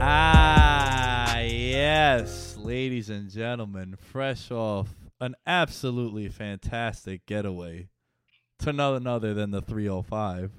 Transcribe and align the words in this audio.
Ah, 0.00 1.38
ladies 2.56 3.10
and 3.10 3.30
gentlemen, 3.30 3.96
fresh 3.98 4.50
off 4.50 4.94
an 5.20 5.34
absolutely 5.46 6.28
fantastic 6.28 7.26
getaway 7.26 7.88
to 8.58 8.72
none 8.72 9.06
other 9.06 9.34
than 9.34 9.50
the 9.50 9.62
305, 9.62 10.52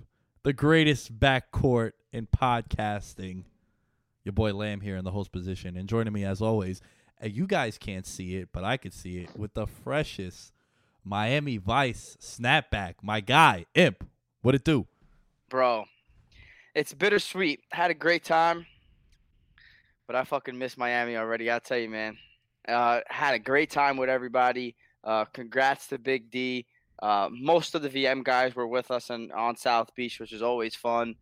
the 0.44 0.54
greatest 0.54 1.20
backcourt 1.20 1.92
in 2.12 2.28
podcasting. 2.28 3.44
Your 4.24 4.34
boy 4.34 4.54
Lamb 4.54 4.82
here 4.82 4.98
in 4.98 5.06
the 5.06 5.12
host 5.12 5.32
position, 5.32 5.78
and 5.78 5.88
joining 5.88 6.12
me 6.14 6.26
as 6.26 6.42
always, 6.42 6.82
you 7.24 7.48
guys 7.48 7.78
can't 7.78 8.06
see 8.06 8.36
it, 8.36 8.50
but 8.52 8.64
I 8.64 8.76
could 8.78 8.94
see 8.94 9.20
it 9.20 9.38
with 9.38 9.54
the 9.54 9.66
freshest 9.66 10.52
Miami 11.04 11.58
Vice 11.58 12.18
snapback. 12.20 12.96
My 13.02 13.22
guy, 13.22 13.66
Imp, 13.74 14.06
what 14.42 14.54
it 14.56 14.64
do? 14.64 14.86
bro. 15.50 15.86
It's 16.76 16.94
bittersweet. 16.94 17.62
Had 17.72 17.90
a 17.90 17.96
great 17.96 18.24
time, 18.24 18.66
but 20.06 20.16
I 20.16 20.26
fucking 20.26 20.58
miss 20.58 20.78
Miami 20.78 21.16
already. 21.18 21.50
I'll 21.50 21.60
tell 21.60 21.78
you, 21.78 21.90
man. 21.90 22.18
Uh, 22.68 23.00
had 23.08 23.34
a 23.34 23.40
great 23.40 23.72
time 23.72 23.98
with 23.98 24.10
everybody. 24.10 24.76
Uh, 25.04 25.26
congrats 25.26 25.88
to 25.88 25.98
Big 25.98 26.30
D. 26.30 26.66
Uh, 27.02 27.30
most 27.32 27.76
of 27.76 27.82
the 27.82 27.90
VM 27.90 28.24
guys 28.24 28.56
were 28.56 28.68
with 28.68 28.92
us 28.92 29.10
on, 29.10 29.32
on 29.32 29.56
South 29.56 29.96
Beach, 29.96 30.20
which 30.20 30.34
is 30.34 30.42
always 30.42 30.76
fun. 30.76 31.16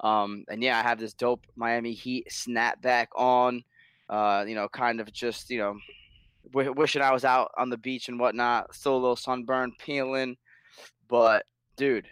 Um, 0.00 0.44
and 0.48 0.62
yeah, 0.62 0.78
I 0.78 0.82
have 0.82 0.98
this 0.98 1.14
dope 1.14 1.46
Miami 1.56 1.92
Heat 1.92 2.28
snapback 2.30 3.08
on. 3.16 3.62
Uh, 4.08 4.44
you 4.48 4.54
know, 4.54 4.68
kind 4.68 5.00
of 5.00 5.12
just 5.12 5.50
you 5.50 5.58
know, 5.58 5.76
w- 6.52 6.72
wishing 6.72 7.02
I 7.02 7.12
was 7.12 7.24
out 7.24 7.50
on 7.58 7.68
the 7.68 7.76
beach 7.76 8.08
and 8.08 8.18
whatnot. 8.18 8.74
Still 8.74 8.94
a 8.94 8.98
little 8.98 9.16
sunburn, 9.16 9.72
peeling. 9.78 10.36
But 11.08 11.44
dude, 11.76 12.06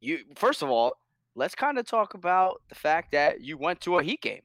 you 0.00 0.20
first 0.36 0.62
of 0.62 0.70
all, 0.70 0.96
let's 1.34 1.54
kind 1.54 1.78
of 1.78 1.86
talk 1.86 2.14
about 2.14 2.62
the 2.68 2.74
fact 2.74 3.12
that 3.12 3.40
you 3.40 3.58
went 3.58 3.80
to 3.82 3.98
a 3.98 4.02
Heat 4.02 4.20
game. 4.20 4.42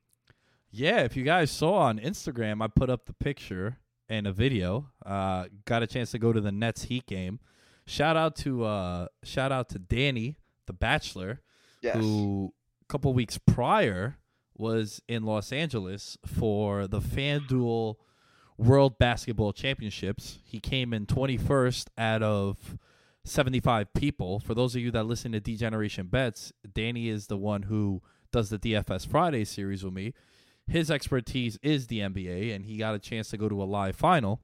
Yeah, 0.72 1.00
if 1.00 1.16
you 1.16 1.24
guys 1.24 1.50
saw 1.50 1.76
on 1.76 2.00
Instagram, 2.00 2.62
I 2.62 2.68
put 2.68 2.90
up 2.90 3.06
the 3.06 3.14
picture 3.14 3.78
and 4.10 4.28
a 4.28 4.32
video. 4.32 4.90
Uh, 5.06 5.46
got 5.66 5.84
a 5.84 5.88
chance 5.88 6.12
to 6.12 6.20
go 6.20 6.34
to 6.34 6.42
the 6.42 6.52
Nets 6.52 6.84
Heat 6.84 7.06
game. 7.06 7.40
Shout 7.86 8.18
out 8.18 8.36
to 8.38 8.66
uh, 8.66 9.08
shout 9.24 9.52
out 9.52 9.70
to 9.70 9.80
Danny, 9.80 10.38
the 10.66 10.74
Bachelor, 10.74 11.42
who 11.96 12.54
a 12.82 12.86
couple 12.92 13.14
weeks 13.14 13.38
prior 13.38 14.18
was 14.56 15.02
in 15.08 15.24
Los 15.24 15.52
Angeles 15.52 16.18
for 16.26 16.88
the 16.88 17.00
FanDuel 17.00 17.96
World 18.58 18.98
Basketball 18.98 19.54
Championships. 19.54 20.40
He 20.44 20.60
came 20.60 20.94
in 20.94 21.06
21st 21.06 21.88
out 21.98 22.24
of 22.24 22.78
75 23.24 23.94
people. 23.94 24.40
For 24.40 24.56
those 24.56 24.76
of 24.76 24.82
you 24.82 24.92
that 24.92 25.06
listen 25.06 25.32
to 25.34 25.40
Degeneration 25.40 26.08
Bets, 26.08 26.52
Danny 26.74 27.10
is 27.10 27.28
the 27.28 27.38
one 27.38 27.64
who 27.64 28.02
does 28.32 28.50
the 28.50 28.58
DFS 28.58 29.08
Friday 29.08 29.46
series 29.46 29.84
with 29.84 29.94
me. 29.94 30.14
His 30.66 30.92
expertise 30.92 31.58
is 31.62 31.88
the 31.88 32.00
NBA, 32.00 32.54
and 32.54 32.66
he 32.66 32.78
got 32.78 32.96
a 32.96 33.00
chance 33.00 33.30
to 33.30 33.38
go 33.38 33.48
to 33.48 33.62
a 33.62 33.66
live 33.66 33.96
final. 33.96 34.42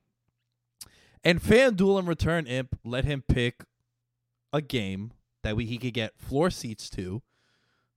And 1.23 1.41
FanDuel 1.41 1.99
in 1.99 2.05
return, 2.05 2.45
Imp 2.45 2.77
let 2.83 3.05
him 3.05 3.23
pick 3.27 3.63
a 4.51 4.61
game 4.61 5.11
that 5.41 5.55
we, 5.55 5.65
he 5.65 5.77
could 5.77 5.93
get 5.93 6.17
floor 6.17 6.49
seats 6.49 6.89
to, 6.91 7.21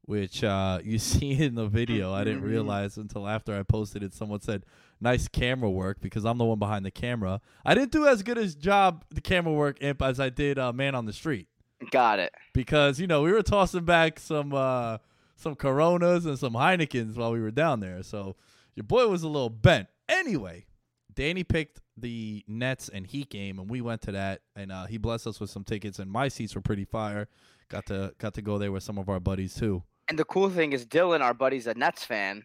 which 0.07 0.43
uh, 0.43 0.81
you 0.83 0.99
see 1.11 1.33
in 1.33 1.55
the 1.55 1.67
video. 1.67 2.13
I 2.13 2.25
didn't 2.25 2.43
realize 2.43 2.97
until 2.97 3.29
after 3.29 3.57
I 3.59 3.63
posted 3.63 4.03
it. 4.03 4.15
Someone 4.15 4.41
said, 4.41 4.65
"Nice 5.01 5.29
camera 5.29 5.71
work," 5.71 6.01
because 6.01 6.25
I'm 6.25 6.39
the 6.39 6.45
one 6.45 6.59
behind 6.59 6.85
the 6.87 6.91
camera. 6.91 7.41
I 7.65 7.75
didn't 7.75 7.93
do 7.93 8.07
as 8.07 8.23
good 8.23 8.39
as 8.39 8.55
job 8.55 9.05
the 9.11 9.21
camera 9.21 9.53
work, 9.53 9.77
Imp, 9.81 10.01
as 10.03 10.19
I 10.19 10.31
did 10.31 10.59
uh, 10.59 10.73
Man 10.73 10.95
on 10.95 11.05
the 11.05 11.13
Street 11.13 11.49
Got 11.91 12.19
it. 12.21 12.33
because 12.55 12.99
you 12.99 13.07
know 13.07 13.23
we 13.23 13.33
were 13.33 13.43
tossing 13.43 13.85
back 13.85 14.19
some 14.19 14.55
uh, 14.55 14.99
some 15.37 15.55
Coronas 15.55 16.25
and 16.25 16.39
some 16.39 16.55
Heinekens 16.55 17.17
while 17.17 17.33
we 17.33 17.41
were 17.41 17.51
down 17.51 17.81
there. 17.81 18.03
So 18.03 18.37
your 18.75 18.85
boy 18.85 19.09
was 19.09 19.23
a 19.23 19.29
little 19.29 19.51
bent. 19.51 19.89
Anyway, 20.09 20.67
Danny 21.13 21.45
picked 21.45 21.81
the 21.97 22.45
Nets 22.47 22.89
and 22.89 23.07
Heat 23.07 23.31
game, 23.31 23.59
and 23.59 23.69
we 23.69 23.81
went 23.81 24.03
to 24.03 24.13
that, 24.13 24.43
and 24.55 24.71
uh, 24.71 24.87
he 24.87 24.99
blessed 24.99 25.27
us 25.27 25.41
with 25.41 25.51
some 25.51 25.65
tickets, 25.65 25.99
and 25.99 26.11
my 26.11 26.29
seats 26.29 26.55
were 26.55 26.61
pretty 26.61 26.85
fire. 26.85 27.29
Got 27.69 27.87
to 27.87 28.15
got 28.19 28.35
to 28.35 28.43
go 28.43 28.59
there 28.59 28.71
with 28.71 28.83
some 28.85 28.99
of 28.99 29.09
our 29.09 29.19
buddies 29.19 29.55
too. 29.55 29.83
And 30.09 30.19
the 30.19 30.25
cool 30.25 30.49
thing 30.51 30.73
is, 30.73 30.87
Dylan, 30.87 31.21
our 31.21 31.35
buddy's 31.35 31.67
a 31.67 31.75
Nets 31.75 32.05
fan. 32.05 32.45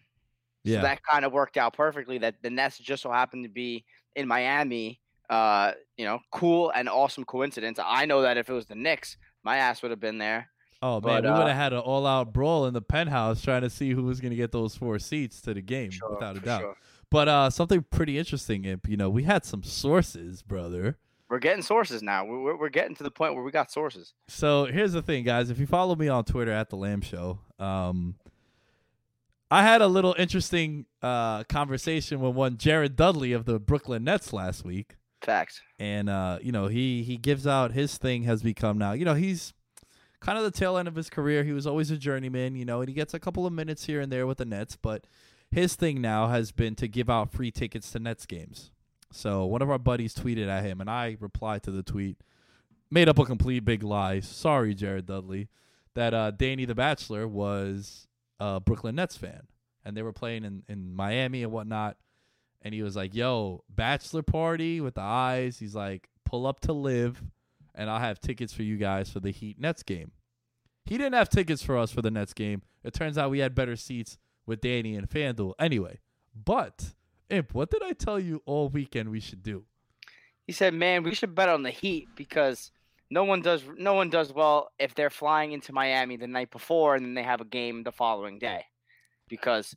Yeah. 0.64 0.78
So 0.78 0.82
that 0.82 1.02
kind 1.04 1.24
of 1.24 1.32
worked 1.32 1.56
out 1.56 1.74
perfectly. 1.74 2.18
That 2.18 2.36
the 2.42 2.50
Nets 2.50 2.78
just 2.78 3.02
so 3.02 3.10
happened 3.10 3.44
to 3.44 3.50
be 3.50 3.84
in 4.16 4.26
Miami. 4.28 5.00
Uh, 5.30 5.72
you 5.96 6.04
know, 6.04 6.18
cool 6.30 6.70
and 6.74 6.88
awesome 6.88 7.24
coincidence. 7.24 7.78
I 7.82 8.04
know 8.04 8.22
that 8.22 8.36
if 8.36 8.48
it 8.50 8.52
was 8.52 8.66
the 8.66 8.74
Knicks, 8.74 9.16
my 9.42 9.56
ass 9.56 9.82
would 9.82 9.90
have 9.90 10.00
been 10.00 10.18
there. 10.18 10.48
Oh 10.82 11.00
man, 11.00 11.22
But, 11.22 11.24
we 11.24 11.30
would 11.30 11.42
uh, 11.42 11.46
have 11.46 11.56
had 11.56 11.72
an 11.72 11.78
all-out 11.78 12.32
brawl 12.32 12.66
in 12.66 12.74
the 12.74 12.82
penthouse 12.82 13.40
trying 13.40 13.62
to 13.62 13.70
see 13.70 13.92
who 13.92 14.02
was 14.02 14.20
going 14.20 14.30
to 14.30 14.36
get 14.36 14.50
those 14.50 14.74
four 14.74 14.98
seats 14.98 15.40
to 15.42 15.54
the 15.54 15.62
game, 15.62 15.90
without 16.10 16.36
a 16.36 16.40
doubt. 16.40 16.60
sure. 16.60 16.76
But 17.08 17.28
uh, 17.28 17.50
something 17.50 17.84
pretty 17.90 18.18
interesting, 18.18 18.64
Imp. 18.64 18.88
You 18.88 18.96
know, 18.96 19.08
we 19.08 19.22
had 19.22 19.44
some 19.44 19.62
sources, 19.62 20.42
brother. 20.42 20.98
We're 21.32 21.38
getting 21.38 21.62
sources 21.62 22.02
now. 22.02 22.26
We're, 22.26 22.58
we're, 22.58 22.68
getting 22.68 22.94
to 22.96 23.02
the 23.02 23.10
point 23.10 23.34
where 23.34 23.42
we 23.42 23.50
got 23.50 23.72
sources. 23.72 24.12
So 24.28 24.66
here's 24.66 24.92
the 24.92 25.00
thing, 25.00 25.24
guys. 25.24 25.48
If 25.48 25.58
you 25.58 25.66
follow 25.66 25.96
me 25.96 26.06
on 26.06 26.24
Twitter 26.24 26.52
at 26.52 26.68
the 26.68 26.76
Lamb 26.76 27.00
Show, 27.00 27.38
um, 27.58 28.16
I 29.50 29.62
had 29.62 29.80
a 29.80 29.86
little 29.86 30.14
interesting 30.18 30.84
uh, 31.00 31.44
conversation 31.44 32.20
with 32.20 32.34
one 32.34 32.58
Jared 32.58 32.96
Dudley 32.96 33.32
of 33.32 33.46
the 33.46 33.58
Brooklyn 33.58 34.04
Nets 34.04 34.34
last 34.34 34.62
week, 34.62 34.96
Facts. 35.22 35.62
and 35.78 36.10
uh, 36.10 36.38
you 36.42 36.52
know 36.52 36.66
he 36.66 37.02
he 37.02 37.16
gives 37.16 37.46
out 37.46 37.72
his 37.72 37.96
thing 37.96 38.24
has 38.24 38.42
become 38.42 38.76
now. 38.76 38.92
You 38.92 39.06
know 39.06 39.14
he's 39.14 39.54
kind 40.20 40.36
of 40.36 40.44
the 40.44 40.50
tail 40.50 40.76
end 40.76 40.86
of 40.86 40.96
his 40.96 41.08
career. 41.08 41.44
He 41.44 41.52
was 41.52 41.66
always 41.66 41.90
a 41.90 41.96
journeyman, 41.96 42.56
you 42.56 42.66
know, 42.66 42.80
and 42.80 42.90
he 42.90 42.94
gets 42.94 43.14
a 43.14 43.18
couple 43.18 43.46
of 43.46 43.54
minutes 43.54 43.86
here 43.86 44.02
and 44.02 44.12
there 44.12 44.26
with 44.26 44.36
the 44.36 44.44
Nets, 44.44 44.76
but 44.76 45.06
his 45.50 45.76
thing 45.76 46.02
now 46.02 46.28
has 46.28 46.52
been 46.52 46.74
to 46.74 46.88
give 46.88 47.08
out 47.08 47.32
free 47.32 47.50
tickets 47.50 47.90
to 47.92 47.98
Nets 47.98 48.26
games. 48.26 48.70
So 49.12 49.44
one 49.46 49.62
of 49.62 49.70
our 49.70 49.78
buddies 49.78 50.14
tweeted 50.14 50.48
at 50.48 50.64
him, 50.64 50.80
and 50.80 50.90
I 50.90 51.16
replied 51.20 51.62
to 51.64 51.70
the 51.70 51.82
tweet, 51.82 52.18
made 52.90 53.08
up 53.08 53.18
a 53.18 53.24
complete 53.24 53.64
big 53.64 53.82
lie. 53.82 54.20
Sorry, 54.20 54.74
Jared 54.74 55.06
Dudley, 55.06 55.48
that 55.94 56.14
uh, 56.14 56.30
Danny 56.30 56.64
the 56.64 56.74
Bachelor 56.74 57.28
was 57.28 58.06
a 58.40 58.60
Brooklyn 58.60 58.96
Nets 58.96 59.16
fan, 59.16 59.42
and 59.84 59.96
they 59.96 60.02
were 60.02 60.12
playing 60.12 60.44
in, 60.44 60.62
in 60.68 60.94
Miami 60.94 61.42
and 61.42 61.52
whatnot. 61.52 61.96
And 62.62 62.72
he 62.72 62.82
was 62.82 62.94
like, 62.94 63.14
"Yo, 63.14 63.64
bachelor 63.68 64.22
party 64.22 64.80
with 64.80 64.94
the 64.94 65.00
eyes." 65.00 65.58
He's 65.58 65.74
like, 65.74 66.08
"Pull 66.24 66.46
up 66.46 66.60
to 66.60 66.72
live, 66.72 67.22
and 67.74 67.90
I'll 67.90 67.98
have 67.98 68.20
tickets 68.20 68.52
for 68.52 68.62
you 68.62 68.76
guys 68.76 69.10
for 69.10 69.20
the 69.20 69.30
Heat 69.30 69.58
Nets 69.58 69.82
game." 69.82 70.12
He 70.84 70.96
didn't 70.96 71.14
have 71.14 71.28
tickets 71.28 71.62
for 71.62 71.76
us 71.76 71.90
for 71.90 72.02
the 72.02 72.10
Nets 72.10 72.32
game. 72.32 72.62
It 72.84 72.92
turns 72.94 73.18
out 73.18 73.30
we 73.30 73.40
had 73.40 73.54
better 73.54 73.76
seats 73.76 74.18
with 74.46 74.60
Danny 74.60 74.96
and 74.96 75.08
FanDuel. 75.08 75.54
Anyway, 75.58 76.00
but 76.34 76.94
Imp, 77.32 77.54
what 77.54 77.70
did 77.70 77.82
I 77.82 77.92
tell 77.92 78.20
you 78.20 78.42
all 78.44 78.68
weekend 78.68 79.08
we 79.08 79.20
should 79.20 79.42
do? 79.42 79.64
He 80.46 80.52
said, 80.52 80.74
"Man, 80.74 81.02
we 81.02 81.14
should 81.14 81.34
bet 81.34 81.48
on 81.48 81.62
the 81.62 81.70
Heat 81.70 82.08
because 82.14 82.70
no 83.10 83.24
one 83.24 83.40
does 83.40 83.64
no 83.78 83.94
one 83.94 84.10
does 84.10 84.32
well 84.32 84.70
if 84.78 84.94
they're 84.94 85.10
flying 85.10 85.52
into 85.52 85.72
Miami 85.72 86.16
the 86.16 86.26
night 86.26 86.50
before 86.50 86.94
and 86.94 87.04
then 87.04 87.14
they 87.14 87.22
have 87.22 87.40
a 87.40 87.46
game 87.46 87.84
the 87.84 87.92
following 87.92 88.38
day, 88.38 88.66
because 89.28 89.74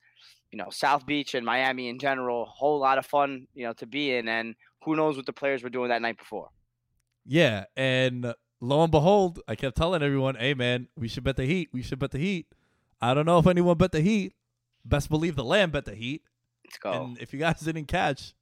you 0.51 0.57
know 0.57 0.69
South 0.69 1.05
Beach 1.05 1.33
and 1.33 1.45
Miami 1.45 1.87
in 1.87 1.97
general, 1.97 2.45
whole 2.45 2.79
lot 2.79 2.97
of 2.97 3.05
fun 3.05 3.47
you 3.53 3.65
know 3.65 3.73
to 3.73 3.85
be 3.85 4.13
in, 4.13 4.27
and 4.27 4.55
who 4.83 4.97
knows 4.97 5.15
what 5.15 5.25
the 5.25 5.33
players 5.33 5.63
were 5.63 5.69
doing 5.69 5.89
that 5.89 6.01
night 6.01 6.17
before." 6.17 6.49
Yeah, 7.25 7.65
and 7.77 8.33
lo 8.59 8.83
and 8.83 8.91
behold, 8.91 9.39
I 9.47 9.55
kept 9.55 9.77
telling 9.77 10.03
everyone, 10.03 10.35
"Hey, 10.35 10.55
man, 10.55 10.89
we 10.97 11.07
should 11.07 11.23
bet 11.23 11.37
the 11.37 11.45
Heat. 11.45 11.69
We 11.71 11.83
should 11.83 11.99
bet 11.99 12.11
the 12.11 12.19
Heat." 12.19 12.47
I 13.01 13.13
don't 13.13 13.25
know 13.25 13.39
if 13.39 13.47
anyone 13.47 13.77
bet 13.77 13.93
the 13.93 14.01
Heat. 14.01 14.33
Best 14.83 15.09
believe 15.09 15.35
the 15.37 15.43
Lamb 15.43 15.71
bet 15.71 15.85
the 15.85 15.95
Heat. 15.95 16.23
Let's 16.65 16.77
go. 16.77 16.91
And 16.91 17.17
if 17.19 17.33
you 17.33 17.39
guys 17.39 17.59
didn't 17.59 17.85
catch, 17.85 18.33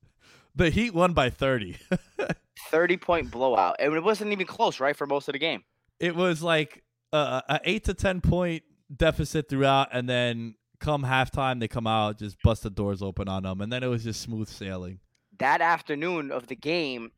the 0.56 0.70
Heat 0.70 0.94
won 0.94 1.14
by 1.14 1.30
30. 1.30 1.78
30 2.70 2.98
point 2.98 3.31
blowout. 3.31 3.75
And 3.80 3.94
it 3.94 4.04
wasn't 4.04 4.31
even 4.31 4.46
close, 4.48 4.80
right, 4.80 4.96
for 4.96 5.06
most 5.08 5.28
of 5.28 5.34
the 5.34 5.40
game. 5.40 5.64
it 6.00 6.16
was 6.16 6.42
like 6.42 6.84
a, 7.12 7.42
a 7.50 7.60
8 7.64 7.84
to 7.86 7.94
10 7.94 8.22
point 8.22 8.64
deficit 8.96 9.50
throughout 9.50 9.90
and 9.92 10.08
then 10.08 10.56
come 10.80 11.04
halftime 11.04 11.60
they 11.60 11.68
come 11.68 11.88
out 11.88 12.20
just 12.20 12.36
bust 12.44 12.62
the 12.64 12.70
doors 12.70 13.02
open 13.02 13.28
on 13.30 13.44
them 13.44 13.62
and 13.62 13.72
then 13.72 13.81
it 13.84 13.88
was 13.88 14.04
just 14.04 14.22
smooth 14.22 14.48
sailing. 14.48 15.00
That 15.40 15.62
afternoon 15.62 16.31
of 16.31 16.48
the 16.48 16.56
game, 16.56 17.12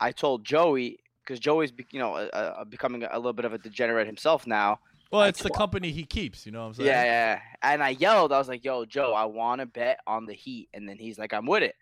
I 0.00 0.12
told 0.12 0.44
Joey, 0.44 0.98
because 1.22 1.40
Joey's, 1.40 1.72
you 1.92 1.98
know, 1.98 2.14
uh, 2.14 2.64
becoming 2.64 3.04
a 3.04 3.16
little 3.16 3.32
bit 3.32 3.46
of 3.46 3.52
a 3.54 3.58
degenerate 3.58 4.06
himself 4.06 4.46
now. 4.46 4.80
Well, 5.14 5.28
it's 5.28 5.42
the 5.42 5.50
company 5.50 5.92
he 5.92 6.04
keeps, 6.04 6.44
you 6.44 6.50
know 6.50 6.62
what 6.62 6.66
I'm 6.66 6.74
saying? 6.74 6.88
Yeah, 6.88 7.04
yeah. 7.04 7.40
And 7.62 7.82
I 7.82 7.90
yelled, 7.90 8.32
I 8.32 8.38
was 8.38 8.48
like, 8.48 8.64
yo, 8.64 8.84
Joe, 8.84 9.12
I 9.14 9.26
want 9.26 9.60
to 9.60 9.66
bet 9.66 10.00
on 10.08 10.26
the 10.26 10.34
Heat. 10.34 10.68
And 10.74 10.88
then 10.88 10.98
he's 10.98 11.18
like, 11.18 11.32
I'm 11.32 11.46
with 11.46 11.62
it. 11.62 11.76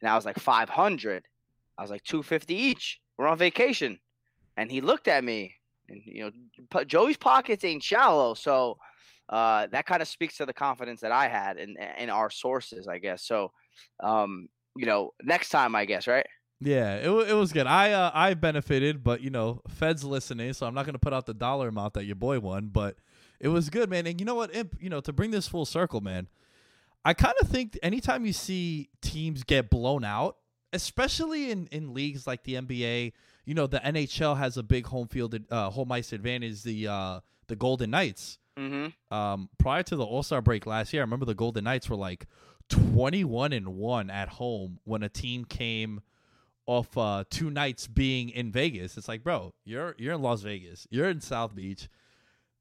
And 0.00 0.10
I 0.10 0.16
was 0.16 0.24
like, 0.24 0.38
500. 0.38 1.24
I 1.76 1.82
was 1.82 1.90
like, 1.90 2.02
250 2.04 2.54
each. 2.54 2.98
We're 3.18 3.26
on 3.26 3.36
vacation. 3.36 3.98
And 4.56 4.70
he 4.70 4.80
looked 4.80 5.06
at 5.06 5.22
me. 5.22 5.54
And, 5.90 6.00
you 6.04 6.32
know, 6.72 6.84
Joey's 6.84 7.18
pockets 7.18 7.62
ain't 7.62 7.82
shallow. 7.82 8.32
So 8.32 8.78
uh, 9.28 9.66
that 9.70 9.84
kind 9.84 10.00
of 10.00 10.08
speaks 10.08 10.38
to 10.38 10.46
the 10.46 10.54
confidence 10.54 11.02
that 11.02 11.12
I 11.12 11.28
had 11.28 11.58
in, 11.58 11.76
in 11.98 12.08
our 12.08 12.30
sources, 12.30 12.88
I 12.88 12.98
guess. 12.98 13.22
So, 13.26 13.52
um, 14.02 14.48
you 14.76 14.86
know, 14.86 15.10
next 15.22 15.50
time, 15.50 15.74
I 15.74 15.84
guess, 15.84 16.06
right? 16.06 16.26
Yeah, 16.60 16.96
it, 16.96 17.08
it 17.08 17.34
was 17.34 17.52
good. 17.52 17.66
I 17.66 17.92
uh, 17.92 18.10
I 18.12 18.34
benefited, 18.34 19.04
but 19.04 19.20
you 19.20 19.30
know, 19.30 19.62
Fed's 19.68 20.02
listening, 20.02 20.52
so 20.52 20.66
I'm 20.66 20.74
not 20.74 20.86
gonna 20.86 20.98
put 20.98 21.12
out 21.12 21.26
the 21.26 21.34
dollar 21.34 21.68
amount 21.68 21.94
that 21.94 22.04
your 22.04 22.16
boy 22.16 22.40
won, 22.40 22.68
but 22.68 22.96
it 23.38 23.48
was 23.48 23.70
good, 23.70 23.88
man. 23.88 24.06
And 24.06 24.20
you 24.20 24.26
know 24.26 24.34
what, 24.34 24.54
Imp, 24.54 24.76
you 24.80 24.90
know, 24.90 25.00
to 25.00 25.12
bring 25.12 25.30
this 25.30 25.46
full 25.46 25.64
circle, 25.64 26.00
man, 26.00 26.28
I 27.04 27.14
kind 27.14 27.34
of 27.40 27.48
think 27.48 27.78
anytime 27.82 28.26
you 28.26 28.32
see 28.32 28.88
teams 29.00 29.44
get 29.44 29.70
blown 29.70 30.04
out, 30.04 30.36
especially 30.72 31.50
in 31.50 31.68
in 31.68 31.94
leagues 31.94 32.26
like 32.26 32.42
the 32.42 32.54
NBA, 32.54 33.12
you 33.44 33.54
know, 33.54 33.68
the 33.68 33.78
NHL 33.78 34.36
has 34.36 34.56
a 34.56 34.62
big 34.64 34.86
home 34.86 35.06
field 35.06 35.38
uh, 35.50 35.70
home 35.70 35.92
ice 35.92 36.12
advantage. 36.12 36.64
The 36.64 36.88
uh, 36.88 37.20
the 37.46 37.56
Golden 37.56 37.90
Knights. 37.90 38.38
Mm-hmm. 38.58 39.14
Um, 39.16 39.48
prior 39.58 39.84
to 39.84 39.94
the 39.94 40.04
All 40.04 40.24
Star 40.24 40.42
break 40.42 40.66
last 40.66 40.92
year, 40.92 41.02
I 41.02 41.04
remember 41.04 41.24
the 41.24 41.34
Golden 41.34 41.64
Knights 41.64 41.88
were 41.88 41.96
like 41.96 42.26
21 42.68 43.52
and 43.52 43.76
one 43.76 44.10
at 44.10 44.28
home 44.28 44.80
when 44.84 45.04
a 45.04 45.08
team 45.08 45.44
came 45.44 46.00
off 46.68 46.96
uh, 46.98 47.24
two 47.30 47.50
nights 47.50 47.86
being 47.88 48.28
in 48.28 48.52
Vegas. 48.52 48.96
It's 48.98 49.08
like, 49.08 49.24
bro, 49.24 49.54
you're 49.64 49.94
you're 49.98 50.14
in 50.14 50.22
Las 50.22 50.42
Vegas, 50.42 50.86
you're 50.90 51.08
in 51.08 51.20
South 51.20 51.54
Beach. 51.56 51.88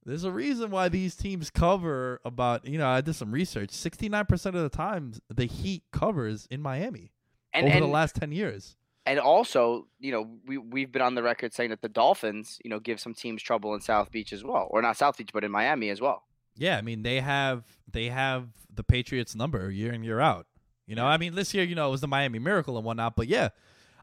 There's 0.05 0.23
a 0.23 0.31
reason 0.31 0.71
why 0.71 0.87
these 0.87 1.15
teams 1.17 1.49
cover 1.49 2.21
about 2.23 2.65
you 2.65 2.77
know 2.77 2.87
I 2.87 3.01
did 3.01 3.13
some 3.15 3.31
research. 3.31 3.71
69 3.71 4.25
percent 4.25 4.55
of 4.55 4.63
the 4.63 4.69
times 4.75 5.19
the 5.29 5.45
Heat 5.45 5.83
covers 5.91 6.47
in 6.49 6.61
Miami 6.61 7.11
And, 7.53 7.65
over 7.65 7.75
and, 7.75 7.83
the 7.83 7.89
last 7.89 8.15
10 8.15 8.31
years. 8.31 8.77
and 9.05 9.19
also, 9.19 9.87
you 9.99 10.11
know, 10.13 10.29
we 10.45 10.57
we've 10.57 10.91
been 10.93 11.01
on 11.01 11.15
the 11.15 11.23
record 11.23 11.53
saying 11.53 11.71
that 11.71 11.81
the 11.81 11.89
Dolphins, 11.89 12.57
you 12.63 12.69
know, 12.69 12.79
give 12.79 13.01
some 13.01 13.13
teams 13.13 13.43
trouble 13.43 13.73
in 13.73 13.81
South 13.81 14.09
Beach 14.09 14.31
as 14.31 14.43
well, 14.45 14.67
or 14.71 14.81
not 14.81 14.95
South 14.95 15.17
Beach, 15.17 15.31
but 15.33 15.43
in 15.43 15.51
Miami 15.51 15.89
as 15.89 15.99
well. 15.99 16.23
Yeah, 16.55 16.77
I 16.77 16.81
mean 16.81 17.03
they 17.03 17.19
have 17.19 17.65
they 17.91 18.07
have 18.07 18.47
the 18.73 18.83
Patriots 18.83 19.35
number 19.35 19.69
year 19.69 19.91
in 19.91 20.03
year 20.03 20.21
out. 20.21 20.47
You 20.85 20.95
know, 20.95 21.05
I 21.05 21.17
mean 21.17 21.35
this 21.35 21.53
year 21.53 21.65
you 21.65 21.75
know 21.75 21.89
it 21.89 21.91
was 21.91 21.99
the 22.01 22.07
Miami 22.07 22.39
Miracle 22.39 22.77
and 22.77 22.85
whatnot, 22.85 23.17
but 23.17 23.27
yeah, 23.27 23.49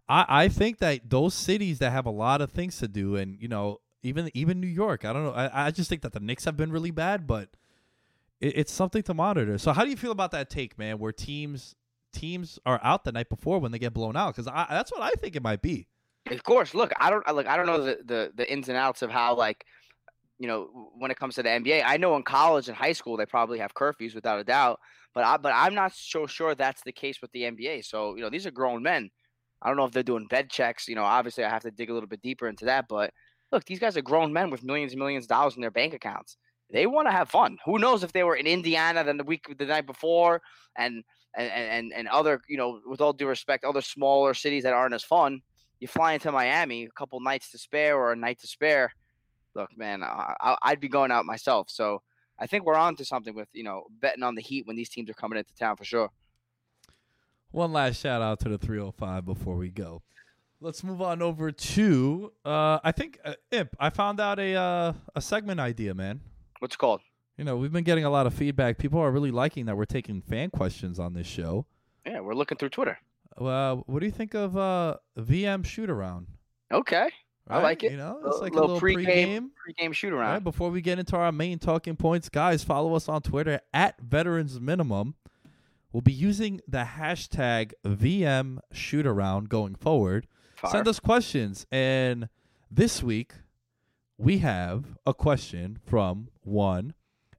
I 0.08 0.24
I 0.28 0.48
think 0.48 0.78
that 0.78 1.08
those 1.08 1.34
cities 1.34 1.78
that 1.78 1.90
have 1.90 2.06
a 2.06 2.10
lot 2.10 2.40
of 2.40 2.50
things 2.50 2.78
to 2.78 2.88
do, 2.88 3.16
and 3.16 3.40
you 3.40 3.48
know 3.48 3.80
even 4.02 4.30
even 4.34 4.60
New 4.60 4.66
York, 4.66 5.04
I 5.04 5.12
don't 5.12 5.24
know, 5.24 5.32
I 5.32 5.66
I 5.66 5.70
just 5.70 5.88
think 5.88 6.02
that 6.02 6.12
the 6.12 6.20
Knicks 6.20 6.44
have 6.44 6.56
been 6.56 6.70
really 6.70 6.90
bad, 6.90 7.26
but 7.26 7.50
it, 8.40 8.58
it's 8.58 8.72
something 8.72 9.02
to 9.04 9.14
monitor. 9.14 9.58
So 9.58 9.72
how 9.72 9.84
do 9.84 9.90
you 9.90 9.96
feel 9.96 10.12
about 10.12 10.30
that 10.32 10.50
take, 10.50 10.78
man? 10.78 10.98
Where 10.98 11.12
teams 11.12 11.74
teams 12.12 12.58
are 12.64 12.80
out 12.82 13.04
the 13.04 13.12
night 13.12 13.28
before 13.28 13.58
when 13.58 13.72
they 13.72 13.78
get 13.78 13.94
blown 13.94 14.16
out? 14.16 14.34
Because 14.34 14.46
that's 14.46 14.92
what 14.92 15.02
I 15.02 15.10
think 15.12 15.36
it 15.36 15.42
might 15.42 15.62
be. 15.62 15.88
Of 16.30 16.42
course, 16.42 16.74
look, 16.74 16.92
I 16.98 17.10
don't 17.10 17.26
like 17.34 17.46
I 17.46 17.56
don't 17.56 17.66
know 17.66 17.82
the, 17.82 17.98
the 18.04 18.32
the 18.34 18.50
ins 18.50 18.68
and 18.68 18.78
outs 18.78 19.02
of 19.02 19.10
how 19.10 19.34
like 19.34 19.64
you 20.38 20.48
know 20.48 20.90
when 20.96 21.10
it 21.10 21.18
comes 21.18 21.34
to 21.36 21.42
the 21.42 21.48
NBA. 21.48 21.82
I 21.84 21.96
know 21.96 22.16
in 22.16 22.22
college 22.22 22.68
and 22.68 22.76
high 22.76 22.92
school 22.92 23.16
they 23.16 23.26
probably 23.26 23.58
have 23.58 23.74
curfews 23.74 24.14
without 24.14 24.38
a 24.38 24.44
doubt, 24.44 24.80
but 25.14 25.24
I 25.24 25.36
but 25.36 25.52
I'm 25.54 25.74
not 25.74 25.92
so 25.94 26.26
sure 26.26 26.54
that's 26.54 26.82
the 26.82 26.92
case 26.92 27.20
with 27.20 27.32
the 27.32 27.42
NBA. 27.42 27.84
So 27.84 28.14
you 28.16 28.22
know 28.22 28.30
these 28.30 28.46
are 28.46 28.50
grown 28.50 28.82
men. 28.82 29.10
I 29.64 29.68
don't 29.68 29.76
know 29.76 29.84
if 29.84 29.92
they're 29.92 30.02
doing 30.02 30.26
bed 30.28 30.50
checks. 30.50 30.88
You 30.88 30.94
know, 30.94 31.04
obviously 31.04 31.44
I 31.44 31.48
have 31.48 31.62
to 31.62 31.70
dig 31.70 31.90
a 31.90 31.94
little 31.94 32.08
bit 32.08 32.22
deeper 32.22 32.48
into 32.48 32.66
that, 32.66 32.86
but 32.88 33.12
look, 33.50 33.64
these 33.64 33.78
guys 33.78 33.96
are 33.96 34.02
grown 34.02 34.32
men 34.32 34.50
with 34.50 34.62
millions 34.62 34.92
and 34.92 34.98
millions 34.98 35.24
of 35.24 35.28
dollars 35.28 35.54
in 35.56 35.62
their 35.62 35.70
bank 35.70 35.94
accounts. 35.94 36.36
They 36.70 36.86
want 36.86 37.08
to 37.08 37.12
have 37.12 37.30
fun. 37.30 37.58
Who 37.64 37.78
knows 37.78 38.02
if 38.02 38.12
they 38.12 38.24
were 38.24 38.36
in 38.36 38.46
Indiana 38.46 39.04
then 39.04 39.16
the 39.16 39.24
week 39.24 39.46
the 39.58 39.66
night 39.66 39.86
before 39.86 40.42
and 40.76 41.04
and 41.36 41.50
and 41.50 41.92
and 41.94 42.08
other 42.08 42.40
you 42.48 42.56
know 42.56 42.80
with 42.86 43.00
all 43.00 43.12
due 43.12 43.28
respect 43.28 43.64
other 43.64 43.82
smaller 43.82 44.34
cities 44.34 44.64
that 44.64 44.72
aren't 44.72 44.94
as 44.94 45.04
fun 45.04 45.40
you 45.80 45.88
fly 45.88 46.14
into 46.14 46.32
Miami, 46.32 46.84
a 46.84 46.90
couple 46.90 47.20
nights 47.20 47.50
to 47.50 47.58
spare 47.58 47.96
or 47.96 48.12
a 48.12 48.16
night 48.16 48.40
to 48.40 48.46
spare. 48.46 48.90
Look, 49.54 49.68
man, 49.76 50.02
I- 50.02 50.56
I'd 50.62 50.80
be 50.80 50.88
going 50.88 51.10
out 51.10 51.26
myself. 51.26 51.68
So 51.70 52.00
I 52.38 52.46
think 52.46 52.64
we're 52.64 52.74
on 52.74 52.96
to 52.96 53.04
something 53.04 53.34
with 53.34 53.48
you 53.52 53.64
know 53.64 53.84
betting 54.00 54.22
on 54.22 54.34
the 54.34 54.42
Heat 54.42 54.66
when 54.66 54.76
these 54.76 54.88
teams 54.88 55.10
are 55.10 55.14
coming 55.14 55.38
into 55.38 55.54
town 55.54 55.76
for 55.76 55.84
sure. 55.84 56.10
One 57.54 57.72
last 57.72 58.00
shout 58.00 58.20
out 58.20 58.40
to 58.40 58.48
the 58.48 58.58
305 58.58 59.24
before 59.24 59.54
we 59.54 59.70
go. 59.70 60.02
Let's 60.60 60.82
move 60.82 61.00
on 61.00 61.22
over 61.22 61.52
to 61.52 62.32
uh 62.44 62.80
I 62.82 62.90
think 62.90 63.20
uh, 63.24 63.34
Imp, 63.52 63.76
I 63.78 63.90
found 63.90 64.18
out 64.18 64.40
a 64.40 64.56
uh, 64.56 64.92
a 65.14 65.20
segment 65.20 65.60
idea, 65.60 65.94
man. 65.94 66.20
What's 66.58 66.74
it 66.74 66.78
called? 66.78 67.00
You 67.38 67.44
know, 67.44 67.56
we've 67.56 67.70
been 67.70 67.84
getting 67.84 68.04
a 68.04 68.10
lot 68.10 68.26
of 68.26 68.34
feedback. 68.34 68.76
People 68.76 68.98
are 68.98 69.12
really 69.12 69.30
liking 69.30 69.66
that 69.66 69.76
we're 69.76 69.84
taking 69.84 70.20
fan 70.20 70.50
questions 70.50 70.98
on 70.98 71.14
this 71.14 71.28
show. 71.28 71.64
Yeah, 72.04 72.18
we're 72.20 72.34
looking 72.34 72.58
through 72.58 72.70
Twitter. 72.70 72.98
Uh, 73.38 73.76
what 73.86 74.00
do 74.00 74.06
you 74.06 74.12
think 74.12 74.34
of 74.34 74.56
uh 74.56 74.96
VM 75.16 75.64
shoot 75.64 75.88
around? 75.88 76.26
Okay, 76.72 77.08
I 77.48 77.62
like 77.62 77.84
it. 77.84 77.92
You 77.92 77.98
know, 77.98 78.20
it's 78.26 78.40
like 78.40 78.50
a 78.50 78.56
little 78.56 78.74
little 78.74 78.80
pregame- 78.80 79.06
pregame. 79.06 79.48
pre-game 79.62 79.92
shoot 79.92 80.12
around. 80.12 80.32
right, 80.32 80.42
before 80.42 80.70
we 80.70 80.80
get 80.80 80.98
into 80.98 81.16
our 81.16 81.30
main 81.30 81.60
talking 81.60 81.94
points, 81.94 82.28
guys, 82.28 82.64
follow 82.64 82.96
us 82.96 83.08
on 83.08 83.22
Twitter 83.22 83.60
at 83.72 84.00
Veterans 84.00 84.58
Minimum. 84.58 85.14
We'll 85.94 86.00
be 86.00 86.12
using 86.12 86.60
the 86.66 86.82
hashtag 86.98 87.70
VM 87.86 88.58
Shoot 88.72 89.06
Around 89.06 89.48
going 89.48 89.76
forward. 89.76 90.26
Fire. 90.56 90.72
Send 90.72 90.88
us 90.88 90.98
questions. 90.98 91.66
And 91.70 92.28
this 92.68 93.00
week, 93.00 93.34
we 94.18 94.38
have 94.38 94.98
a 95.06 95.14
question 95.14 95.78
from 95.86 96.30
one 96.42 96.94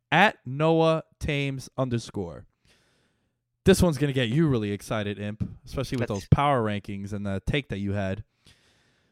at 0.09 0.37
Noah 0.45 1.03
Thames 1.19 1.69
underscore. 1.77 2.45
This 3.65 3.81
one's 3.81 3.97
going 3.97 4.07
to 4.07 4.13
get 4.13 4.29
you 4.29 4.47
really 4.47 4.71
excited, 4.71 5.19
Imp, 5.19 5.45
especially 5.65 5.97
with 5.97 6.09
Let's- 6.09 6.21
those 6.21 6.29
power 6.29 6.63
rankings 6.63 7.11
and 7.11 7.25
the 7.25 7.41
take 7.45 7.67
that 7.67 7.79
you 7.79 7.91
had. 7.91 8.23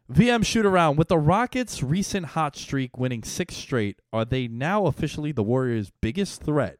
VM 0.09 0.45
shoot 0.45 0.65
around. 0.65 0.95
With 0.95 1.09
the 1.09 1.17
Rockets' 1.17 1.83
recent 1.83 2.27
hot 2.27 2.55
streak 2.55 2.97
winning 2.97 3.23
six 3.23 3.57
straight, 3.57 3.99
are 4.13 4.23
they 4.23 4.47
now 4.47 4.85
officially 4.85 5.33
the 5.33 5.43
Warriors' 5.43 5.91
biggest 5.99 6.43
threat? 6.43 6.77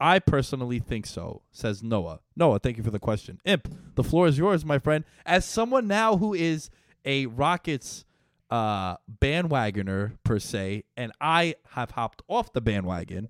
I 0.00 0.18
personally 0.18 0.78
think 0.78 1.04
so, 1.06 1.42
says 1.52 1.82
Noah. 1.82 2.20
Noah, 2.34 2.58
thank 2.58 2.78
you 2.78 2.82
for 2.82 2.90
the 2.90 2.98
question. 2.98 3.38
Imp, 3.44 3.68
the 3.96 4.04
floor 4.04 4.26
is 4.26 4.38
yours, 4.38 4.64
my 4.64 4.78
friend. 4.78 5.04
As 5.26 5.44
someone 5.44 5.86
now 5.86 6.16
who 6.16 6.32
is 6.32 6.70
a 7.04 7.26
Rockets 7.26 8.06
uh, 8.50 8.96
bandwagoner, 9.20 10.16
per 10.24 10.38
se, 10.38 10.84
and 10.96 11.12
I 11.20 11.56
have 11.72 11.92
hopped 11.92 12.22
off 12.28 12.52
the 12.52 12.62
bandwagon, 12.62 13.28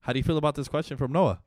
how 0.00 0.12
do 0.12 0.18
you 0.18 0.24
feel 0.24 0.38
about 0.38 0.56
this 0.56 0.68
question 0.68 0.96
from 0.96 1.12
Noah? 1.12 1.40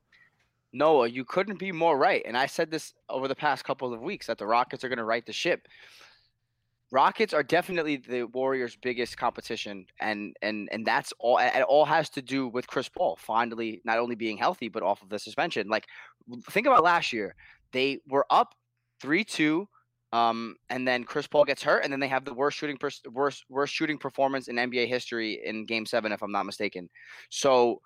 Noah, 0.71 1.07
you 1.07 1.25
couldn't 1.25 1.59
be 1.59 1.71
more 1.71 1.97
right. 1.97 2.21
And 2.25 2.37
I 2.37 2.45
said 2.45 2.71
this 2.71 2.93
over 3.09 3.27
the 3.27 3.35
past 3.35 3.63
couple 3.65 3.93
of 3.93 4.01
weeks 4.01 4.27
that 4.27 4.37
the 4.37 4.45
Rockets 4.45 4.83
are 4.83 4.89
going 4.89 4.97
to 4.97 5.05
right 5.05 5.25
the 5.25 5.33
ship. 5.33 5.67
Rockets 6.95 7.33
are 7.33 7.43
definitely 7.43 7.97
the 7.97 8.23
Warriors' 8.23 8.77
biggest 8.81 9.17
competition, 9.17 9.85
and 9.99 10.33
and 10.41 10.69
and 10.71 10.85
that's 10.85 11.11
all. 11.19 11.39
It 11.39 11.61
all 11.63 11.83
has 11.83 12.09
to 12.11 12.21
do 12.21 12.47
with 12.47 12.67
Chris 12.67 12.87
Paul 12.87 13.17
finally 13.19 13.81
not 13.83 13.99
only 13.99 14.15
being 14.15 14.37
healthy 14.37 14.69
but 14.69 14.81
off 14.81 15.01
of 15.01 15.09
the 15.09 15.19
suspension. 15.19 15.67
Like, 15.67 15.87
think 16.51 16.67
about 16.67 16.85
last 16.85 17.11
year; 17.11 17.35
they 17.73 17.99
were 18.07 18.25
up 18.29 18.55
three 19.01 19.25
two, 19.25 19.67
um, 20.13 20.55
and 20.69 20.87
then 20.87 21.03
Chris 21.03 21.27
Paul 21.27 21.43
gets 21.43 21.61
hurt, 21.61 21.83
and 21.83 21.91
then 21.91 21.99
they 21.99 22.07
have 22.07 22.23
the 22.23 22.33
worst 22.33 22.57
shooting 22.57 22.77
worst 23.11 23.43
worst 23.49 23.73
shooting 23.73 23.97
performance 23.97 24.47
in 24.47 24.55
NBA 24.55 24.87
history 24.87 25.41
in 25.43 25.65
Game 25.65 25.85
Seven, 25.85 26.13
if 26.13 26.23
I'm 26.23 26.31
not 26.31 26.45
mistaken. 26.45 26.89
So 27.29 27.81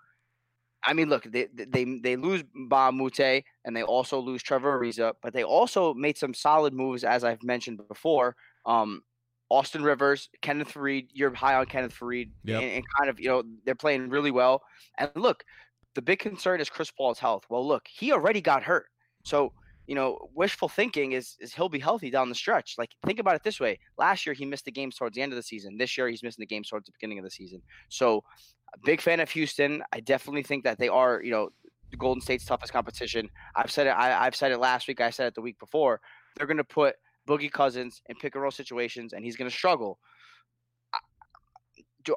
I 0.86 0.94
mean, 0.94 1.10
look, 1.10 1.24
they 1.24 1.48
they 1.51 2.00
they 2.04 2.16
lose 2.16 2.44
Mbah 2.56 2.89
a 2.89 2.92
Moute 2.92 3.44
and 3.66 3.75
they 3.75 3.84
also 3.84 4.20
lose 4.20 4.44
Trevor 4.44 4.80
Ariza, 4.80 5.13
but 5.24 5.34
they 5.34 5.44
also 5.44 5.96
made 5.96 6.18
some 6.18 6.36
solid 6.36 6.74
moves, 6.74 7.04
as 7.04 7.24
I've 7.24 7.42
mentioned 7.44 7.82
before. 7.88 8.36
Um, 8.70 9.02
Austin 9.50 9.84
Rivers, 9.84 10.30
Kenneth 10.42 10.74
Faried, 10.74 11.08
you're 11.12 11.34
high 11.34 11.56
on 11.56 11.66
Kenneth 11.66 11.94
Faried, 12.00 12.30
Yep. 12.44 12.62
and, 12.62 12.72
and 12.72 12.84
kind 12.98 13.10
of 13.10 13.20
you 13.20 13.28
know 13.30 13.44
they're 13.66 13.74
playing 13.76 14.10
really 14.10 14.32
well. 14.32 14.62
And 15.00 15.10
look, 15.16 15.44
the 15.96 16.02
big 16.04 16.20
concern 16.20 16.62
is 16.62 16.70
Chris 16.70 16.92
Paul's 16.92 17.18
health. 17.20 17.46
Well, 17.50 17.68
look, 17.68 17.88
he 17.88 18.12
already 18.12 18.42
got 18.42 18.62
hurt, 18.64 18.86
so 19.26 19.52
you 19.88 19.96
know 19.96 20.20
wishful 20.36 20.70
thinking 20.70 21.14
is 21.14 21.36
is 21.40 21.52
he'll 21.54 21.68
be 21.68 21.80
healthy 21.80 22.12
down 22.12 22.30
the 22.30 22.36
stretch. 22.36 22.76
Like 22.78 22.92
think 23.08 23.18
about 23.18 23.36
it 23.36 23.44
this 23.44 23.60
way: 23.60 23.80
last 23.98 24.26
year 24.28 24.36
he 24.36 24.46
missed 24.46 24.66
the 24.66 24.72
games 24.72 24.96
towards 24.96 25.16
the 25.16 25.22
end 25.24 25.34
of 25.34 25.36
the 25.38 25.44
season. 25.44 25.78
This 25.80 25.98
year 25.98 26.08
he's 26.08 26.22
missing 26.22 26.44
the 26.44 26.46
games 26.56 26.70
towards 26.70 26.86
the 26.86 26.92
beginning 26.92 27.18
of 27.18 27.24
the 27.26 27.32
season. 27.32 27.62
So 27.90 28.24
a 28.76 28.78
big 28.86 29.02
fan 29.02 29.20
of 29.20 29.32
Houston. 29.32 29.82
I 29.92 30.00
definitely 30.00 30.44
think 30.44 30.64
that 30.64 30.78
they 30.78 30.90
are, 30.90 31.24
you 31.24 31.32
know, 31.32 31.50
the 31.90 31.98
Golden 31.98 32.22
State's 32.22 32.46
toughest 32.46 32.72
competition. 32.72 33.28
I've 33.56 33.72
said 33.72 33.88
it. 33.88 33.92
I, 33.92 34.28
I've 34.28 34.36
said 34.36 34.52
it 34.52 34.60
last 34.60 34.88
week. 34.88 35.02
I 35.02 35.10
said 35.10 35.26
it 35.26 35.34
the 35.34 35.42
week 35.42 35.58
before. 35.58 36.02
They're 36.36 36.46
going 36.46 36.58
to 36.58 36.64
put 36.64 36.94
Boogie 37.30 37.52
Cousins 37.52 38.02
in 38.10 38.16
pick 38.16 38.36
and 38.36 38.42
roll 38.42 38.52
situations, 38.52 39.14
and 39.14 39.24
he's 39.24 39.38
going 39.38 39.50
to 39.50 39.56
struggle. 39.56 40.00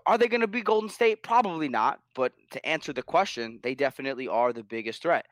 Are 0.06 0.16
they 0.16 0.28
going 0.28 0.40
to 0.40 0.46
be 0.46 0.62
Golden 0.62 0.88
State? 0.88 1.22
Probably 1.22 1.68
not. 1.68 2.00
But 2.14 2.32
to 2.52 2.66
answer 2.66 2.92
the 2.92 3.02
question, 3.02 3.60
they 3.62 3.74
definitely 3.74 4.26
are 4.26 4.52
the 4.52 4.62
biggest 4.62 5.02
threat. 5.02 5.26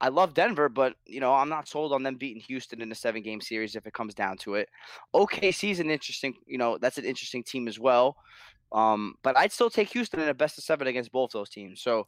I 0.00 0.08
love 0.08 0.34
Denver, 0.34 0.68
but 0.68 0.94
you 1.06 1.20
know 1.20 1.32
I'm 1.32 1.48
not 1.48 1.68
sold 1.68 1.92
on 1.92 2.02
them 2.02 2.16
beating 2.16 2.42
Houston 2.48 2.82
in 2.82 2.90
a 2.90 2.94
seven 2.94 3.22
game 3.22 3.40
series 3.40 3.76
if 3.76 3.86
it 3.86 3.94
comes 3.94 4.14
down 4.14 4.36
to 4.38 4.54
it. 4.54 4.68
OKC 5.14 5.70
is 5.70 5.80
an 5.80 5.90
interesting, 5.90 6.34
you 6.46 6.58
know, 6.58 6.78
that's 6.78 6.98
an 6.98 7.04
interesting 7.04 7.42
team 7.42 7.68
as 7.68 7.78
well. 7.78 8.16
Um, 8.72 9.14
but 9.22 9.36
I'd 9.38 9.52
still 9.52 9.70
take 9.70 9.90
Houston 9.90 10.20
in 10.20 10.28
a 10.28 10.34
best 10.34 10.58
of 10.58 10.64
seven 10.64 10.88
against 10.88 11.12
both 11.12 11.30
those 11.30 11.48
teams. 11.48 11.80
So 11.80 12.06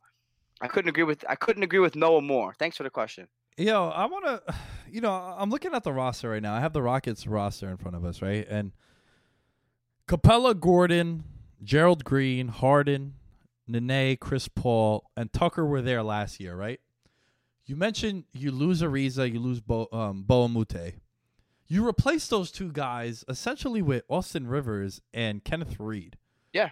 I 0.61 0.69
couldn't 0.69 0.89
agree 0.89 1.05
with 1.05 1.25
I 1.29 1.37
couldn't 1.37 1.63
agree 1.63 1.79
with 1.79 1.97
Noah 1.97 2.23
more. 2.23 2.55
Thanks 2.59 2.77
for 2.77 2.83
the 2.83 2.91
question. 2.91 3.29
Yo, 3.59 3.89
I 3.89 4.05
want 4.07 4.25
to, 4.25 4.55
you 4.91 5.01
know, 5.01 5.13
I'm 5.13 5.51
looking 5.51 5.75
at 5.75 5.85
the 5.85 5.93
roster 5.93 6.31
right 6.31 6.43
now. 6.43 6.55
I 6.55 6.61
have 6.61 6.73
the 6.73 6.83
Rockets 6.83 7.27
roster 7.27 7.69
in 7.69 7.77
front 7.77 7.97
of 7.97 8.05
us, 8.05 8.21
right? 8.23 8.47
And 8.49 8.73
Capela, 10.07 10.59
Gordon, 10.59 11.25
Gerald 11.63 12.05
Green, 12.05 12.49
Harden, 12.49 13.15
Nene, 13.67 14.17
Chris 14.19 14.49
Paul, 14.49 15.11
and 15.17 15.33
Tucker 15.33 15.65
were 15.65 15.83
there 15.83 16.03
last 16.03 16.39
year, 16.39 16.55
right? 16.55 16.81
You 17.65 17.75
mentioned 17.75 18.25
you 18.33 18.53
lose 18.53 18.83
Ariza, 18.83 19.33
you 19.33 19.41
lose 19.41 19.61
Bo, 19.61 19.89
um, 19.91 20.25
Mbah 20.29 20.45
a 20.45 20.49
Moute. 20.49 20.95
You 21.67 21.85
replace 21.85 22.29
those 22.29 22.53
two 22.53 22.71
guys 22.71 23.25
essentially 23.29 23.83
with 23.83 24.05
Austin 24.09 24.47
Rivers 24.47 25.01
and 25.13 25.43
Kenneth 25.43 25.77
Faried. 25.77 26.15
Yeah. 26.53 26.71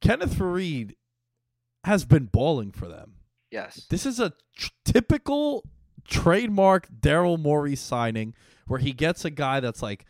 Kenneth 0.00 0.34
Faried 0.34 0.94
has 1.84 2.06
been 2.06 2.26
balling 2.26 2.72
for 2.72 2.88
them. 2.88 3.16
Yes. 3.50 3.86
This 3.90 4.06
is 4.06 4.18
a 4.18 4.32
typical 4.86 5.64
trademark 6.06 6.88
Daryl 6.90 7.38
Morey 7.38 7.76
signing 7.76 8.34
where 8.66 8.78
he 8.78 8.92
gets 8.92 9.24
a 9.24 9.30
guy 9.30 9.60
that's 9.60 9.82
like 9.82 10.06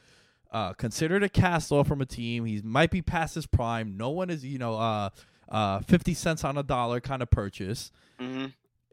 uh, 0.51 0.73
considered 0.75 1.23
a 1.23 1.29
cast 1.29 1.73
off 1.73 1.89
from 1.89 2.01
a 2.01 2.07
team. 2.07 2.45
He 2.45 2.61
might 2.63 2.91
be 2.91 3.03
past 3.03 3.35
his 3.35 3.47
prime. 3.47 3.97
No 3.97 4.11
one 4.11 4.31
is, 4.31 4.45
you 4.45 4.59
know, 4.59 4.77
uh, 4.77 5.11
uh, 5.49 5.81
50 5.81 6.15
cents 6.15 6.45
on 6.45 6.59
a 6.59 6.63
dollar 6.63 7.01
kind 7.01 7.23
of 7.23 7.31
purchase. 7.31 7.91
hmm 8.19 8.47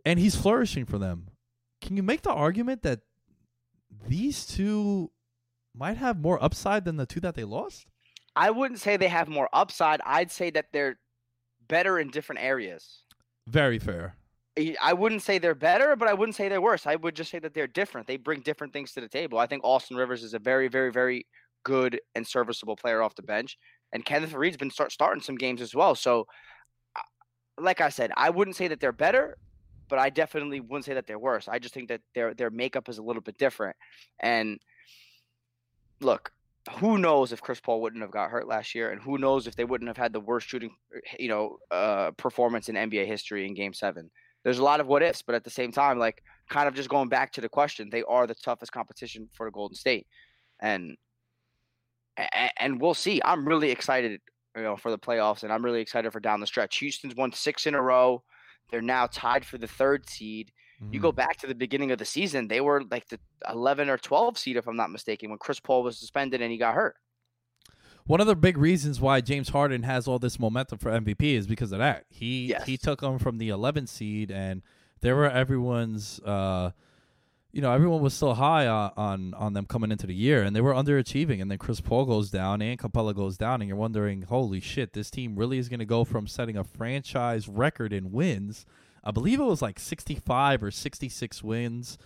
And 0.06 0.20
he's 0.20 0.36
flourishing 0.36 0.86
for 0.86 0.98
them. 0.98 1.28
Can 1.82 1.98
you 1.98 2.04
make 2.04 2.22
the 2.22 2.32
argument 2.32 2.84
that 2.84 3.02
these 4.08 4.46
two 4.46 5.12
might 5.76 5.98
have 5.98 6.20
more 6.20 6.42
upside 6.44 6.86
than 6.86 6.98
the 6.98 7.06
two 7.06 7.20
that 7.22 7.36
they 7.36 7.44
lost? 7.44 7.86
I 8.36 8.52
wouldn't 8.52 8.80
say 8.80 8.96
they 8.96 9.08
have 9.08 9.28
more 9.28 9.50
upside. 9.52 10.02
I'd 10.06 10.32
say 10.32 10.50
that 10.52 10.68
they're 10.72 11.00
better 11.68 12.00
in 12.00 12.10
different 12.10 12.42
areas. 12.42 13.04
Very 13.48 13.80
fair. 13.80 14.16
I- 14.82 14.94
wouldn't 14.94 15.22
say 15.22 15.38
they're 15.38 15.56
better, 15.56 15.96
but 15.96 16.08
I 16.08 16.14
wouldn't 16.14 16.36
say 16.36 16.50
they're 16.50 16.62
worse. 16.62 16.86
I 16.86 16.96
would 16.96 17.16
just 17.16 17.32
say 17.32 17.40
that 17.40 17.54
they're 17.54 17.68
different. 17.68 18.08
They 18.08 18.18
bring 18.18 18.42
different 18.42 18.74
things 18.74 18.94
to 18.94 19.02
the 19.02 19.08
table. 19.08 19.38
I 19.38 19.48
think 19.48 19.64
Austin 19.64 19.98
Rivers 19.98 20.24
is 20.24 20.34
a 20.34 20.40
very, 20.40 20.68
very, 20.68 20.92
very 20.92 21.26
good 21.64 22.00
and 22.16 22.26
serviceable 22.26 22.76
player 22.76 23.02
off 23.02 23.16
the 23.16 23.22
bench, 23.22 23.58
and 23.94 24.06
Kenneth 24.06 24.32
Faried's 24.32 24.58
been 24.58 24.72
start 24.72 24.92
starting 24.92 25.22
some 25.22 25.36
games 25.36 25.62
as 25.62 25.76
well. 25.76 25.96
So, 25.96 26.28
like 27.60 27.82
I 27.82 27.90
said, 27.90 28.12
I 28.16 28.30
wouldn't 28.30 28.56
say 28.56 28.68
that 28.70 28.80
they're 28.80 28.92
better, 28.92 29.38
but 29.90 30.00
I 30.00 30.10
definitely 30.10 30.60
wouldn't 30.60 30.86
say 30.86 30.94
that 30.94 31.08
they're 31.08 31.20
worse. 31.20 31.48
I 31.48 31.60
just 31.60 31.74
think 31.74 31.90
that 31.90 32.02
their 32.16 32.34
their 32.34 32.50
makeup 32.50 32.90
is 32.90 32.98
a 32.98 33.04
little 33.04 33.22
bit 33.22 33.38
different. 33.38 33.76
And 34.20 34.60
look, 36.02 36.32
who 36.78 36.98
knows 36.98 37.32
if 37.32 37.42
Chris 37.42 37.60
Paul 37.60 37.82
wouldn't 37.82 38.02
have 38.02 38.12
got 38.12 38.30
hurt 38.30 38.48
last 38.48 38.76
year, 38.76 38.92
and 38.92 39.02
who 39.02 39.18
knows 39.18 39.48
if 39.48 39.56
they 39.56 39.66
wouldn't 39.66 39.88
have 39.88 39.98
had 39.98 40.14
the 40.14 40.20
worst 40.20 40.48
shooting, 40.48 40.76
you 41.18 41.30
know, 41.30 41.58
uh, 41.72 42.12
performance 42.12 42.70
in 42.70 42.76
NBA 42.76 43.06
history 43.06 43.48
in 43.48 43.54
Game 43.54 43.74
Seven. 43.74 44.10
There's 44.44 44.60
a 44.60 44.64
lot 44.64 44.80
of 44.80 44.88
what 44.88 45.04
ifs, 45.04 45.22
but 45.22 45.36
at 45.36 45.44
the 45.44 45.50
same 45.50 45.72
time, 45.72 46.00
like 46.00 46.24
kind 46.50 46.68
of 46.68 46.76
just 46.76 46.90
going 46.90 47.10
back 47.10 47.34
to 47.34 47.42
the 47.42 47.50
question, 47.50 47.90
they 47.90 48.04
are 48.04 48.26
the 48.26 48.36
toughest 48.36 48.72
competition 48.72 49.28
for 49.34 49.50
Golden 49.52 49.76
State, 49.76 50.08
and 50.62 50.96
and, 52.58 52.82
we'll 52.82 52.94
see. 52.94 53.22
I'm 53.24 53.48
really 53.48 53.72
excited, 53.72 54.20
you 54.56 54.64
know, 54.64 54.76
for 54.76 54.92
the 54.92 54.98
playoffs, 54.98 55.44
and 55.44 55.54
I'm 55.54 55.64
really 55.64 55.80
excited 55.80 56.12
for 56.12 56.20
down 56.20 56.42
the 56.42 56.48
stretch. 56.48 56.78
Houston's 56.80 57.16
won 57.16 57.32
six 57.32 57.66
in 57.66 57.76
a 57.76 57.82
row. 57.82 58.24
They're 58.70 58.82
now 58.82 59.08
tied 59.08 59.46
for 59.46 59.58
the 59.58 59.68
third 59.68 60.10
seed. 60.10 60.52
You 60.92 61.00
go 61.02 61.10
mm-hmm. 61.10 61.18
back 61.18 61.38
to 61.38 61.48
the 61.48 61.56
beginning 61.56 61.92
of 61.92 61.98
the 62.00 62.06
season, 62.06 62.48
they 62.48 62.62
were 62.62 62.84
like 62.90 63.08
the 63.10 63.20
11 63.50 63.90
or 63.90 63.98
12 63.98 64.38
seed, 64.38 64.56
if 64.56 64.66
I'm 64.66 64.78
not 64.78 64.92
mistaken, 64.92 65.30
when 65.30 65.38
Chris 65.38 65.60
Paul 65.60 65.84
was 65.84 66.00
suspended 66.00 66.42
and 66.42 66.52
he 66.52 66.58
got 66.58 66.74
hurt. 66.74 66.96
One 68.10 68.22
of 68.22 68.26
the 68.26 68.36
big 68.36 68.58
reasons 68.58 69.00
why 69.00 69.22
James 69.22 69.50
Harden 69.50 69.84
has 69.84 70.08
all 70.08 70.18
this 70.18 70.40
momentum 70.40 70.80
for 70.80 70.90
MVP 70.90 71.36
is 71.36 71.46
because 71.46 71.72
of 71.72 71.78
that. 71.78 72.06
He 72.10 72.48
Yes. 72.48 72.66
he 72.66 72.76
took 72.76 73.02
them 73.02 73.20
from 73.20 73.38
the 73.38 73.50
11th 73.50 73.88
seed, 73.88 74.32
and 74.32 74.64
there 75.02 75.16
were 75.16 75.30
everyone's. 75.30 76.20
Uh, 76.22 76.72
you 77.52 77.62
know, 77.62 77.72
everyone 77.72 78.02
was 78.02 78.16
still 78.16 78.34
high 78.34 78.66
on, 78.66 78.92
on 78.98 79.34
on 79.36 79.54
them 79.54 79.68
coming 79.68 79.92
into 79.92 80.08
the 80.08 80.16
year, 80.16 80.42
and 80.42 80.56
they 80.56 80.62
were 80.62 80.74
underachieving. 80.74 81.40
And 81.40 81.52
then 81.52 81.60
Chris 81.60 81.82
Paul 81.82 82.06
goes 82.06 82.32
down, 82.32 82.64
and 82.64 82.80
Capela 82.80 83.16
goes 83.16 83.38
down, 83.38 83.62
and 83.62 83.68
you're 83.68 83.78
wondering, 83.78 84.24
holy 84.24 84.60
shit, 84.60 84.94
this 84.94 85.12
team 85.12 85.36
really 85.36 85.60
is 85.60 85.70
going 85.70 85.80
to 85.80 85.86
go 85.86 86.04
from 86.04 86.26
setting 86.26 86.58
a 86.58 86.64
franchise 86.64 87.48
record 87.48 87.94
in 87.94 88.12
wins. 88.12 88.66
I 89.04 89.12
believe 89.12 89.40
it 89.40 89.44
was 89.44 89.62
like 89.62 89.80
65 89.80 90.64
or 90.64 90.72
66 90.72 91.44
wins 91.44 92.00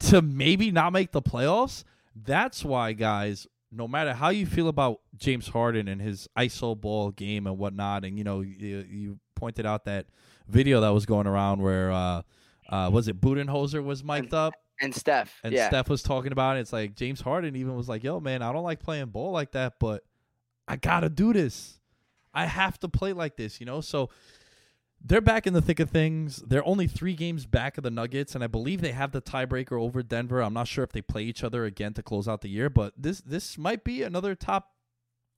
to 0.00 0.20
maybe 0.20 0.70
not 0.70 0.92
make 0.92 1.12
the 1.12 1.22
playoffs. 1.22 1.82
That's 2.14 2.62
why, 2.62 2.92
guys, 2.92 3.46
no 3.74 3.88
matter 3.88 4.12
how 4.12 4.28
you 4.28 4.46
feel 4.46 4.68
about 4.68 5.00
James 5.16 5.48
Harden 5.48 5.88
and 5.88 6.00
his 6.00 6.28
ISO 6.38 6.80
ball 6.80 7.10
game 7.10 7.46
and 7.46 7.58
whatnot, 7.58 8.04
and 8.04 8.16
you 8.16 8.24
know, 8.24 8.40
you, 8.40 8.84
you 8.88 9.18
pointed 9.34 9.66
out 9.66 9.84
that 9.86 10.06
video 10.48 10.80
that 10.80 10.90
was 10.90 11.06
going 11.06 11.26
around 11.26 11.60
where 11.60 11.90
uh, 11.90 12.22
uh, 12.68 12.90
was 12.92 13.08
it 13.08 13.20
Budenholzer 13.20 13.82
was 13.82 14.04
mic'd 14.04 14.34
up 14.34 14.54
And 14.80 14.94
Steph, 14.94 15.40
and 15.44 15.52
yeah, 15.52 15.68
Steph 15.68 15.88
was 15.88 16.02
talking 16.02 16.32
about 16.32 16.56
it. 16.56 16.60
It's 16.60 16.72
like 16.72 16.94
James 16.94 17.20
Harden 17.20 17.56
even 17.56 17.76
was 17.76 17.88
like, 17.88 18.02
"Yo, 18.02 18.20
man, 18.20 18.42
I 18.42 18.52
don't 18.52 18.64
like 18.64 18.80
playing 18.80 19.06
ball 19.06 19.30
like 19.30 19.52
that, 19.52 19.74
but 19.78 20.02
I 20.66 20.76
gotta 20.76 21.08
do 21.08 21.32
this. 21.32 21.78
I 22.32 22.46
have 22.46 22.78
to 22.80 22.88
play 22.88 23.12
like 23.12 23.36
this, 23.36 23.60
you 23.60 23.66
know." 23.66 23.80
So 23.80 24.10
they're 25.04 25.20
back 25.20 25.46
in 25.46 25.52
the 25.52 25.60
thick 25.60 25.80
of 25.80 25.90
things. 25.90 26.36
They're 26.46 26.66
only 26.66 26.86
three 26.86 27.14
games 27.14 27.44
back 27.46 27.76
of 27.76 27.84
the 27.84 27.90
Nuggets, 27.90 28.34
and 28.34 28.42
I 28.42 28.46
believe 28.46 28.80
they 28.80 28.92
have 28.92 29.12
the 29.12 29.20
tiebreaker 29.20 29.78
over 29.80 30.02
Denver. 30.02 30.40
I'm 30.42 30.54
not 30.54 30.66
sure 30.66 30.82
if 30.82 30.92
they 30.92 31.02
play 31.02 31.22
each 31.24 31.44
other 31.44 31.64
again 31.64 31.92
to 31.94 32.02
close 32.02 32.26
out 32.26 32.40
the 32.40 32.48
year, 32.48 32.70
but 32.70 32.94
this 32.96 33.20
this 33.20 33.58
might 33.58 33.84
be 33.84 34.02
another 34.02 34.34
top 34.34 34.70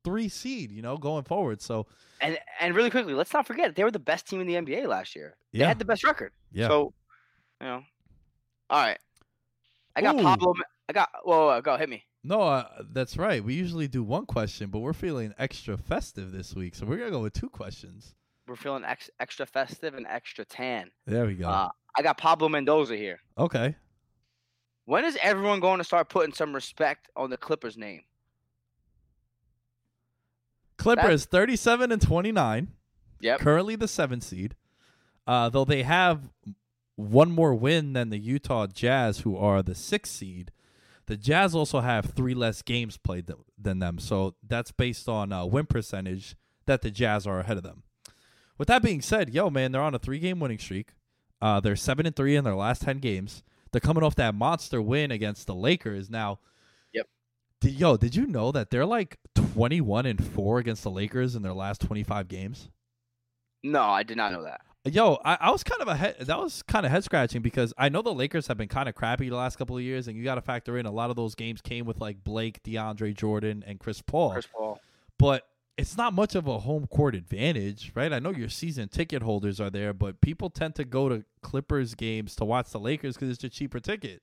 three 0.04 0.28
seed, 0.28 0.70
you 0.70 0.82
know, 0.82 0.96
going 0.96 1.25
forward. 1.25 1.61
So 1.61 1.87
and 2.20 2.38
and 2.61 2.75
really 2.76 2.90
quickly, 2.90 3.12
let's 3.14 3.32
not 3.32 3.46
forget 3.46 3.75
they 3.75 3.82
were 3.85 3.90
the 3.90 3.99
best 3.99 4.28
team 4.28 4.40
in 4.40 4.46
the 4.46 4.54
NBA 4.54 4.87
last 4.87 5.16
year. 5.16 5.37
They 5.52 5.58
Yeah. 5.61 5.68
had 5.68 5.78
the 5.80 5.85
best 5.85 6.04
record. 6.04 6.32
yeah, 6.52 6.68
So, 6.68 6.92
you 7.61 7.66
know, 7.66 7.82
all 8.70 8.82
right. 8.82 8.99
I 9.96 10.02
got 10.02 10.14
Ooh. 10.18 10.23
Pablo. 10.23 10.54
I 10.88 10.92
got. 10.92 11.08
Whoa, 11.25 11.46
whoa, 11.49 11.61
go 11.61 11.76
hit 11.76 11.88
me. 11.88 12.04
no, 12.23 12.40
uh, 12.42 12.68
that's 12.92 13.16
right. 13.16 13.42
We 13.42 13.54
usually 13.54 13.88
do 13.88 14.04
one 14.04 14.26
question, 14.26 14.70
but 14.70 14.78
we're 14.80 14.92
feeling 14.92 15.35
extra 15.38 15.76
festive 15.76 16.30
this 16.30 16.54
week, 16.54 16.75
so 16.76 16.87
we're 16.87 16.99
gonna 16.99 17.11
go 17.11 17.23
with 17.23 17.32
two 17.32 17.49
questions. 17.49 18.14
We're 18.46 18.56
feeling 18.56 18.84
ex- 18.84 19.10
extra 19.20 19.46
festive 19.46 19.94
and 19.94 20.06
extra 20.06 20.44
tan. 20.44 20.90
There 21.06 21.26
we 21.26 21.34
go. 21.34 21.48
Uh, 21.48 21.68
I 21.96 22.02
got 22.02 22.18
Pablo 22.18 22.48
Mendoza 22.48 22.96
here. 22.96 23.20
okay. 23.38 23.76
When 24.84 25.04
is 25.04 25.18
everyone 25.20 25.58
going 25.58 25.78
to 25.78 25.84
start 25.84 26.08
putting 26.08 26.32
some 26.32 26.54
respect 26.54 27.08
on 27.16 27.28
the 27.28 27.36
Clippers 27.36 27.76
name? 27.76 28.02
Clippers 30.78 31.24
37 31.24 31.90
and 31.90 32.00
29. 32.00 32.68
Yep. 33.20 33.40
Currently 33.40 33.76
the 33.76 33.88
seventh 33.88 34.22
seed. 34.22 34.54
Uh, 35.26 35.48
though 35.48 35.64
they 35.64 35.82
have 35.82 36.30
one 36.94 37.32
more 37.32 37.52
win 37.54 37.94
than 37.94 38.10
the 38.10 38.18
Utah 38.18 38.66
Jazz, 38.68 39.20
who 39.20 39.36
are 39.36 39.62
the 39.62 39.74
sixth 39.74 40.12
seed. 40.12 40.52
The 41.06 41.16
Jazz 41.16 41.54
also 41.54 41.80
have 41.80 42.06
three 42.06 42.34
less 42.34 42.62
games 42.62 42.96
played 42.96 43.26
th- 43.26 43.38
than 43.60 43.78
them, 43.80 43.98
so 43.98 44.34
that's 44.46 44.70
based 44.72 45.08
on 45.08 45.32
uh, 45.32 45.44
win 45.44 45.66
percentage 45.66 46.36
that 46.66 46.82
the 46.82 46.90
Jazz 46.90 47.26
are 47.26 47.40
ahead 47.40 47.56
of 47.56 47.62
them. 47.62 47.82
With 48.58 48.68
that 48.68 48.82
being 48.82 49.02
said, 49.02 49.34
yo 49.34 49.50
man, 49.50 49.72
they're 49.72 49.82
on 49.82 49.94
a 49.94 49.98
three-game 49.98 50.40
winning 50.40 50.58
streak. 50.58 50.90
Uh, 51.40 51.60
they're 51.60 51.76
seven 51.76 52.06
and 52.06 52.16
three 52.16 52.36
in 52.36 52.44
their 52.44 52.54
last 52.54 52.82
ten 52.82 52.98
games. 52.98 53.42
They're 53.72 53.80
coming 53.80 54.02
off 54.02 54.14
that 54.14 54.34
monster 54.34 54.80
win 54.80 55.10
against 55.10 55.46
the 55.46 55.54
Lakers. 55.54 56.08
Now, 56.08 56.38
Yep. 56.92 57.08
Did, 57.60 57.72
yo, 57.75 57.96
did 57.96 58.14
you 58.14 58.26
know 58.26 58.52
that 58.52 58.70
they're 58.70 58.86
like 58.86 59.18
twenty-one 59.34 60.06
and 60.06 60.25
four 60.25 60.58
against 60.58 60.82
the 60.82 60.90
Lakers 60.90 61.34
in 61.36 61.42
their 61.42 61.52
last 61.52 61.80
twenty-five 61.82 62.28
games? 62.28 62.70
No, 63.62 63.82
I 63.82 64.02
did 64.02 64.16
not 64.16 64.32
know 64.32 64.44
that. 64.44 64.60
Yo, 64.84 65.18
I, 65.25 65.36
I 65.40 65.50
was 65.50 65.64
kind 65.64 65.82
of 65.82 65.88
a 65.88 65.96
head, 65.96 66.16
that 66.20 66.38
was 66.38 66.62
kind 66.62 66.86
of 66.86 66.92
head 66.92 67.02
scratching 67.02 67.42
because 67.42 67.75
I 67.76 67.88
know 67.88 68.02
the 68.02 68.14
Lakers 68.14 68.46
have 68.46 68.56
been 68.56 68.68
kind 68.68 68.88
of 68.88 68.94
crappy 68.94 69.28
the 69.28 69.34
last 69.34 69.56
couple 69.56 69.76
of 69.76 69.82
years, 69.82 70.06
and 70.06 70.16
you 70.16 70.22
got 70.22 70.36
to 70.36 70.42
factor 70.42 70.78
in 70.78 70.86
a 70.86 70.92
lot 70.92 71.10
of 71.10 71.16
those 71.16 71.34
games 71.34 71.60
came 71.60 71.86
with 71.86 72.00
like 72.00 72.22
Blake, 72.22 72.62
DeAndre 72.62 73.12
Jordan, 73.16 73.64
and 73.66 73.80
Chris 73.80 74.00
Paul. 74.00 74.30
Chris 74.32 74.46
Paul. 74.46 74.78
But 75.18 75.42
it's 75.78 75.97
not 75.97 76.14
much 76.14 76.35
of 76.35 76.47
a 76.47 76.61
home 76.61 76.87
court 76.87 77.14
advantage, 77.14 77.92
right? 77.95 78.12
I 78.12 78.18
know 78.18 78.30
your 78.30 78.49
season 78.49 78.88
ticket 78.88 79.23
holders 79.23 79.61
are 79.61 79.71
there, 79.71 79.92
but 79.92 80.21
people 80.21 80.49
tend 80.49 80.75
to 80.76 80.85
go 80.85 81.09
to 81.09 81.25
Clippers 81.42 81.95
games 81.95 82.35
to 82.37 82.45
watch 82.45 82.71
the 82.71 82.80
Lakers 82.80 83.14
because 83.14 83.30
it's 83.30 83.45
a 83.45 83.49
cheaper 83.49 83.78
ticket. 83.78 84.23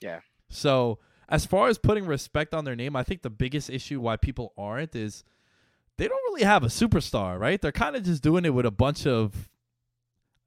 Yeah. 0.00 0.20
So 0.48 1.00
as 1.28 1.46
far 1.46 1.68
as 1.68 1.78
putting 1.78 2.06
respect 2.06 2.54
on 2.54 2.64
their 2.64 2.76
name, 2.76 2.94
I 2.94 3.02
think 3.02 3.22
the 3.22 3.30
biggest 3.30 3.70
issue 3.70 4.00
why 4.00 4.16
people 4.16 4.52
aren't 4.56 4.94
is 4.94 5.24
they 5.96 6.06
don't 6.06 6.22
really 6.32 6.44
have 6.44 6.62
a 6.62 6.68
superstar, 6.68 7.38
right? 7.38 7.60
They're 7.60 7.72
kind 7.72 7.96
of 7.96 8.04
just 8.04 8.22
doing 8.22 8.44
it 8.44 8.54
with 8.54 8.66
a 8.66 8.70
bunch 8.70 9.06
of 9.06 9.48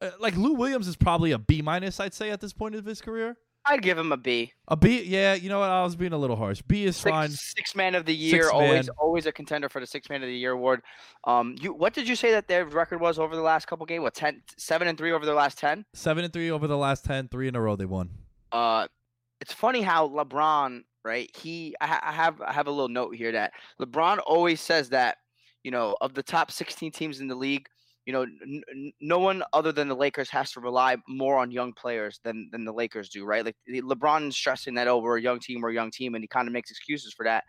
uh, 0.02 0.12
like 0.20 0.38
Lou 0.38 0.54
Williams 0.54 0.88
is 0.88 0.96
probably 0.96 1.32
a 1.32 1.40
B 1.40 1.62
minus, 1.62 2.00
I'd 2.00 2.14
say, 2.14 2.30
at 2.30 2.40
this 2.40 2.54
point 2.54 2.76
of 2.76 2.86
his 2.86 3.02
career. 3.02 3.38
I'd 3.70 3.82
give 3.82 3.98
him 3.98 4.12
a 4.12 4.18
B. 4.18 4.54
A 4.70 4.76
B, 4.76 5.04
yeah. 5.04 5.34
You 5.34 5.50
know 5.50 5.60
what? 5.60 5.70
I 5.70 5.84
was 5.84 5.96
being 5.96 6.14
a 6.14 6.18
little 6.18 6.36
harsh. 6.36 6.62
B 6.68 6.86
is 6.86 6.96
Six, 6.96 7.10
fine. 7.12 7.30
six 7.30 7.76
man 7.76 7.96
of 7.96 8.06
the 8.06 8.16
year, 8.16 8.44
Six 8.44 8.48
always 8.54 8.88
man. 8.88 8.96
always 8.98 9.26
a 9.26 9.32
contender 9.32 9.68
for 9.70 9.80
the 9.80 9.88
six 9.88 10.10
man 10.10 10.24
of 10.24 10.28
the 10.28 10.36
year 10.36 10.52
award. 10.52 10.82
Um, 11.26 11.56
you 11.60 11.74
what 11.74 11.94
did 11.94 12.08
you 12.08 12.16
say 12.16 12.32
that 12.32 12.48
their 12.48 12.66
record 12.66 13.00
was 13.02 13.20
over 13.20 13.36
the 13.36 13.42
last 13.42 13.68
couple 13.68 13.86
games? 13.86 14.02
What 14.04 14.14
ten, 14.14 14.42
seven 14.58 14.88
and 14.88 14.98
three 14.98 15.12
over 15.12 15.26
their 15.26 15.36
last 15.36 15.58
ten? 15.58 15.86
Seven 15.94 16.24
and 16.24 16.32
three 16.34 16.50
over 16.50 16.68
the 16.68 16.78
last 16.78 17.04
ten, 17.06 17.28
three 17.28 17.48
in 17.48 17.56
a 17.56 17.62
row 17.62 17.76
they 17.76 17.86
won. 17.86 18.10
Uh, 18.52 18.88
it's 19.42 19.54
funny 19.54 19.82
how 19.82 20.08
LeBron, 20.08 20.84
right? 21.04 21.30
He, 21.36 21.76
I, 21.82 22.00
I 22.04 22.12
have, 22.12 22.42
I 22.42 22.54
have 22.54 22.68
a 22.68 22.72
little 22.72 22.90
note 22.90 23.16
here 23.16 23.32
that 23.34 23.52
LeBron 23.82 24.20
always 24.26 24.62
says 24.62 24.90
that, 24.90 25.18
you 25.64 25.72
know, 25.72 25.96
of 26.02 26.14
the 26.14 26.24
top 26.24 26.50
16 26.52 26.92
teams 26.92 27.20
in 27.20 27.28
the 27.28 27.36
league, 27.36 27.68
you 28.08 28.14
know, 28.14 28.24
n- 28.24 28.94
no 29.02 29.20
one 29.20 29.44
other 29.52 29.74
than 29.74 29.90
the 29.90 29.96
Lakers 29.96 30.30
has 30.30 30.52
to 30.54 30.62
rely 30.62 30.96
more 31.10 31.38
on 31.38 31.52
young 31.52 31.74
players 31.74 32.20
than 32.24 32.50
than 32.54 32.64
the 32.64 32.72
Lakers 32.74 33.10
do, 33.10 33.26
right? 33.26 33.46
Like 33.46 33.58
LeBron 33.70 34.30
is 34.30 34.38
stressing 34.38 34.74
that, 34.76 34.88
oh, 34.88 34.98
we're 35.00 35.18
a 35.18 35.22
young 35.22 35.40
team, 35.40 35.62
we're 35.62 35.72
a 35.72 35.74
young 35.74 35.92
team, 35.92 36.16
and 36.16 36.24
he 36.24 36.28
kind 36.28 36.48
of 36.48 36.54
makes 36.54 36.72
excuses 36.72 37.14
for 37.14 37.26
that. 37.26 37.44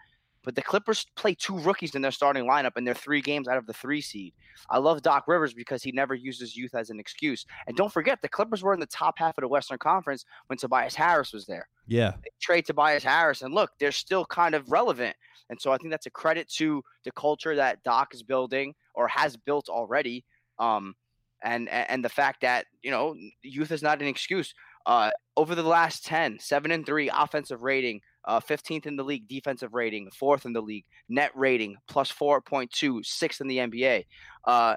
But 0.44 0.54
the 0.56 0.62
Clippers 0.62 1.06
play 1.16 1.34
two 1.34 1.58
rookies 1.58 1.94
in 1.94 2.02
their 2.02 2.10
starting 2.12 2.44
lineup, 2.44 2.72
and 2.76 2.86
they're 2.86 2.94
three 2.94 3.20
games 3.20 3.48
out 3.48 3.56
of 3.58 3.66
the 3.66 3.72
three 3.72 4.00
seed. 4.00 4.34
I 4.70 4.78
love 4.78 5.02
Doc 5.02 5.24
Rivers 5.28 5.52
because 5.54 5.82
he 5.82 5.92
never 5.92 6.14
uses 6.14 6.56
youth 6.56 6.74
as 6.74 6.90
an 6.90 6.98
excuse. 6.98 7.44
And 7.66 7.76
don't 7.76 7.92
forget, 7.92 8.20
the 8.22 8.28
Clippers 8.28 8.62
were 8.62 8.74
in 8.74 8.80
the 8.80 8.86
top 8.86 9.18
half 9.18 9.36
of 9.38 9.42
the 9.42 9.48
Western 9.48 9.78
Conference 9.78 10.24
when 10.46 10.56
Tobias 10.56 10.94
Harris 10.94 11.32
was 11.32 11.46
there 11.46 11.68
Yeah. 11.86 12.12
they 12.22 12.30
trade 12.40 12.66
Tobias 12.66 13.02
Harris, 13.04 13.42
and 13.42 13.54
look, 13.54 13.70
they're 13.78 13.92
still 13.92 14.24
kind 14.26 14.54
of 14.54 14.70
relevant. 14.70 15.16
And 15.50 15.60
so 15.60 15.72
I 15.72 15.76
think 15.76 15.90
that's 15.90 16.06
a 16.06 16.10
credit 16.10 16.48
to 16.56 16.82
the 17.04 17.12
culture 17.12 17.54
that 17.56 17.82
Doc 17.82 18.14
is 18.14 18.22
building 18.22 18.74
or 18.94 19.08
has 19.08 19.36
built 19.36 19.68
already. 19.68 20.24
Um, 20.58 20.94
and 21.42 21.68
and 21.68 22.04
the 22.04 22.08
fact 22.08 22.40
that 22.40 22.66
you 22.82 22.90
know 22.90 23.14
youth 23.42 23.70
is 23.70 23.82
not 23.82 24.00
an 24.02 24.08
excuse. 24.08 24.54
Uh, 24.86 25.10
over 25.36 25.54
the 25.54 25.62
last 25.62 26.06
10, 26.06 26.38
7 26.40 26.70
and 26.70 26.86
3 26.86 27.10
offensive 27.10 27.62
rating, 27.62 28.00
uh, 28.24 28.40
15th 28.40 28.86
in 28.86 28.96
the 28.96 29.04
league 29.04 29.28
defensive 29.28 29.74
rating, 29.74 30.10
fourth 30.10 30.46
in 30.46 30.54
the 30.54 30.62
league 30.62 30.86
net 31.10 31.30
rating, 31.34 31.76
plus 31.88 32.10
4.2, 32.10 33.04
sixth 33.04 33.42
in 33.42 33.48
the 33.48 33.58
NBA. 33.58 34.06
Uh, 34.46 34.76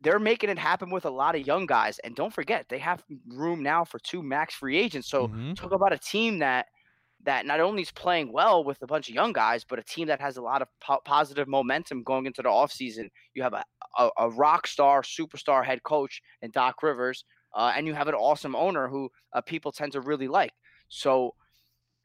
they're 0.00 0.20
making 0.20 0.50
it 0.50 0.58
happen 0.58 0.90
with 0.90 1.06
a 1.06 1.10
lot 1.10 1.34
of 1.34 1.46
young 1.46 1.66
guys. 1.66 1.98
And 2.00 2.14
don't 2.14 2.32
forget, 2.32 2.68
they 2.68 2.78
have 2.78 3.02
room 3.26 3.62
now 3.62 3.84
for 3.84 3.98
two 3.98 4.22
max 4.22 4.54
free 4.54 4.76
agents. 4.76 5.08
So 5.08 5.28
Mhm. 5.28 5.56
talk 5.56 5.72
about 5.72 5.92
a 5.92 5.98
team 5.98 6.38
that 6.38 6.66
that 7.24 7.46
not 7.46 7.60
only 7.60 7.82
is 7.82 7.90
playing 7.90 8.32
well 8.32 8.64
with 8.64 8.80
a 8.82 8.86
bunch 8.86 9.08
of 9.08 9.14
young 9.14 9.32
guys, 9.32 9.64
but 9.64 9.78
a 9.78 9.82
team 9.82 10.06
that 10.08 10.20
has 10.20 10.36
a 10.36 10.42
lot 10.42 10.62
of 10.62 10.68
po- 10.80 11.00
positive 11.04 11.48
momentum 11.48 12.02
going 12.02 12.26
into 12.26 12.42
the 12.42 12.48
offseason. 12.48 13.08
You 13.34 13.42
have 13.42 13.54
a, 13.54 13.64
a, 13.98 14.10
a 14.18 14.30
rock 14.30 14.66
star, 14.66 15.02
superstar 15.02 15.64
head 15.64 15.82
coach 15.82 16.22
in 16.42 16.50
Doc 16.50 16.82
Rivers, 16.82 17.24
uh, 17.54 17.72
and 17.76 17.86
you 17.86 17.94
have 17.94 18.08
an 18.08 18.14
awesome 18.14 18.54
owner 18.54 18.88
who 18.88 19.10
uh, 19.32 19.40
people 19.40 19.72
tend 19.72 19.92
to 19.92 20.00
really 20.00 20.28
like. 20.28 20.52
So 20.88 21.34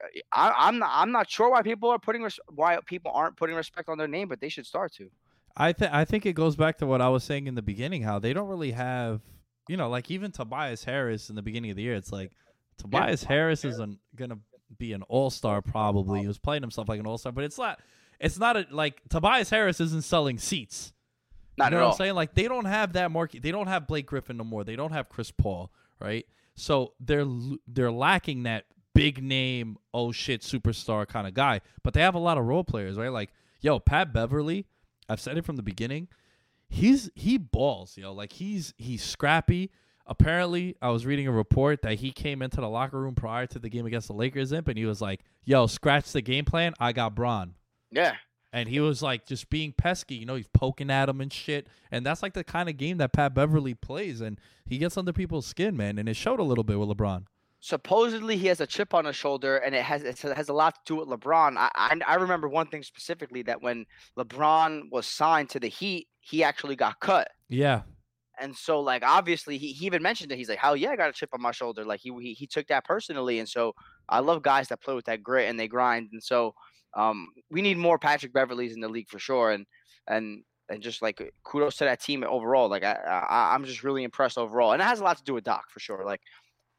uh, 0.03 0.19
I, 0.31 0.53
I'm 0.67 0.79
not, 0.79 0.91
I'm 0.93 1.11
not 1.11 1.29
sure 1.29 1.49
why 1.49 1.61
people 1.61 1.89
are 1.89 1.99
putting 1.99 2.23
res- 2.23 2.39
why 2.49 2.77
people 2.85 3.11
aren't 3.13 3.37
putting 3.37 3.55
respect 3.55 3.89
on 3.89 3.97
their 3.97 4.07
name, 4.07 4.27
but 4.27 4.39
they 4.39 4.49
should 4.49 4.65
start 4.65 4.93
to. 4.95 5.09
I 5.57 5.73
think 5.73 5.93
I 5.93 6.05
think 6.05 6.25
it 6.25 6.33
goes 6.33 6.55
back 6.55 6.77
to 6.77 6.85
what 6.85 7.01
I 7.01 7.09
was 7.09 7.23
saying 7.23 7.47
in 7.47 7.55
the 7.55 7.61
beginning, 7.61 8.03
how 8.03 8.19
they 8.19 8.33
don't 8.33 8.47
really 8.47 8.71
have, 8.71 9.21
you 9.67 9.75
know, 9.75 9.89
like 9.89 10.09
even 10.09 10.31
Tobias 10.31 10.83
Harris 10.83 11.29
in 11.29 11.35
the 11.35 11.41
beginning 11.41 11.71
of 11.71 11.77
the 11.77 11.83
year. 11.83 11.95
It's 11.95 12.11
like 12.11 12.31
Tobias 12.77 13.23
Harris 13.23 13.65
isn't 13.65 13.99
gonna 14.15 14.37
be 14.77 14.93
an 14.93 15.03
all 15.03 15.29
star 15.29 15.61
probably. 15.61 16.21
He 16.21 16.27
was 16.27 16.37
playing 16.37 16.61
himself 16.61 16.89
like 16.89 16.99
an 16.99 17.07
all 17.07 17.17
star, 17.17 17.31
but 17.31 17.43
it's 17.43 17.57
not. 17.57 17.79
It's 18.19 18.37
not 18.37 18.57
a, 18.57 18.65
like 18.69 19.01
Tobias 19.09 19.49
Harris 19.49 19.79
isn't 19.79 20.03
selling 20.03 20.37
seats. 20.37 20.93
Not 21.57 21.65
you 21.65 21.71
know 21.71 21.77
at 21.77 21.79
what 21.79 21.85
all. 21.85 21.91
I'm 21.93 21.97
saying? 21.97 22.15
Like 22.15 22.33
they 22.33 22.47
don't 22.47 22.65
have 22.65 22.93
that 22.93 23.11
market. 23.11 23.41
They 23.41 23.51
don't 23.51 23.67
have 23.67 23.87
Blake 23.87 24.05
Griffin 24.05 24.37
no 24.37 24.43
more. 24.43 24.63
They 24.63 24.75
don't 24.75 24.91
have 24.91 25.09
Chris 25.09 25.31
Paul, 25.31 25.71
right? 25.99 26.25
So 26.55 26.93
they're 26.99 27.25
they're 27.67 27.91
lacking 27.91 28.43
that 28.43 28.65
big 28.93 29.23
name, 29.23 29.77
oh 29.93 30.11
shit, 30.11 30.41
superstar 30.41 31.07
kind 31.07 31.27
of 31.27 31.33
guy. 31.33 31.61
But 31.83 31.93
they 31.93 32.01
have 32.01 32.15
a 32.15 32.19
lot 32.19 32.37
of 32.37 32.45
role 32.45 32.63
players, 32.63 32.97
right? 32.97 33.11
Like 33.11 33.29
yo, 33.61 33.79
Pat 33.79 34.13
Beverley. 34.13 34.65
I've 35.07 35.19
said 35.21 35.37
it 35.37 35.45
from 35.45 35.55
the 35.55 35.63
beginning. 35.63 36.07
He's 36.67 37.09
he 37.15 37.37
balls, 37.37 37.97
yo. 37.97 38.13
Like 38.13 38.33
he's 38.33 38.73
he's 38.77 39.03
scrappy. 39.03 39.71
Apparently, 40.09 40.75
I 40.81 40.89
was 40.89 41.05
reading 41.05 41.27
a 41.27 41.31
report 41.31 41.83
that 41.83 41.99
he 41.99 42.11
came 42.11 42.41
into 42.41 42.59
the 42.59 42.67
locker 42.67 42.99
room 42.99 43.15
prior 43.15 43.45
to 43.47 43.59
the 43.59 43.69
game 43.69 43.85
against 43.85 44.07
the 44.07 44.13
Lakers, 44.13 44.51
imp, 44.51 44.67
and 44.67 44.77
he 44.77 44.85
was 44.85 45.01
like, 45.01 45.21
"Yo, 45.45 45.67
scratch 45.67 46.11
the 46.11 46.21
game 46.21 46.43
plan. 46.45 46.73
I 46.79 46.91
got 46.93 47.15
Bron." 47.15 47.53
Yeah. 47.91 48.15
and 48.51 48.67
he 48.67 48.79
was 48.79 49.03
like 49.03 49.25
just 49.27 49.49
being 49.51 49.71
pesky. 49.71 50.15
You 50.15 50.25
know, 50.25 50.35
he's 50.35 50.47
poking 50.47 50.89
at 50.89 51.07
him 51.09 51.21
and 51.21 51.31
shit. 51.31 51.67
And 51.91 52.03
that's 52.05 52.23
like 52.23 52.33
the 52.33 52.43
kind 52.43 52.67
of 52.67 52.77
game 52.77 52.97
that 52.97 53.13
Pat 53.13 53.35
Beverley 53.35 53.75
plays, 53.75 54.19
and 54.21 54.39
he 54.65 54.79
gets 54.79 54.97
under 54.97 55.13
people's 55.13 55.45
skin, 55.45 55.77
man. 55.77 55.99
And 55.99 56.09
it 56.09 56.15
showed 56.15 56.39
a 56.39 56.43
little 56.43 56.63
bit 56.63 56.79
with 56.79 56.89
LeBron. 56.89 57.25
supposedly 57.61 58.37
he 58.37 58.47
has 58.47 58.61
a 58.61 58.65
chip 58.67 58.93
on 58.93 59.05
his 59.05 59.15
shoulder 59.15 59.57
and 59.57 59.75
it 59.75 59.83
has 59.83 60.01
it 60.03 60.17
has 60.21 60.49
a 60.49 60.53
lot 60.53 60.73
to 60.75 60.81
do 60.85 60.95
with 60.95 61.09
LeBron. 61.09 61.57
I, 61.57 61.69
I 61.75 61.99
I 62.07 62.15
remember 62.15 62.47
one 62.49 62.67
thing 62.67 62.81
specifically 62.83 63.43
that 63.43 63.61
when 63.61 63.85
LeBron 64.17 64.89
was 64.91 65.05
signed 65.05 65.49
to 65.49 65.59
the 65.59 65.67
Heat, 65.67 66.07
he 66.21 66.43
actually 66.43 66.75
got 66.75 66.99
cut. 66.99 67.29
Yeah, 67.49 67.81
And 68.39 68.55
so 68.55 68.79
like 68.79 69.03
obviously 69.03 69.57
he, 69.57 69.73
he 69.73 69.85
even 69.85 70.01
mentioned 70.01 70.31
it. 70.31 70.37
He's 70.37 70.49
like, 70.49 70.59
Hell 70.59 70.75
yeah, 70.75 70.91
I 70.91 70.95
got 70.95 71.09
a 71.09 71.13
chip 71.13 71.29
on 71.33 71.41
my 71.41 71.51
shoulder. 71.51 71.85
Like 71.85 71.99
he, 71.99 72.11
he 72.21 72.33
he 72.33 72.47
took 72.47 72.67
that 72.67 72.85
personally. 72.85 73.39
And 73.39 73.47
so 73.47 73.73
I 74.07 74.19
love 74.19 74.41
guys 74.41 74.67
that 74.69 74.81
play 74.81 74.93
with 74.93 75.05
that 75.05 75.23
grit 75.23 75.49
and 75.49 75.59
they 75.59 75.67
grind. 75.67 76.09
And 76.11 76.23
so 76.23 76.53
um 76.95 77.27
we 77.51 77.61
need 77.61 77.77
more 77.77 77.99
Patrick 77.99 78.33
Beverleys 78.33 78.73
in 78.73 78.81
the 78.81 78.89
league 78.89 79.09
for 79.09 79.19
sure. 79.19 79.51
And 79.51 79.65
and 80.07 80.43
and 80.69 80.81
just 80.81 81.01
like 81.01 81.21
kudos 81.43 81.77
to 81.77 81.85
that 81.85 82.01
team 82.01 82.23
overall. 82.23 82.69
Like 82.69 82.83
I, 82.83 82.93
I 82.93 83.53
I'm 83.53 83.65
just 83.65 83.83
really 83.83 84.03
impressed 84.03 84.37
overall. 84.37 84.73
And 84.73 84.81
it 84.81 84.85
has 84.85 84.99
a 84.99 85.03
lot 85.03 85.17
to 85.17 85.23
do 85.23 85.33
with 85.33 85.43
Doc 85.43 85.65
for 85.69 85.79
sure. 85.79 86.03
Like 86.05 86.21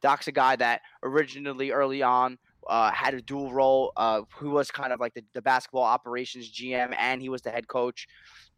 Doc's 0.01 0.27
a 0.27 0.31
guy 0.31 0.55
that 0.55 0.81
originally 1.03 1.71
early 1.71 2.01
on 2.01 2.37
uh, 2.67 2.91
had 2.91 3.13
a 3.13 3.21
dual 3.21 3.51
role, 3.51 3.91
uh, 3.97 4.21
who 4.35 4.51
was 4.51 4.71
kind 4.71 4.93
of 4.93 4.99
like 4.99 5.13
the, 5.13 5.23
the 5.33 5.41
basketball 5.41 5.83
operations 5.83 6.51
GM 6.51 6.95
and 6.97 7.21
he 7.21 7.29
was 7.29 7.41
the 7.41 7.51
head 7.51 7.67
coach. 7.67 8.07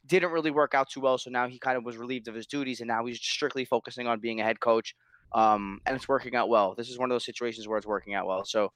Didn't 0.06 0.32
really 0.32 0.52
work 0.52 0.74
out 0.74 0.90
too 0.90 1.00
well, 1.00 1.18
so 1.18 1.30
now 1.30 1.48
he 1.48 1.60
kind 1.60 1.78
of 1.78 1.86
was 1.86 1.98
relieved 1.98 2.28
of 2.28 2.36
his 2.36 2.46
duties, 2.46 2.82
and 2.82 2.88
now 2.88 3.06
he's 3.06 3.20
strictly 3.20 3.66
focusing 3.66 4.08
on 4.08 4.20
being 4.20 4.42
a 4.42 4.44
head 4.44 4.60
coach. 4.60 4.96
Um, 5.34 5.82
and 5.86 5.96
it's 5.96 6.08
working 6.08 6.36
out 6.36 6.48
well. 6.48 6.76
This 6.76 6.90
is 6.90 7.00
one 7.00 7.10
of 7.10 7.16
those 7.16 7.26
situations 7.26 7.68
where 7.68 7.78
it's 7.78 7.88
working 7.88 8.14
out 8.14 8.28
well. 8.28 8.46
So, 8.46 8.72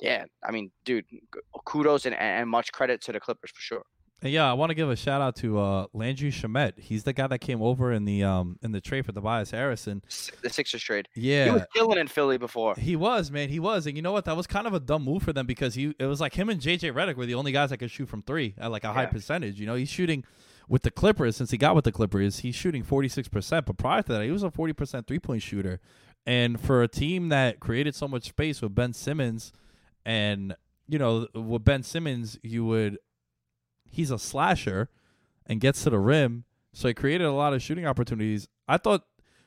yeah, 0.00 0.26
I 0.46 0.50
mean, 0.50 0.70
dude, 0.84 1.06
kudos 1.64 2.04
and, 2.04 2.14
and 2.14 2.48
much 2.50 2.70
credit 2.72 3.00
to 3.02 3.12
the 3.12 3.20
Clippers 3.20 3.50
for 3.50 3.60
sure. 3.60 3.84
and 4.20 4.30
yeah. 4.30 4.50
I 4.50 4.52
want 4.52 4.68
to 4.68 4.74
give 4.74 4.90
a 4.90 4.96
shout 4.96 5.22
out 5.22 5.36
to 5.36 5.58
uh, 5.58 5.86
Landry 5.94 6.30
Shamet. 6.30 6.78
He's 6.78 7.04
the 7.04 7.14
guy 7.14 7.28
that 7.28 7.38
came 7.38 7.62
over 7.62 7.92
in 7.92 8.04
the 8.04 8.24
um 8.24 8.58
in 8.62 8.72
the 8.72 8.80
trade 8.80 9.06
for 9.06 9.12
Tobias 9.12 9.52
Harrison. 9.52 10.02
The 10.42 10.50
Sixers 10.50 10.82
trade. 10.82 11.08
Yeah, 11.14 11.46
He 11.46 11.50
was 11.50 11.62
killing 11.74 11.98
in 11.98 12.08
Philly 12.08 12.36
before. 12.36 12.74
He 12.74 12.94
was, 12.94 13.30
man. 13.30 13.48
He 13.48 13.58
was. 13.58 13.86
And 13.86 13.96
you 13.96 14.02
know 14.02 14.12
what? 14.12 14.26
That 14.26 14.36
was 14.36 14.46
kind 14.46 14.66
of 14.66 14.74
a 14.74 14.80
dumb 14.80 15.04
move 15.04 15.22
for 15.22 15.32
them 15.32 15.46
because 15.46 15.74
he 15.74 15.94
it 15.98 16.06
was 16.06 16.20
like 16.20 16.34
him 16.34 16.50
and 16.50 16.60
JJ 16.60 16.92
Redick 16.92 17.16
were 17.16 17.26
the 17.26 17.36
only 17.36 17.52
guys 17.52 17.70
that 17.70 17.78
could 17.78 17.90
shoot 17.90 18.08
from 18.10 18.22
three 18.22 18.54
at 18.58 18.70
like 18.70 18.84
a 18.84 18.92
high 18.92 19.06
percentage. 19.06 19.58
You 19.58 19.64
know, 19.64 19.76
he's 19.76 19.88
shooting 19.88 20.24
with 20.68 20.82
the 20.82 20.90
Clippers, 20.90 21.36
since 21.36 21.50
he 21.50 21.58
got 21.58 21.74
with 21.74 21.84
the 21.84 21.92
Clippers, 21.92 22.40
he's 22.40 22.54
shooting 22.54 22.84
46%. 22.84 23.66
But 23.66 23.76
prior 23.76 24.02
to 24.02 24.12
that, 24.12 24.24
he 24.24 24.30
was 24.30 24.42
a 24.42 24.50
40% 24.50 25.06
three 25.06 25.18
point 25.18 25.42
shooter. 25.42 25.80
And 26.24 26.60
for 26.60 26.82
a 26.82 26.88
team 26.88 27.30
that 27.30 27.60
created 27.60 27.94
so 27.94 28.06
much 28.06 28.28
space 28.28 28.62
with 28.62 28.74
Ben 28.74 28.92
Simmons, 28.92 29.52
and, 30.04 30.54
you 30.88 30.98
know, 30.98 31.26
with 31.34 31.64
Ben 31.64 31.82
Simmons, 31.82 32.38
you 32.42 32.64
would, 32.64 32.98
he's 33.84 34.10
a 34.10 34.18
slasher 34.18 34.88
and 35.46 35.60
gets 35.60 35.82
to 35.84 35.90
the 35.90 35.98
rim. 35.98 36.44
So 36.72 36.88
he 36.88 36.94
created 36.94 37.26
a 37.26 37.32
lot 37.32 37.54
of 37.54 37.62
shooting 37.62 37.86
opportunities. 37.86 38.48
I 38.68 38.78
thought 38.78 39.04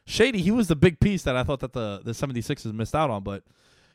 Shamet, 0.07 0.35
he 0.35 0.51
was 0.51 0.67
the 0.67 0.75
big 0.75 0.99
piece 0.99 1.23
that 1.23 1.35
I 1.35 1.43
thought 1.43 1.61
that 1.61 1.73
the, 1.73 2.01
the 2.03 2.11
76ers 2.11 2.73
missed 2.73 2.93
out 2.95 3.09
on. 3.09 3.23
But, 3.23 3.43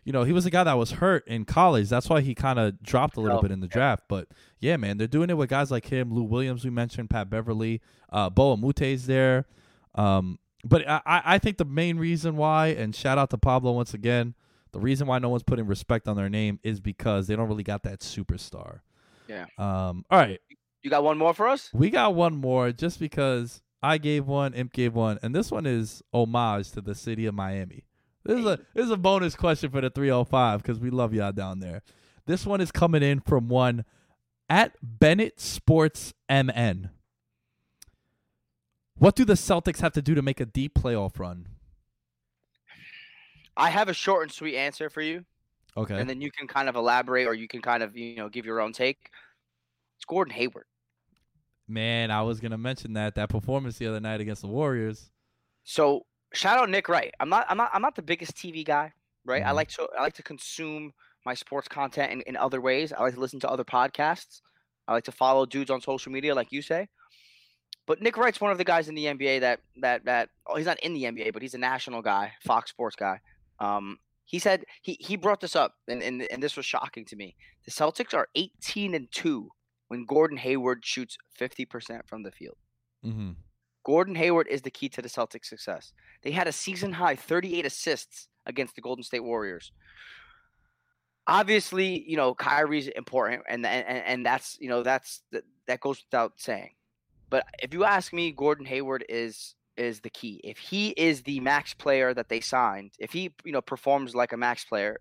you 0.04 0.12
know, 0.12 0.24
he 0.24 0.32
was 0.32 0.46
a 0.46 0.50
guy 0.50 0.64
that 0.64 0.74
was 0.78 0.92
hurt 0.92 1.26
in 1.28 1.44
college. 1.44 1.88
That's 1.88 2.08
why 2.08 2.20
he 2.22 2.34
kind 2.34 2.58
of 2.58 2.82
dropped 2.82 3.16
a 3.16 3.20
little 3.20 3.38
Oh, 3.38 3.42
bit 3.42 3.50
in 3.50 3.60
the 3.60 3.68
draft. 3.68 4.04
But 4.08 4.28
yeah, 4.58 4.76
man, 4.76 4.96
they're 4.98 5.06
doing 5.06 5.30
it 5.30 5.36
with 5.36 5.50
guys 5.50 5.70
like 5.70 5.86
him, 5.86 6.12
Lou 6.12 6.22
Williams, 6.22 6.64
we 6.64 6.70
mentioned, 6.70 7.10
Pat 7.10 7.28
Beverley, 7.30 7.80
uh, 8.10 8.30
Mbah 8.30 8.54
a 8.54 8.56
Moute's 8.56 9.06
there. 9.06 9.46
Um, 9.94 10.38
but 10.64 10.88
I, 10.88 11.00
I 11.06 11.22
I 11.34 11.38
think 11.38 11.56
the 11.58 11.64
main 11.64 11.98
reason 11.98 12.36
why, 12.36 12.68
and 12.68 12.94
shout 12.94 13.18
out 13.18 13.30
to 13.30 13.38
Pablo 13.38 13.72
once 13.72 13.94
again, 13.94 14.34
the 14.72 14.78
reason 14.80 15.06
why 15.06 15.18
no 15.18 15.28
one's 15.28 15.42
putting 15.42 15.66
respect 15.66 16.06
on 16.08 16.16
their 16.16 16.28
name 16.28 16.60
is 16.62 16.80
because 16.80 17.26
they 17.26 17.34
don't 17.36 17.48
really 17.48 17.62
got 17.64 17.82
that 17.84 18.00
superstar. 18.00 18.80
Yeah. 19.28 19.46
Um. 19.58 20.04
All 20.10 20.18
right, 20.18 20.40
You 20.82 20.90
got 20.90 21.02
one 21.04 21.18
more 21.18 21.32
for 21.34 21.48
us? 21.48 21.70
we 21.72 21.88
got 21.90 22.14
one 22.14 22.36
more 22.36 22.72
just 22.72 22.98
because 23.00 23.62
I 23.82 23.96
gave 23.98 24.26
one, 24.26 24.52
Imp 24.54 24.72
gave 24.72 24.94
one, 24.94 25.18
and 25.22 25.34
this 25.34 25.50
one 25.50 25.66
is 25.66 26.02
homage 26.12 26.70
to 26.72 26.80
the 26.80 26.94
city 26.94 27.26
of 27.26 27.34
Miami. 27.34 27.84
This 28.24 28.38
is 28.38 28.44
a 28.46 28.58
this 28.74 28.84
is 28.84 28.90
a 28.90 28.96
bonus 28.96 29.34
question 29.34 29.70
for 29.70 29.80
the 29.80 29.90
305 29.90 30.62
because 30.62 30.78
we 30.78 30.90
love 30.90 31.14
y'all 31.14 31.32
down 31.32 31.60
there. 31.60 31.82
This 32.26 32.44
one 32.46 32.60
is 32.60 32.70
coming 32.70 33.02
in 33.02 33.20
from 33.20 33.48
one 33.48 33.84
at 34.48 34.76
Bennett 34.82 35.40
Sports 35.40 36.12
MN. 36.28 36.90
What 38.96 39.16
do 39.16 39.24
the 39.24 39.34
Celtics 39.34 39.80
have 39.80 39.92
to 39.94 40.02
do 40.02 40.14
to 40.14 40.22
make 40.22 40.40
a 40.40 40.46
deep 40.46 40.74
playoff 40.74 41.18
run? 41.18 41.48
I 43.56 43.70
have 43.70 43.88
a 43.88 43.94
short 43.94 44.22
and 44.24 44.32
sweet 44.32 44.56
answer 44.56 44.90
for 44.90 45.00
you, 45.02 45.24
Okay. 45.76 45.98
and 45.98 46.08
then 46.08 46.20
you 46.20 46.30
can 46.30 46.46
kind 46.46 46.68
of 46.68 46.76
elaborate, 46.76 47.26
or 47.26 47.34
you 47.34 47.48
can 47.48 47.62
kind 47.62 47.82
of 47.82 47.96
you 47.96 48.16
know 48.16 48.28
give 48.28 48.44
your 48.44 48.60
own 48.60 48.72
take. 48.72 49.10
It's 49.96 50.04
Gordon 50.04 50.34
Hayward. 50.34 50.66
Man, 51.66 52.10
I 52.10 52.22
was 52.22 52.40
gonna 52.40 52.58
mention 52.58 52.92
that 52.94 53.14
that 53.14 53.28
performance 53.28 53.78
the 53.78 53.86
other 53.86 54.00
night 54.00 54.20
against 54.20 54.42
the 54.42 54.48
Warriors. 54.48 55.10
So 55.64 56.06
shout 56.32 56.58
out 56.58 56.68
Nick 56.70 56.88
Wright. 56.88 57.12
I'm 57.20 57.28
not 57.28 57.46
I'm 57.48 57.56
not 57.56 57.70
I'm 57.72 57.82
not 57.82 57.96
the 57.96 58.02
biggest 58.02 58.36
TV 58.36 58.64
guy, 58.64 58.92
right? 59.24 59.42
I 59.42 59.50
Mhm. 59.50 59.54
like 59.54 59.68
to 59.70 59.88
I 59.98 60.02
like 60.02 60.14
to 60.14 60.22
consume 60.22 60.92
my 61.26 61.34
sports 61.34 61.68
content 61.68 62.12
in, 62.12 62.20
in 62.22 62.36
other 62.36 62.60
ways. 62.60 62.92
I 62.92 63.02
like 63.02 63.14
to 63.14 63.20
listen 63.20 63.40
to 63.40 63.50
other 63.50 63.64
podcasts. 63.64 64.40
I 64.88 64.92
like 64.92 65.04
to 65.04 65.12
follow 65.12 65.46
dudes 65.46 65.70
on 65.70 65.80
social 65.80 66.10
media, 66.12 66.34
like 66.34 66.50
you 66.52 66.62
say. 66.62 66.88
But 67.86 68.00
Nick 68.00 68.16
Wright's 68.16 68.40
one 68.40 68.52
of 68.52 68.58
the 68.58 68.64
guys 68.64 68.88
in 68.88 68.94
the 68.94 69.06
NBA 69.06 69.40
that 69.40 69.60
that 69.80 70.04
that 70.04 70.28
oh, 70.46 70.56
he's 70.56 70.66
not 70.66 70.80
in 70.80 70.94
the 70.94 71.04
NBA, 71.04 71.32
but 71.32 71.42
he's 71.42 71.54
a 71.54 71.58
national 71.58 72.02
guy, 72.02 72.32
Fox 72.44 72.70
Sports 72.70 72.96
guy. 72.96 73.20
Um, 73.58 73.98
he 74.24 74.38
said 74.38 74.64
he 74.82 74.96
he 75.00 75.16
brought 75.16 75.40
this 75.40 75.56
up, 75.56 75.74
and, 75.88 76.02
and 76.02 76.22
and 76.30 76.42
this 76.42 76.56
was 76.56 76.64
shocking 76.66 77.04
to 77.06 77.16
me. 77.16 77.34
The 77.64 77.70
Celtics 77.72 78.14
are 78.14 78.28
18 78.36 78.94
and 78.94 79.10
two 79.10 79.50
when 79.88 80.04
Gordon 80.06 80.36
Hayward 80.38 80.84
shoots 80.84 81.18
50% 81.38 82.06
from 82.06 82.22
the 82.22 82.30
field. 82.30 82.56
Mm-hmm. 83.04 83.32
Gordon 83.90 84.14
Hayward 84.14 84.46
is 84.46 84.62
the 84.62 84.70
key 84.70 84.88
to 84.90 85.02
the 85.02 85.08
Celtics' 85.08 85.46
success. 85.46 85.92
They 86.22 86.30
had 86.30 86.46
a 86.46 86.52
season 86.52 86.92
high 86.92 87.16
38 87.16 87.66
assists 87.66 88.28
against 88.46 88.76
the 88.76 88.80
Golden 88.80 89.02
State 89.02 89.24
Warriors. 89.24 89.72
Obviously, 91.26 92.08
you 92.08 92.16
know 92.16 92.32
Kyrie's 92.32 92.86
important, 92.86 93.42
and 93.48 93.66
and 93.66 93.84
and 94.06 94.24
that's 94.24 94.56
you 94.60 94.68
know 94.68 94.84
that's 94.84 95.22
that, 95.32 95.80
goes 95.80 96.04
without 96.08 96.34
saying. 96.36 96.70
But 97.30 97.46
if 97.60 97.74
you 97.74 97.82
ask 97.82 98.12
me, 98.12 98.30
Gordon 98.30 98.64
Hayward 98.66 99.04
is 99.08 99.56
is 99.76 99.98
the 99.98 100.10
key. 100.10 100.40
If 100.44 100.58
he 100.58 100.90
is 100.90 101.22
the 101.22 101.40
max 101.40 101.74
player 101.74 102.14
that 102.14 102.28
they 102.28 102.38
signed, 102.38 102.92
if 103.00 103.12
he 103.12 103.34
you 103.44 103.50
know 103.50 103.60
performs 103.60 104.14
like 104.14 104.32
a 104.32 104.36
max 104.36 104.64
player, 104.64 105.00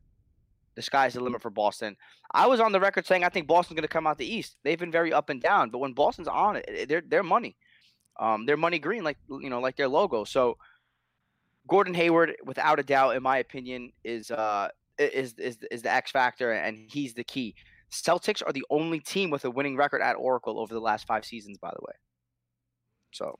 the 0.74 0.82
sky's 0.82 1.14
the 1.14 1.20
limit 1.20 1.44
for 1.44 1.52
Boston. 1.52 1.96
I 2.34 2.48
was 2.48 2.60
on 2.60 2.72
the 2.72 2.80
record 2.80 3.06
saying 3.06 3.24
I 3.24 3.30
think 3.30 3.46
Boston's 3.46 3.76
going 3.76 3.84
to 3.84 3.96
come 3.98 4.08
out 4.08 4.18
the 4.18 4.36
East. 4.36 4.58
They've 4.64 4.80
been 4.80 4.92
very 4.92 5.14
up 5.14 5.30
and 5.30 5.40
down, 5.40 5.70
but 5.70 5.78
when 5.78 5.94
Boston's 5.94 6.28
on 6.28 6.56
it, 6.56 6.90
they're 6.90 7.04
they're 7.08 7.22
money. 7.22 7.56
Um, 8.20 8.46
they're 8.46 8.58
money 8.58 8.80
green, 8.80 9.04
like 9.04 9.18
you 9.30 9.50
know, 9.50 9.62
like 9.62 9.78
their 9.78 9.88
logo. 9.88 10.26
So 10.26 10.58
Gordon 11.68 11.94
Hayward, 11.94 12.36
without 12.44 12.80
a 12.80 12.84
doubt, 12.84 13.16
in 13.16 13.24
my 13.24 13.38
opinion, 13.38 13.94
is 14.04 14.30
uh 14.30 14.70
is 14.98 15.34
is 15.40 15.58
is 15.72 15.82
the 15.82 15.92
X 15.92 16.12
factor, 16.12 16.52
and 16.52 16.78
he's 16.78 17.14
the 17.14 17.24
key. 17.24 17.56
Celtics 17.92 18.44
are 18.46 18.52
the 18.52 18.66
only 18.70 19.00
team 19.00 19.30
with 19.30 19.46
a 19.46 19.50
winning 19.50 19.76
record 19.78 20.02
at 20.02 20.14
Oracle 20.14 20.60
over 20.60 20.74
the 20.74 20.80
last 20.80 21.08
five 21.08 21.26
seasons, 21.26 21.58
by 21.58 21.70
the 21.70 21.82
way. 21.82 21.94
So 23.12 23.40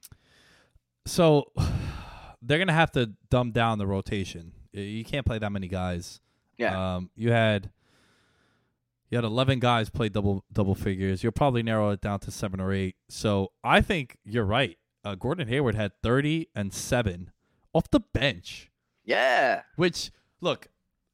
So 1.06 1.52
they're 2.42 2.60
gonna 2.60 2.74
have 2.74 2.92
to 2.94 3.12
dumb 3.30 3.52
down 3.52 3.78
the 3.78 3.88
rotation. 3.88 4.54
You 4.72 5.04
can't 5.04 5.26
play 5.26 5.40
that 5.40 5.52
many 5.52 5.68
guys. 5.68 6.22
yeah, 6.58 6.96
Um, 6.96 7.10
you 7.16 7.32
had 7.32 7.72
you 9.10 9.18
had 9.18 9.26
eleven 9.26 9.60
guys 9.60 9.90
play 9.90 10.10
double 10.10 10.44
double 10.52 10.76
figures. 10.76 11.24
You'll 11.24 11.32
probably 11.32 11.64
narrow 11.64 11.90
it 11.92 12.02
down 12.02 12.20
to 12.22 12.32
seven 12.32 12.60
or 12.60 12.72
eight. 12.74 12.96
So 13.10 13.52
I 13.64 13.82
think 13.82 14.18
you're 14.24 14.46
right. 14.46 14.78
Uh, 15.04 15.16
Gordon 15.16 15.48
Hayward 15.48 15.76
had 15.76 15.92
thirty 16.04 16.48
and 16.56 16.74
seven 16.74 17.32
off 17.74 17.90
the 17.90 18.00
bench. 18.00 18.70
yeah, 19.06 19.62
Which 19.76 20.12
look, 20.42 20.68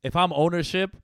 if 0.03 0.15
I'm 0.15 0.31
ownership, 0.33 0.95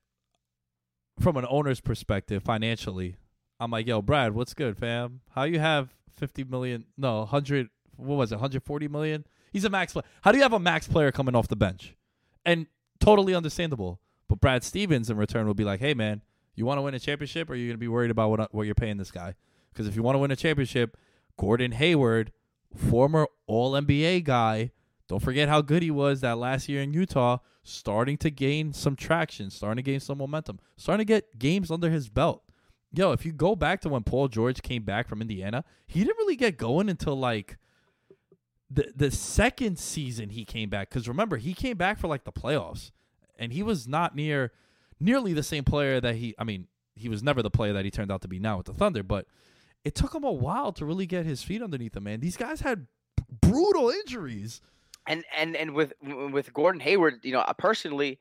from 1.20 1.38
an 1.38 1.46
owner's 1.50 1.82
perspective, 1.82 2.42
financially, 2.44 3.16
I'm 3.60 3.70
like, 3.72 3.86
yo, 3.88 4.02
Brad, 4.02 4.34
what's 4.34 4.54
good, 4.54 4.78
fam? 4.78 5.22
How 5.32 5.44
you 5.44 5.60
have 5.60 5.94
fifty 6.16 6.44
million? 6.44 6.86
No, 6.98 7.26
hundred. 7.26 7.70
What 7.96 8.16
was 8.16 8.32
it? 8.32 8.40
Hundred 8.40 8.64
forty 8.64 8.88
million. 8.88 9.26
He's 9.54 9.66
a 9.66 9.70
max 9.70 9.94
player. 9.94 10.06
How 10.22 10.32
do 10.32 10.38
you 10.38 10.44
have 10.44 10.54
a 10.54 10.60
max 10.60 10.88
player 10.88 11.12
coming 11.12 11.36
off 11.36 11.48
the 11.48 11.56
bench? 11.56 11.96
And 12.46 12.68
totally 13.00 13.36
understandable. 13.36 14.00
But 14.28 14.40
Brad 14.40 14.64
Stevens 14.64 15.10
in 15.10 15.18
return 15.18 15.46
will 15.46 15.54
be 15.54 15.66
like, 15.66 15.82
hey, 15.82 15.94
man, 15.94 16.22
you 16.56 16.66
want 16.66 16.78
to 16.78 16.82
win 16.82 16.94
a 16.94 17.00
championship, 17.00 17.50
or 17.50 17.54
are 17.54 17.56
you 17.56 17.68
gonna 17.68 17.78
be 17.78 17.88
worried 17.88 18.12
about 18.12 18.30
what 18.30 18.40
uh, 18.40 18.48
what 18.52 18.66
you're 18.66 18.76
paying 18.76 18.98
this 18.98 19.12
guy? 19.12 19.36
Because 19.72 19.88
if 19.88 19.96
you 19.96 20.04
want 20.04 20.16
to 20.16 20.20
win 20.20 20.32
a 20.32 20.36
championship, 20.36 20.98
Gordon 21.38 21.72
Hayward, 21.72 22.32
former 22.76 23.28
All 23.48 23.74
NBA 23.74 24.24
guy, 24.24 24.72
don't 25.08 25.22
forget 25.22 25.50
how 25.50 25.62
good 25.62 25.82
he 25.82 25.92
was 25.92 26.22
that 26.22 26.38
last 26.38 26.70
year 26.70 26.82
in 26.82 26.94
Utah, 26.94 27.38
starting 27.64 28.18
to 28.18 28.30
gain 28.30 28.74
some 28.74 28.96
traction, 28.96 29.50
starting 29.50 29.84
to 29.84 29.92
gain 29.92 30.00
some 30.00 30.18
momentum, 30.18 30.60
starting 30.76 31.06
to 31.06 31.14
get 31.14 31.40
games 31.40 31.72
under 31.72 31.90
his 31.90 32.10
belt. 32.10 32.44
Yo, 32.94 33.12
if 33.12 33.26
you 33.26 33.32
go 33.32 33.56
back 33.56 33.80
to 33.82 33.90
when 33.90 34.04
Paul 34.04 34.28
George 34.28 34.62
came 34.62 34.84
back 34.84 35.08
from 35.08 35.22
Indiana, 35.22 35.64
he 35.88 36.02
didn't 36.04 36.18
really 36.18 36.36
get 36.36 36.58
going 36.58 36.90
until 36.90 37.16
like 37.16 37.58
the 38.70 38.92
the 38.96 39.12
second 39.12 39.80
season 39.80 40.30
he 40.30 40.44
came 40.44 40.70
back. 40.70 40.90
Because 40.90 41.08
remember, 41.08 41.38
he 41.38 41.54
came 41.54 41.78
back 41.78 42.00
for 42.00 42.08
like 42.08 42.26
the 42.26 42.32
playoffs, 42.32 42.92
and 43.38 43.54
he 43.54 43.64
was 43.64 43.88
not 43.88 44.16
near 44.16 44.52
nearly 45.02 45.34
the 45.34 45.44
same 45.44 45.64
player 45.64 46.00
that 46.00 46.16
he. 46.16 46.36
I 46.38 46.44
mean, 46.44 46.68
he 46.96 47.10
was 47.10 47.24
never 47.24 47.42
the 47.42 47.50
player 47.50 47.74
that 47.74 47.86
he 47.86 47.92
turned 47.92 48.12
out 48.12 48.22
to 48.22 48.28
be 48.28 48.40
now 48.40 48.58
with 48.58 48.68
the 48.68 48.74
Thunder, 48.74 49.04
but 49.04 49.26
it 49.84 49.96
took 49.96 50.14
him 50.14 50.24
a 50.24 50.32
while 50.32 50.72
to 50.74 50.86
really 50.86 51.06
get 51.06 51.26
his 51.26 51.44
feet 51.44 51.62
underneath 51.62 51.96
him. 51.96 52.04
Man, 52.04 52.20
these 52.20 52.38
guys 52.38 52.62
had 52.62 52.88
brutal 53.42 53.90
injuries. 53.90 54.62
and 55.08 55.24
and 55.36 55.56
and 55.56 55.74
with 55.74 55.94
with 56.04 56.54
Gordon 56.54 56.82
Hayward, 56.82 57.22
you 57.24 57.32
know, 57.34 57.44
personally, 57.58 58.20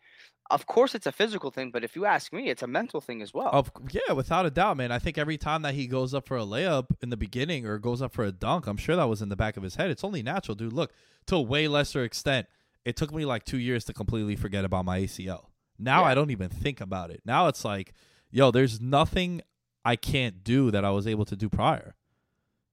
of 0.50 0.66
course 0.66 0.94
it's 0.94 1.06
a 1.06 1.12
physical 1.12 1.50
thing, 1.50 1.70
but 1.70 1.84
if 1.84 1.94
you 1.94 2.06
ask 2.06 2.32
me, 2.32 2.48
it's 2.48 2.62
a 2.62 2.66
mental 2.66 3.00
thing 3.00 3.22
as 3.22 3.34
well. 3.34 3.50
Of 3.52 3.70
yeah, 3.90 4.14
without 4.14 4.46
a 4.46 4.50
doubt, 4.50 4.76
man. 4.78 4.90
I 4.90 4.98
think 4.98 5.18
every 5.18 5.36
time 5.36 5.62
that 5.62 5.74
he 5.74 5.86
goes 5.86 6.14
up 6.14 6.26
for 6.26 6.36
a 6.36 6.42
layup 6.42 6.86
in 7.02 7.10
the 7.10 7.16
beginning 7.16 7.66
or 7.66 7.78
goes 7.78 8.00
up 8.00 8.12
for 8.12 8.24
a 8.24 8.32
dunk, 8.32 8.66
I'm 8.66 8.76
sure 8.76 8.96
that 8.96 9.08
was 9.08 9.20
in 9.22 9.28
the 9.28 9.36
back 9.36 9.56
of 9.56 9.62
his 9.62 9.76
head. 9.76 9.90
It's 9.90 10.04
only 10.04 10.22
natural, 10.22 10.54
dude. 10.54 10.72
Look, 10.72 10.92
to 11.26 11.36
a 11.36 11.42
way 11.42 11.68
lesser 11.68 12.02
extent, 12.02 12.46
it 12.84 12.96
took 12.96 13.12
me 13.12 13.24
like 13.24 13.44
two 13.44 13.58
years 13.58 13.84
to 13.84 13.92
completely 13.92 14.36
forget 14.36 14.64
about 14.64 14.84
my 14.84 15.00
ACL. 15.00 15.49
Now 15.80 16.02
Yeah. 16.02 16.08
I 16.08 16.14
don't 16.14 16.30
even 16.30 16.48
think 16.48 16.80
about 16.80 17.10
it. 17.10 17.22
Now 17.24 17.48
it's 17.48 17.64
like, 17.64 17.92
yo, 18.30 18.50
there's 18.50 18.80
nothing 18.80 19.42
I 19.84 19.96
can't 19.96 20.44
do 20.44 20.70
that 20.70 20.84
I 20.84 20.90
was 20.90 21.06
able 21.06 21.24
to 21.24 21.36
do 21.36 21.48
prior. 21.48 21.94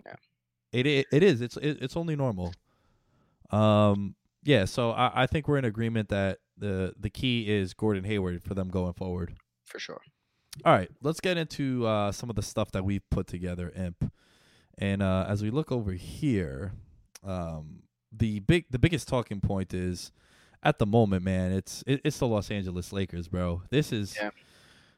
Yeah. 0.05 0.15
It 0.71 0.85
it, 0.85 1.07
it 1.11 1.23
is. 1.23 1.41
It's 1.41 1.57
it, 1.57 1.77
it's 1.81 1.95
only 1.97 2.15
normal. 2.15 2.53
Um. 3.49 4.15
Yeah. 4.43 4.65
So 4.65 4.91
I, 4.91 5.23
I 5.23 5.27
think 5.27 5.47
we're 5.47 5.57
in 5.57 5.65
agreement 5.65 6.09
that 6.09 6.39
the 6.57 6.93
the 6.99 7.09
key 7.09 7.49
is 7.49 7.73
Gordon 7.73 8.03
Hayward 8.03 8.43
for 8.43 8.53
them 8.53 8.69
going 8.69 8.93
forward. 8.93 9.35
for 9.65 9.79
sure. 9.79 10.01
All 10.65 10.73
right, 10.73 10.89
let's 11.03 11.19
get 11.19 11.37
into 11.37 11.85
uh, 11.85 12.11
some 12.11 12.31
of 12.31 12.35
the 12.35 12.41
stuff 12.41 12.71
that 12.71 12.83
we've 12.83 13.07
put 13.11 13.27
together, 13.27 13.71
Imp. 13.75 14.11
And 14.79 15.03
uh, 15.03 15.25
as 15.29 15.43
we 15.43 15.51
look 15.51 15.71
over 15.71 15.91
here, 15.91 16.71
um, 17.23 17.83
the 18.11 18.39
big, 18.39 18.65
the 18.71 18.79
biggest 18.79 19.07
talking 19.07 19.39
point 19.39 19.71
is, 19.71 20.11
at 20.63 20.79
the 20.79 20.85
moment, 20.85 21.23
man, 21.23 21.51
it's 21.51 21.83
it, 21.87 22.01
it's 22.03 22.17
the 22.19 22.27
Los 22.27 22.49
Angeles 22.51 22.91
Lakers, 22.91 23.27
bro. 23.27 23.63
This 23.69 23.91
is, 23.91 24.15
Yeah. 24.19 24.31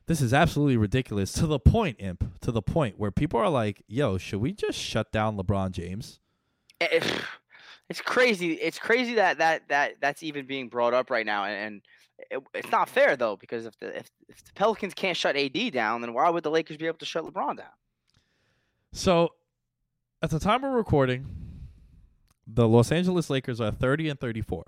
this 0.08 0.22
is 0.22 0.34
absolutely 0.34 0.78
ridiculous 0.78 1.32
to 1.34 1.48
the 1.48 1.60
point, 1.60 1.98
Imp, 2.00 2.40
to 2.42 2.52
the 2.52 2.62
point 2.62 2.98
where 2.98 3.12
people 3.12 3.40
are 3.40 3.50
like, 3.50 3.84
"Yo, 3.88 4.18
should 4.18 4.40
we 4.42 4.54
just 4.54 4.78
shut 4.80 5.12
down 5.12 5.38
LeBron 5.38 5.72
James?" 5.72 6.20
Eh, 6.82 6.88
eh, 6.92 7.18
it's 7.90 8.02
crazy. 8.02 8.54
It's 8.54 8.80
crazy 8.80 9.16
that 9.16 9.38
that 9.40 9.68
that 9.70 9.96
that's 10.02 10.24
even 10.24 10.46
being 10.46 10.70
brought 10.70 10.94
up 10.94 11.10
right 11.10 11.26
now, 11.26 11.44
and, 11.46 11.56
and 11.56 11.82
it, 12.32 12.44
it's 12.54 12.72
not 12.72 12.88
fair 12.90 13.16
though 13.16 13.36
because 13.36 13.66
if 13.66 13.78
the 13.80 13.98
if, 13.98 14.10
if 14.28 14.44
the 14.44 14.52
Pelicans 14.54 14.94
can't 14.94 15.18
shut 15.18 15.36
AD 15.36 15.72
down, 15.72 16.02
then 16.02 16.14
why 16.14 16.30
would 16.30 16.44
the 16.44 16.52
Lakers 16.52 16.78
be 16.78 16.88
able 16.88 16.98
to 17.00 17.06
shut 17.06 17.24
LeBron 17.26 17.58
down? 17.58 17.68
So, 18.92 19.34
At 20.22 20.32
the 20.32 20.40
time 20.40 20.64
of 20.64 20.74
recording, 20.74 21.26
the 22.48 22.68
Los 22.68 22.92
Angeles 22.92 23.30
Lakers 23.30 23.62
are 23.62 23.72
30 23.72 24.10
and 24.10 24.20
34. 24.20 24.64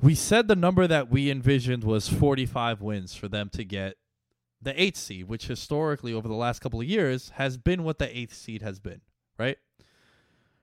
We 0.00 0.14
said 0.14 0.46
the 0.46 0.56
number 0.56 0.86
that 0.86 1.10
we 1.10 1.30
envisioned 1.30 1.82
was 1.82 2.08
45 2.08 2.80
wins 2.80 3.14
for 3.14 3.26
them 3.26 3.48
to 3.50 3.64
get 3.64 3.96
the 4.62 4.80
eighth 4.80 4.96
seed, 4.96 5.28
which 5.28 5.46
historically 5.48 6.12
over 6.12 6.28
the 6.28 6.34
last 6.34 6.60
couple 6.60 6.80
of 6.80 6.86
years 6.86 7.30
has 7.34 7.56
been 7.56 7.82
what 7.82 7.98
the 7.98 8.16
eighth 8.16 8.34
seed 8.34 8.62
has 8.62 8.78
been, 8.78 9.00
right? 9.38 9.58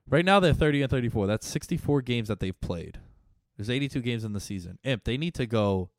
Right 0.07 0.23
now 0.23 0.39
they're 0.39 0.53
30 0.53 0.83
and 0.83 0.91
34. 0.91 1.27
That's 1.27 1.47
64 1.47 2.01
games 2.01 2.27
that 2.29 2.39
they've 2.39 2.59
played. 2.59 2.99
There's 3.57 3.69
82 3.69 4.01
games 4.01 4.23
in 4.23 4.33
the 4.33 4.39
season. 4.39 4.79
Imp, 4.83 5.03
they 5.03 5.17
need 5.17 5.33
to 5.35 5.45
go 5.45 5.89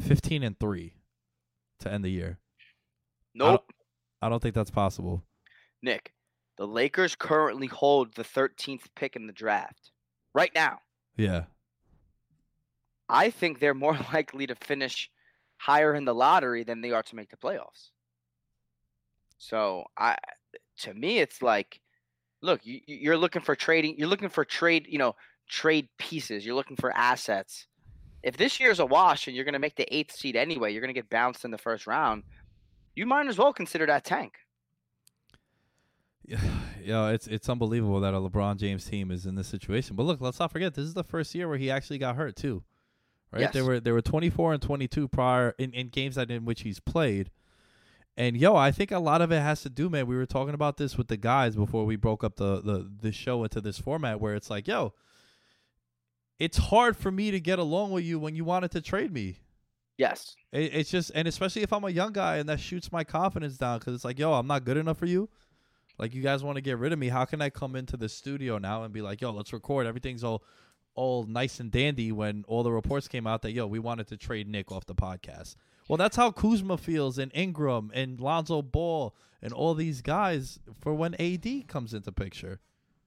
15 0.00 0.42
and 0.42 0.58
3 0.58 0.94
to 1.80 1.92
end 1.92 2.04
the 2.04 2.10
year. 2.10 2.38
Nope. 3.34 3.70
I 4.20 4.28
don't 4.28 4.40
think 4.40 4.54
that's 4.54 4.70
possible. 4.70 5.22
Nick, 5.82 6.12
the 6.56 6.66
Lakers 6.66 7.14
currently 7.14 7.66
hold 7.66 8.14
the 8.14 8.24
13th 8.24 8.84
pick 8.94 9.16
in 9.16 9.26
the 9.26 9.32
draft 9.32 9.90
right 10.34 10.52
now. 10.54 10.78
Yeah. 11.16 11.44
I 13.12 13.30
think 13.30 13.60
they're 13.60 13.74
more 13.74 13.96
likely 14.12 14.46
to 14.46 14.56
finish 14.56 15.10
higher 15.58 15.94
in 15.94 16.04
the 16.04 16.14
lottery 16.14 16.64
than 16.64 16.80
they 16.80 16.90
are 16.90 17.02
to 17.04 17.14
make 17.14 17.30
the 17.30 17.36
playoffs. 17.36 17.90
So 19.38 19.84
I, 19.96 20.16
to 20.78 20.94
me, 20.94 21.18
it's 21.18 21.42
like, 21.42 21.80
look, 22.40 22.60
you, 22.64 22.80
you're 22.86 23.16
looking 23.16 23.42
for 23.42 23.54
trading. 23.54 23.96
You're 23.98 24.08
looking 24.08 24.30
for 24.30 24.44
trade. 24.44 24.86
You 24.88 24.98
know, 24.98 25.14
trade 25.48 25.88
pieces. 25.98 26.44
You're 26.44 26.54
looking 26.54 26.76
for 26.76 26.96
assets. 26.96 27.66
If 28.22 28.36
this 28.36 28.58
year's 28.60 28.78
a 28.78 28.86
wash 28.86 29.26
and 29.26 29.36
you're 29.36 29.44
going 29.44 29.54
to 29.54 29.58
make 29.58 29.76
the 29.76 29.94
eighth 29.94 30.12
seed 30.12 30.36
anyway, 30.36 30.72
you're 30.72 30.80
going 30.80 30.94
to 30.94 30.98
get 30.98 31.10
bounced 31.10 31.44
in 31.44 31.50
the 31.50 31.58
first 31.58 31.86
round. 31.86 32.22
You 32.94 33.04
might 33.04 33.26
as 33.26 33.36
well 33.36 33.52
consider 33.52 33.84
that 33.86 34.04
tank. 34.04 34.34
Yeah, 36.24 36.40
yeah, 36.82 37.08
it's 37.08 37.26
it's 37.26 37.48
unbelievable 37.48 38.00
that 38.00 38.14
a 38.14 38.18
LeBron 38.18 38.56
James 38.56 38.84
team 38.84 39.10
is 39.10 39.26
in 39.26 39.34
this 39.34 39.48
situation. 39.48 39.96
But 39.96 40.04
look, 40.04 40.20
let's 40.20 40.38
not 40.38 40.52
forget 40.52 40.74
this 40.74 40.86
is 40.86 40.94
the 40.94 41.04
first 41.04 41.34
year 41.34 41.48
where 41.48 41.58
he 41.58 41.70
actually 41.70 41.98
got 41.98 42.16
hurt 42.16 42.36
too. 42.36 42.62
Right? 43.32 43.42
Yes. 43.42 43.52
There 43.52 43.64
were 43.64 43.80
there 43.80 43.94
were 43.94 44.02
24 44.02 44.54
and 44.54 44.62
22 44.62 45.08
prior 45.08 45.54
in, 45.58 45.72
in 45.72 45.88
games 45.88 46.16
that 46.16 46.30
in 46.30 46.44
which 46.44 46.62
he's 46.62 46.80
played. 46.80 47.30
And 48.16 48.36
yo, 48.36 48.54
I 48.54 48.72
think 48.72 48.90
a 48.90 48.98
lot 48.98 49.22
of 49.22 49.32
it 49.32 49.40
has 49.40 49.62
to 49.62 49.70
do, 49.70 49.88
man. 49.88 50.06
We 50.06 50.16
were 50.16 50.26
talking 50.26 50.52
about 50.52 50.76
this 50.76 50.98
with 50.98 51.08
the 51.08 51.16
guys 51.16 51.56
before 51.56 51.86
we 51.86 51.96
broke 51.96 52.22
up 52.22 52.36
the 52.36 52.60
the 52.60 52.90
the 53.00 53.12
show 53.12 53.42
into 53.42 53.60
this 53.60 53.78
format 53.78 54.20
where 54.20 54.34
it's 54.34 54.50
like, 54.50 54.68
yo, 54.68 54.92
it's 56.38 56.58
hard 56.58 56.96
for 56.96 57.10
me 57.10 57.30
to 57.30 57.40
get 57.40 57.58
along 57.58 57.92
with 57.92 58.04
you 58.04 58.18
when 58.18 58.34
you 58.34 58.44
wanted 58.44 58.70
to 58.72 58.80
trade 58.80 59.12
me. 59.12 59.38
Yes. 59.96 60.34
It, 60.50 60.74
it's 60.74 60.90
just, 60.90 61.12
and 61.14 61.28
especially 61.28 61.62
if 61.62 61.72
I'm 61.72 61.84
a 61.84 61.90
young 61.90 62.12
guy 62.12 62.38
and 62.38 62.48
that 62.48 62.58
shoots 62.58 62.90
my 62.90 63.04
confidence 63.04 63.56
down 63.56 63.78
because 63.78 63.94
it's 63.94 64.04
like, 64.04 64.18
yo, 64.18 64.32
I'm 64.32 64.46
not 64.46 64.64
good 64.64 64.76
enough 64.76 64.98
for 64.98 65.06
you. 65.06 65.28
Like 65.98 66.14
you 66.14 66.22
guys 66.22 66.42
want 66.42 66.56
to 66.56 66.62
get 66.62 66.78
rid 66.78 66.92
of 66.92 66.98
me. 66.98 67.08
How 67.08 67.24
can 67.24 67.40
I 67.40 67.50
come 67.50 67.76
into 67.76 67.96
the 67.96 68.08
studio 68.08 68.58
now 68.58 68.82
and 68.82 68.92
be 68.92 69.02
like, 69.02 69.20
yo, 69.20 69.30
let's 69.30 69.52
record. 69.52 69.86
Everything's 69.86 70.24
all 70.24 70.42
all 70.94 71.24
nice 71.24 71.60
and 71.60 71.70
dandy 71.70 72.12
when 72.12 72.44
all 72.48 72.62
the 72.62 72.72
reports 72.72 73.08
came 73.08 73.26
out 73.26 73.42
that 73.42 73.52
yo, 73.52 73.66
we 73.66 73.78
wanted 73.78 74.06
to 74.08 74.16
trade 74.16 74.48
Nick 74.48 74.70
off 74.72 74.86
the 74.86 74.94
podcast. 74.94 75.56
Well, 75.88 75.96
that's 75.96 76.16
how 76.16 76.30
Kuzma 76.30 76.76
feels 76.78 77.18
and 77.18 77.30
Ingram 77.34 77.90
and 77.94 78.20
Lonzo 78.20 78.62
Ball 78.62 79.14
and 79.42 79.52
all 79.52 79.74
these 79.74 80.00
guys 80.00 80.60
for 80.80 80.94
when 80.94 81.14
AD 81.20 81.66
comes 81.68 81.92
into 81.94 82.12
picture. 82.12 82.60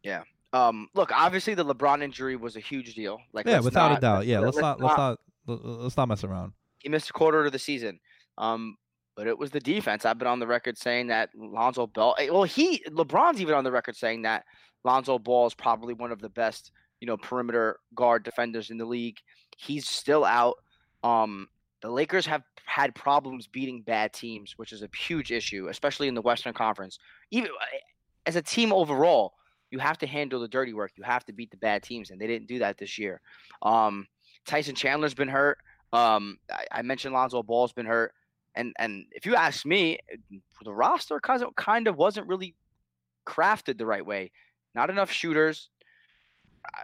Yeah. 0.03 0.23
Um. 0.53 0.89
Look, 0.93 1.11
obviously 1.13 1.53
the 1.53 1.65
LeBron 1.65 2.01
injury 2.03 2.35
was 2.35 2.55
a 2.55 2.59
huge 2.59 2.95
deal. 2.95 3.19
Like, 3.33 3.45
yeah, 3.47 3.59
without 3.59 3.89
not- 3.89 3.97
a 3.97 4.01
doubt. 4.01 4.25
Yeah, 4.25 4.39
let's, 4.39 4.57
let's 4.57 4.61
not, 4.61 4.81
let's 4.81 4.97
not 4.97 5.19
let's 5.47 5.97
not 5.97 6.07
mess 6.07 6.23
around. 6.23 6.53
He 6.79 6.89
missed 6.89 7.09
a 7.09 7.13
quarter 7.13 7.45
of 7.45 7.51
the 7.51 7.59
season. 7.59 7.99
Um, 8.37 8.77
but 9.15 9.27
it 9.27 9.37
was 9.37 9.49
the 9.51 9.59
defense. 9.61 10.05
I've 10.05 10.17
been 10.17 10.27
on 10.27 10.39
the 10.39 10.47
record 10.47 10.77
saying 10.77 11.07
that 11.07 11.29
Lonzo 11.35 11.87
Ball. 11.87 12.15
eh, 12.19 12.29
Well, 12.29 12.43
he 12.43 12.83
LeBron's 12.89 13.39
even 13.41 13.55
on 13.55 13.63
the 13.63 13.71
record 13.71 13.95
saying 13.95 14.23
that 14.23 14.43
Lonzo 14.83 15.17
Ball 15.17 15.47
is 15.47 15.53
probably 15.53 15.93
one 15.93 16.11
of 16.11 16.19
the 16.21 16.29
best, 16.29 16.71
you 16.99 17.07
know, 17.07 17.17
perimeter 17.17 17.79
guard 17.93 18.23
defenders 18.23 18.69
in 18.69 18.77
the 18.77 18.85
league. 18.85 19.17
He's 19.57 19.87
still 19.87 20.25
out. 20.25 20.55
Um, 21.03 21.47
the 21.81 21.89
Lakers 21.89 22.25
have 22.25 22.43
had 22.65 22.95
problems 22.95 23.47
beating 23.47 23.81
bad 23.81 24.11
teams, 24.13 24.53
which 24.57 24.73
is 24.73 24.81
a 24.81 24.89
huge 24.97 25.31
issue, 25.31 25.67
especially 25.69 26.07
in 26.07 26.15
the 26.15 26.21
Western 26.21 26.53
Conference. 26.53 26.97
Even 27.31 27.49
eh, 27.49 27.77
as 28.25 28.35
a 28.35 28.41
team 28.41 28.73
overall, 28.73 29.33
you 29.71 29.79
have 29.79 29.97
to 29.99 30.07
handle 30.07 30.39
the 30.39 30.47
dirty 30.47 30.73
work. 30.73 30.91
You 30.95 31.03
have 31.03 31.25
to 31.25 31.33
beat 31.33 31.51
the 31.51 31.57
bad 31.57 31.83
teams, 31.83 32.09
and 32.09 32.19
they 32.19 32.27
didn't 32.27 32.47
do 32.47 32.59
that 32.59 32.77
this 32.77 32.97
year. 32.97 33.21
Um, 33.61 34.07
Tyson 34.45 34.75
Chandler's 34.75 35.13
been 35.13 35.27
hurt. 35.27 35.59
Um, 35.93 36.37
I, 36.51 36.65
I 36.71 36.81
mentioned 36.81 37.13
Lonzo 37.13 37.43
Ball's 37.43 37.73
been 37.73 37.85
hurt, 37.85 38.13
and 38.55 38.73
and 38.79 39.05
if 39.11 39.25
you 39.25 39.35
ask 39.35 39.65
me, 39.65 39.99
the 40.63 40.73
roster 40.73 41.19
kind 41.19 41.43
of 41.43 41.55
kind 41.55 41.87
of 41.87 41.97
wasn't 41.97 42.27
really 42.27 42.55
crafted 43.27 43.77
the 43.77 43.85
right 43.85 44.05
way. 44.05 44.31
Not 44.73 44.89
enough 44.89 45.11
shooters. 45.11 45.69
I, 46.73 46.83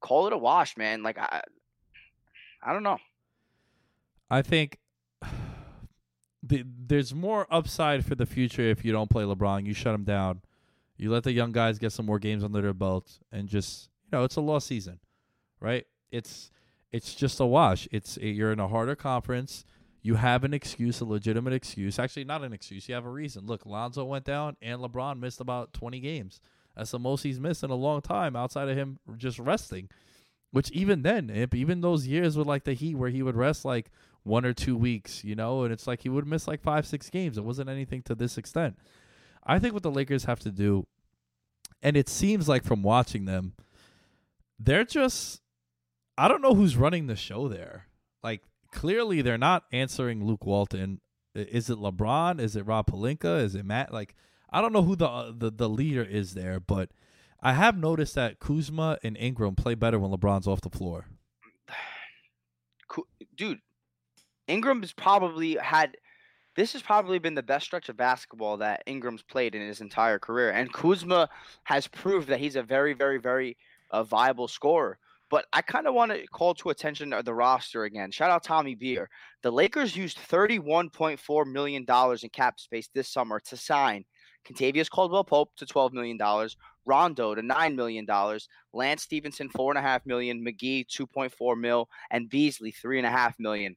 call 0.00 0.26
it 0.26 0.32
a 0.32 0.38
wash, 0.38 0.76
man. 0.76 1.02
Like 1.02 1.18
I, 1.18 1.42
I 2.62 2.72
don't 2.72 2.82
know. 2.82 2.98
I 4.30 4.42
think 4.42 4.78
the, 6.42 6.64
there's 6.66 7.14
more 7.14 7.46
upside 7.50 8.04
for 8.04 8.14
the 8.14 8.26
future 8.26 8.62
if 8.62 8.84
you 8.84 8.92
don't 8.92 9.10
play 9.10 9.24
LeBron. 9.24 9.66
You 9.66 9.74
shut 9.74 9.94
him 9.94 10.04
down. 10.04 10.42
You 10.96 11.10
let 11.10 11.24
the 11.24 11.32
young 11.32 11.52
guys 11.52 11.78
get 11.78 11.92
some 11.92 12.06
more 12.06 12.18
games 12.18 12.44
under 12.44 12.60
their 12.60 12.72
belt, 12.72 13.18
and 13.32 13.48
just 13.48 13.88
you 14.04 14.18
know, 14.18 14.24
it's 14.24 14.36
a 14.36 14.40
lost 14.40 14.68
season, 14.68 15.00
right? 15.60 15.86
It's 16.10 16.50
it's 16.92 17.14
just 17.14 17.40
a 17.40 17.46
wash. 17.46 17.88
It's 17.90 18.16
you're 18.18 18.52
in 18.52 18.60
a 18.60 18.68
harder 18.68 18.94
conference. 18.94 19.64
You 20.02 20.16
have 20.16 20.44
an 20.44 20.52
excuse, 20.52 21.00
a 21.00 21.04
legitimate 21.04 21.54
excuse. 21.54 21.98
Actually, 21.98 22.24
not 22.24 22.44
an 22.44 22.52
excuse. 22.52 22.88
You 22.88 22.94
have 22.94 23.06
a 23.06 23.10
reason. 23.10 23.46
Look, 23.46 23.64
Lonzo 23.64 24.04
went 24.04 24.24
down, 24.24 24.56
and 24.60 24.80
LeBron 24.80 25.18
missed 25.18 25.40
about 25.40 25.72
20 25.72 25.98
games. 25.98 26.40
That's 26.76 26.90
the 26.90 26.98
most 26.98 27.22
he's 27.22 27.40
missed 27.40 27.62
in 27.62 27.70
a 27.70 27.76
long 27.76 28.00
time, 28.00 28.36
outside 28.36 28.68
of 28.68 28.76
him 28.76 28.98
just 29.16 29.38
resting. 29.38 29.88
Which 30.50 30.70
even 30.70 31.02
then, 31.02 31.48
even 31.52 31.80
those 31.80 32.06
years 32.06 32.36
with 32.36 32.46
like 32.46 32.64
the 32.64 32.74
Heat, 32.74 32.94
where 32.94 33.10
he 33.10 33.22
would 33.22 33.36
rest 33.36 33.64
like 33.64 33.90
one 34.22 34.44
or 34.44 34.52
two 34.52 34.76
weeks, 34.76 35.24
you 35.24 35.34
know, 35.34 35.64
and 35.64 35.72
it's 35.72 35.86
like 35.86 36.02
he 36.02 36.08
would 36.08 36.26
miss 36.26 36.46
like 36.46 36.62
five, 36.62 36.86
six 36.86 37.10
games. 37.10 37.36
It 37.36 37.44
wasn't 37.44 37.68
anything 37.68 38.02
to 38.02 38.14
this 38.14 38.38
extent. 38.38 38.78
I 39.44 39.58
think 39.58 39.74
what 39.74 39.82
the 39.82 39.90
Lakers 39.90 40.24
have 40.24 40.40
to 40.40 40.50
do, 40.50 40.86
and 41.82 41.96
it 41.96 42.08
seems 42.08 42.48
like 42.48 42.64
from 42.64 42.82
watching 42.82 43.24
them, 43.24 43.54
they're 44.58 44.84
just 44.84 45.42
I 46.16 46.28
don't 46.28 46.42
know 46.42 46.54
who's 46.54 46.76
running 46.76 47.06
the 47.06 47.16
show 47.16 47.48
there. 47.48 47.86
Like 48.22 48.42
clearly 48.70 49.22
they're 49.22 49.36
not 49.38 49.64
answering 49.72 50.24
Luke 50.24 50.46
Walton. 50.46 51.00
Is 51.34 51.68
it 51.68 51.78
LeBron? 51.78 52.40
Is 52.40 52.54
it 52.56 52.66
Rob 52.66 52.86
Pelinka? 52.86 53.42
Is 53.42 53.54
it 53.54 53.64
Matt? 53.66 53.92
Like 53.92 54.14
I 54.54 54.60
don't 54.60 54.72
know 54.72 54.84
who 54.84 54.94
the 54.94 55.08
uh, 55.08 55.32
the, 55.36 55.50
the 55.50 55.68
leader 55.68 56.04
is 56.04 56.34
there, 56.34 56.60
but 56.60 56.90
I 57.42 57.54
have 57.54 57.76
noticed 57.76 58.14
that 58.14 58.38
Kuzma 58.38 58.98
and 59.02 59.16
Ingram 59.16 59.56
play 59.56 59.74
better 59.74 59.98
when 59.98 60.12
LeBron's 60.12 60.46
off 60.46 60.60
the 60.60 60.70
floor. 60.70 61.06
Dude, 63.36 63.58
Ingram 64.46 64.80
has 64.82 64.92
probably 64.92 65.56
had. 65.56 65.96
This 66.54 66.72
has 66.72 66.82
probably 66.82 67.18
been 67.18 67.34
the 67.34 67.42
best 67.42 67.66
stretch 67.66 67.88
of 67.88 67.96
basketball 67.96 68.58
that 68.58 68.84
Ingram's 68.86 69.24
played 69.24 69.56
in 69.56 69.66
his 69.66 69.80
entire 69.80 70.20
career, 70.20 70.50
and 70.50 70.72
Kuzma 70.72 71.28
has 71.64 71.88
proved 71.88 72.28
that 72.28 72.38
he's 72.38 72.54
a 72.54 72.62
very, 72.62 72.94
very, 72.94 73.18
very 73.18 73.56
uh, 73.90 74.04
viable 74.04 74.46
scorer. 74.46 75.00
But 75.30 75.46
I 75.52 75.62
kind 75.62 75.88
of 75.88 75.94
want 75.94 76.12
to 76.12 76.28
call 76.28 76.54
to 76.54 76.70
attention 76.70 77.12
the 77.24 77.34
roster 77.34 77.82
again. 77.82 78.12
Shout 78.12 78.30
out 78.30 78.44
Tommy 78.44 78.76
Beer. 78.76 79.10
The 79.42 79.50
Lakers 79.50 79.96
used 79.96 80.18
$31.4 80.18 81.46
million 81.46 81.84
in 81.88 82.28
cap 82.28 82.60
space 82.60 82.88
this 82.94 83.08
summer 83.08 83.40
to 83.46 83.56
sign 83.56 84.04
Kentavious 84.44 84.90
Caldwell 84.90 85.24
Pope 85.24 85.50
to 85.56 85.66
$12 85.66 85.92
million, 85.92 86.18
Rondo 86.84 87.34
to 87.34 87.42
$9 87.42 87.74
million, 87.74 88.06
Lance 88.72 89.02
Stephenson 89.02 89.48
4.5 89.48 90.06
million, 90.06 90.44
McGee 90.44 90.86
$2.4 90.86 91.58
mil, 91.58 91.88
and 92.10 92.28
Beasley 92.28 92.72
3.5 92.72 93.34
million. 93.38 93.76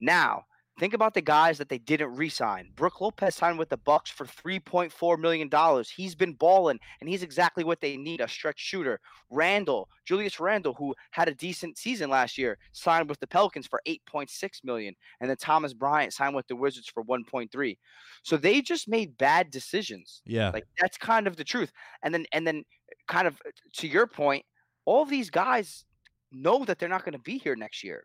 Now, 0.00 0.44
think 0.80 0.94
about 0.94 1.12
the 1.12 1.20
guys 1.20 1.58
that 1.58 1.68
they 1.68 1.76
didn't 1.76 2.16
re-sign. 2.16 2.70
Brook 2.74 3.02
Lopez 3.02 3.34
signed 3.34 3.58
with 3.58 3.68
the 3.68 3.76
Bucks 3.76 4.10
for 4.10 4.24
$3.4 4.24 5.18
million. 5.18 5.50
He's 5.94 6.14
been 6.14 6.32
balling, 6.32 6.80
and 7.00 7.08
he's 7.08 7.22
exactly 7.22 7.64
what 7.64 7.82
they 7.82 7.98
need, 7.98 8.22
a 8.22 8.26
stretch 8.26 8.58
shooter. 8.58 8.98
Randle, 9.28 9.90
Julius 10.06 10.40
Randle, 10.40 10.72
who 10.72 10.94
had 11.10 11.28
a 11.28 11.34
decent 11.34 11.76
season 11.76 12.08
last 12.08 12.38
year, 12.38 12.56
signed 12.72 13.10
with 13.10 13.20
the 13.20 13.26
Pelicans 13.26 13.66
for 13.66 13.82
8.6 13.86 14.64
million, 14.64 14.94
and 15.20 15.28
then 15.28 15.36
Thomas 15.36 15.74
Bryant 15.74 16.14
signed 16.14 16.34
with 16.34 16.48
the 16.48 16.56
Wizards 16.56 16.88
for 16.88 17.04
1.3. 17.04 17.76
So 18.22 18.38
they 18.38 18.62
just 18.62 18.88
made 18.88 19.18
bad 19.18 19.50
decisions. 19.50 20.22
Yeah. 20.24 20.48
Like 20.48 20.66
that's 20.80 20.96
kind 20.96 21.26
of 21.26 21.36
the 21.36 21.44
truth. 21.44 21.72
And 22.02 22.14
then 22.14 22.24
and 22.32 22.46
then 22.46 22.64
kind 23.06 23.26
of 23.26 23.38
to 23.74 23.86
your 23.86 24.06
point, 24.06 24.46
all 24.86 25.04
these 25.04 25.28
guys 25.28 25.84
know 26.32 26.64
that 26.64 26.78
they're 26.78 26.88
not 26.88 27.04
going 27.04 27.12
to 27.12 27.18
be 27.18 27.36
here 27.36 27.54
next 27.54 27.84
year. 27.84 28.04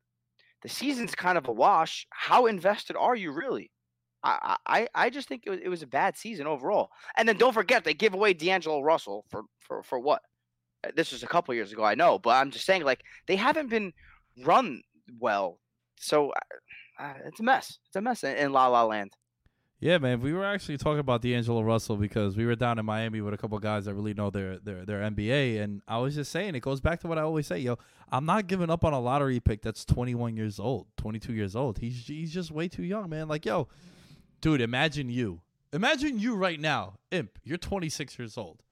The 0.65 0.69
season's 0.69 1.13
kind 1.13 1.37
of 1.37 1.47
a 1.47 1.51
wash. 1.51 2.07
How 2.09 2.47
invested 2.47 2.95
are 2.97 3.15
you 3.15 3.31
really? 3.31 3.69
I 4.23 4.57
I, 4.65 4.87
I 4.95 5.09
just 5.11 5.27
think 5.27 5.43
it 5.45 5.51
was, 5.51 5.59
it 5.61 5.69
was 5.69 5.83
a 5.83 5.87
bad 5.87 6.17
season 6.17 6.47
overall. 6.47 6.89
And 7.15 7.29
then 7.29 7.37
don't 7.37 7.53
forget 7.53 7.83
they 7.83 7.93
give 7.93 8.15
away 8.15 8.33
D'Angelo 8.33 8.81
Russell 8.81 9.25
for 9.29 9.43
for 9.59 9.83
for 9.83 9.99
what? 9.99 10.23
Uh, 10.83 10.89
This 10.95 11.11
was 11.11 11.21
a 11.21 11.27
couple 11.27 11.53
years 11.53 11.71
ago, 11.71 11.83
I 11.83 11.93
know, 11.93 12.17
but 12.17 12.31
I'm 12.31 12.49
just 12.49 12.65
saying 12.65 12.83
like 12.83 13.03
they 13.27 13.35
haven't 13.35 13.69
been 13.69 13.93
run 14.43 14.81
well. 15.19 15.59
So 15.99 16.31
uh, 16.99 17.13
it's 17.27 17.39
a 17.39 17.43
mess. 17.43 17.77
It's 17.85 17.95
a 17.95 18.01
mess 18.01 18.23
in, 18.23 18.35
in 18.35 18.51
La 18.51 18.65
La 18.65 18.85
Land. 18.85 19.11
Yeah, 19.79 19.97
man. 19.97 20.21
We 20.21 20.31
were 20.33 20.45
actually 20.45 20.77
talking 20.77 20.99
about 20.99 21.21
D'Angelo 21.21 21.61
Russell 21.61 21.97
because 21.97 22.37
we 22.37 22.45
were 22.45 22.55
down 22.55 22.79
in 22.79 22.85
Miami 22.85 23.19
with 23.21 23.33
a 23.33 23.37
couple 23.37 23.59
guys 23.59 23.85
that 23.85 23.93
really 23.93 24.13
know 24.13 24.29
their 24.29 24.57
their 24.57 24.85
their 24.85 25.01
NBA, 25.01 25.61
and 25.61 25.81
I 25.87 25.97
was 25.97 26.15
just 26.15 26.31
saying 26.31 26.55
it 26.55 26.61
goes 26.61 26.79
back 26.79 27.01
to 27.01 27.07
what 27.07 27.17
I 27.17 27.21
always 27.21 27.47
say, 27.47 27.59
yo. 27.59 27.77
I'm 28.11 28.25
not 28.25 28.47
giving 28.47 28.69
up 28.69 28.85
on 28.85 28.93
a 28.93 28.99
lottery 28.99 29.39
pick 29.39 29.61
that's 29.61 29.83
21 29.83 30.37
years 30.37 30.59
old, 30.59 30.87
22 30.97 31.33
years 31.33 31.55
old. 31.55 31.79
He's 31.79 32.05
he's 32.07 32.33
just 32.33 32.51
way 32.51 32.67
too 32.67 32.83
young, 32.83 33.09
man. 33.09 33.27
Like, 33.27 33.45
yo, 33.45 33.67
dude, 34.41 34.61
imagine 34.61 35.09
you, 35.09 35.41
imagine 35.73 36.19
you 36.19 36.35
right 36.35 36.59
now, 36.59 36.99
Imp. 37.11 37.37
You're 37.43 37.57
26 37.57 38.17
years 38.17 38.37
old. 38.37 38.63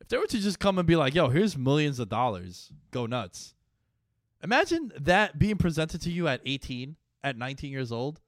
If 0.00 0.08
they 0.08 0.18
were 0.18 0.26
to 0.26 0.38
just 0.38 0.58
come 0.58 0.78
and 0.78 0.86
be 0.86 0.96
like, 0.96 1.14
yo, 1.14 1.28
here's 1.28 1.56
millions 1.56 1.98
of 1.98 2.08
dollars, 2.08 2.72
go 2.90 3.06
nuts. 3.06 3.54
Imagine 4.42 4.92
that 5.00 5.38
being 5.38 5.56
presented 5.56 6.00
to 6.02 6.10
you 6.10 6.26
at 6.26 6.40
18, 6.44 6.96
at 7.22 7.36
19 7.36 7.70
years 7.70 7.92
old. 7.92 8.20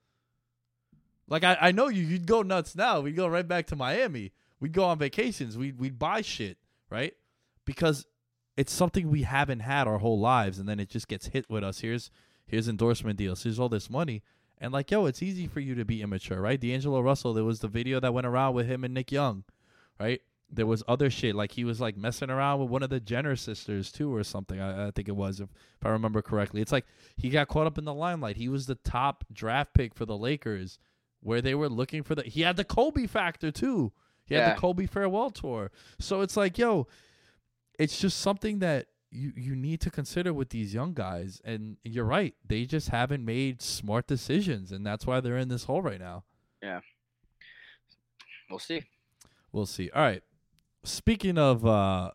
Like 1.28 1.44
I, 1.44 1.56
I 1.60 1.72
know 1.72 1.88
you, 1.88 2.02
you'd 2.02 2.26
go 2.26 2.42
nuts 2.42 2.76
now. 2.76 3.00
We'd 3.00 3.16
go 3.16 3.26
right 3.26 3.46
back 3.46 3.66
to 3.68 3.76
Miami. 3.76 4.32
We'd 4.60 4.72
go 4.72 4.84
on 4.84 4.98
vacations. 4.98 5.56
We'd 5.56 5.78
we'd 5.78 5.98
buy 5.98 6.20
shit, 6.20 6.58
right? 6.90 7.14
Because 7.64 8.06
it's 8.56 8.72
something 8.72 9.10
we 9.10 9.22
haven't 9.22 9.60
had 9.60 9.88
our 9.88 9.98
whole 9.98 10.18
lives, 10.18 10.58
and 10.58 10.68
then 10.68 10.80
it 10.80 10.88
just 10.88 11.08
gets 11.08 11.28
hit 11.28 11.48
with 11.48 11.64
us. 11.64 11.80
Here's 11.80 12.10
here's 12.46 12.68
endorsement 12.68 13.18
deals. 13.18 13.42
Here's 13.42 13.58
all 13.58 13.68
this 13.68 13.88
money, 13.90 14.22
and 14.58 14.72
like 14.72 14.90
yo, 14.90 15.06
it's 15.06 15.22
easy 15.22 15.46
for 15.46 15.60
you 15.60 15.74
to 15.74 15.84
be 15.84 16.02
immature, 16.02 16.40
right? 16.40 16.60
D'Angelo 16.60 17.00
Russell. 17.00 17.34
There 17.34 17.44
was 17.44 17.60
the 17.60 17.68
video 17.68 18.00
that 18.00 18.14
went 18.14 18.26
around 18.26 18.54
with 18.54 18.66
him 18.66 18.84
and 18.84 18.94
Nick 18.94 19.10
Young, 19.10 19.44
right? 19.98 20.20
There 20.50 20.66
was 20.66 20.84
other 20.86 21.10
shit 21.10 21.34
like 21.34 21.52
he 21.52 21.64
was 21.64 21.80
like 21.80 21.96
messing 21.96 22.30
around 22.30 22.60
with 22.60 22.68
one 22.68 22.82
of 22.82 22.90
the 22.90 23.00
Jenner 23.00 23.34
sisters 23.34 23.90
too, 23.90 24.14
or 24.14 24.22
something. 24.22 24.60
I, 24.60 24.88
I 24.88 24.90
think 24.90 25.08
it 25.08 25.16
was, 25.16 25.40
if, 25.40 25.48
if 25.80 25.86
I 25.86 25.88
remember 25.88 26.22
correctly. 26.22 26.60
It's 26.60 26.70
like 26.70 26.84
he 27.16 27.30
got 27.30 27.48
caught 27.48 27.66
up 27.66 27.78
in 27.78 27.84
the 27.84 27.94
limelight. 27.94 28.36
He 28.36 28.48
was 28.48 28.66
the 28.66 28.76
top 28.76 29.24
draft 29.32 29.74
pick 29.74 29.94
for 29.94 30.04
the 30.04 30.18
Lakers 30.18 30.78
where 31.24 31.42
they 31.42 31.54
were 31.56 31.68
looking 31.68 32.04
for 32.04 32.14
the 32.14 32.22
he 32.22 32.42
had 32.42 32.56
the 32.56 32.64
Kobe 32.64 33.06
factor 33.08 33.50
too. 33.50 33.92
He 34.26 34.34
had 34.34 34.40
Yeah. 34.42 34.54
the 34.54 34.60
Kobe 34.60 34.86
farewell 34.86 35.30
tour. 35.30 35.72
So 35.98 36.20
it's 36.20 36.36
like, 36.36 36.56
yo, 36.58 36.86
it's 37.78 37.98
just 38.00 38.18
something 38.20 38.60
that 38.60 38.86
you 39.10 39.32
you 39.36 39.56
need 39.56 39.80
to 39.80 39.90
consider 39.90 40.32
with 40.32 40.50
these 40.50 40.72
young 40.74 40.92
guys. 40.94 41.40
And 41.44 41.76
you're 41.82 42.04
right, 42.04 42.34
they 42.46 42.64
just 42.66 42.90
haven't 42.90 43.24
made 43.24 43.60
smart 43.62 44.06
decisions, 44.06 44.70
and 44.72 44.86
that's 44.86 45.06
why 45.06 45.20
they're 45.20 45.38
in 45.38 45.48
this 45.48 45.64
hole 45.64 45.82
right 45.82 46.00
now. 46.00 46.24
Yeah. 46.62 46.80
We'll 48.50 48.58
see. 48.58 48.82
We'll 49.52 49.66
see. 49.66 49.90
All 49.90 50.02
right. 50.02 50.22
Speaking 50.84 51.38
of 51.38 51.64
uh 51.66 52.10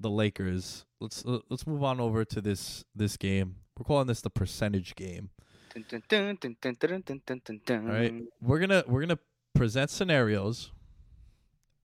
the 0.00 0.10
Lakers, 0.10 0.84
let's 1.00 1.24
uh, 1.24 1.38
let's 1.50 1.66
move 1.66 1.82
on 1.82 2.00
over 2.00 2.24
to 2.24 2.40
this 2.40 2.84
this 2.94 3.16
game. 3.16 3.56
We're 3.78 3.84
calling 3.84 4.06
this 4.06 4.20
the 4.22 4.30
percentage 4.30 4.94
game. 4.94 5.30
All 5.76 5.82
right, 7.92 8.14
we're 8.40 8.58
gonna 8.58 8.82
we're 8.86 9.00
gonna 9.00 9.18
present 9.54 9.90
scenarios, 9.90 10.72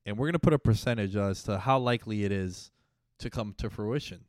and 0.07 0.16
we're 0.16 0.28
gonna 0.28 0.38
put 0.38 0.55
a 0.55 0.59
percentage 0.59 1.14
as 1.14 1.42
to 1.44 1.59
how 1.59 1.78
likely 1.78 2.24
it 2.24 2.33
is 2.33 2.70
to 3.18 3.28
come 3.28 3.55
to 3.59 3.68
fruition. 3.68 4.24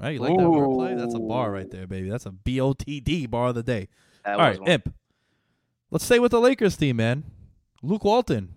Right, 0.00 0.14
you 0.14 0.18
like 0.18 0.32
Ooh. 0.32 0.36
that 0.36 0.42
wordplay? 0.42 0.98
That's 0.98 1.14
a 1.14 1.20
bar 1.20 1.52
right 1.52 1.70
there, 1.70 1.86
baby. 1.86 2.10
That's 2.10 2.26
a 2.26 2.32
B 2.32 2.60
O 2.60 2.72
T 2.72 3.00
D 3.00 3.26
bar 3.26 3.48
of 3.48 3.54
the 3.54 3.62
day. 3.62 3.88
That 4.24 4.34
All 4.34 4.40
right, 4.40 4.60
one. 4.60 4.68
Imp. 4.68 4.92
Let's 5.90 6.04
stay 6.04 6.18
with 6.18 6.32
the 6.32 6.40
Lakers 6.40 6.76
team, 6.76 6.96
man. 6.96 7.24
Luke 7.82 8.04
Walton. 8.04 8.54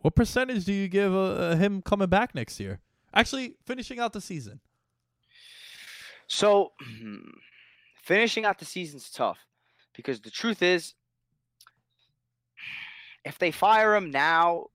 What 0.00 0.16
percentage 0.16 0.64
do 0.64 0.72
you 0.72 0.88
give 0.88 1.14
uh, 1.14 1.54
him 1.56 1.82
coming 1.82 2.08
back 2.08 2.34
next 2.34 2.58
year? 2.58 2.80
Actually, 3.14 3.54
finishing 3.64 4.00
out 4.00 4.12
the 4.12 4.20
season. 4.20 4.60
So 6.26 6.72
finishing 8.06 8.44
out 8.44 8.58
the 8.58 8.64
season's 8.64 9.10
tough 9.10 9.38
because 9.94 10.20
the 10.20 10.30
truth 10.30 10.62
is, 10.62 10.94
if 13.24 13.36
they 13.38 13.50
fire 13.50 13.96
him 13.96 14.12
now, 14.12 14.66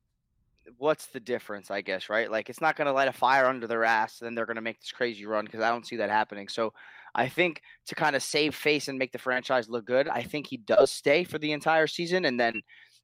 what's 0.78 1.08
the 1.08 1.22
difference? 1.22 1.72
I 1.72 1.80
guess 1.80 2.10
right. 2.10 2.30
Like 2.30 2.50
it's 2.50 2.60
not 2.60 2.76
going 2.76 2.88
to 2.88 2.92
light 2.92 3.08
a 3.08 3.14
fire 3.14 3.46
under 3.46 3.68
their 3.68 3.86
ass, 3.86 4.20
then 4.20 4.36
they're 4.36 4.46
going 4.46 4.58
to 4.58 4.62
make 4.62 4.82
this 4.82 4.92
crazy 4.92 5.26
run 5.26 5.46
because 5.46 5.62
I 5.62 5.70
don't 5.70 5.88
see 5.88 5.96
that 5.96 6.10
happening. 6.10 6.50
So, 6.50 6.74
I 7.14 7.28
think 7.28 7.62
to 7.88 7.96
kind 7.96 8.16
of 8.16 8.24
save 8.24 8.56
face 8.56 8.88
and 8.88 8.98
make 8.98 9.12
the 9.12 9.18
franchise 9.18 9.68
look 9.68 9.86
good, 9.86 10.08
I 10.08 10.24
think 10.24 10.48
he 10.48 10.56
does 10.56 10.92
stay 10.92 11.26
for 11.26 11.40
the 11.40 11.54
entire 11.54 11.88
season, 11.88 12.26
and 12.26 12.40
then. 12.40 12.62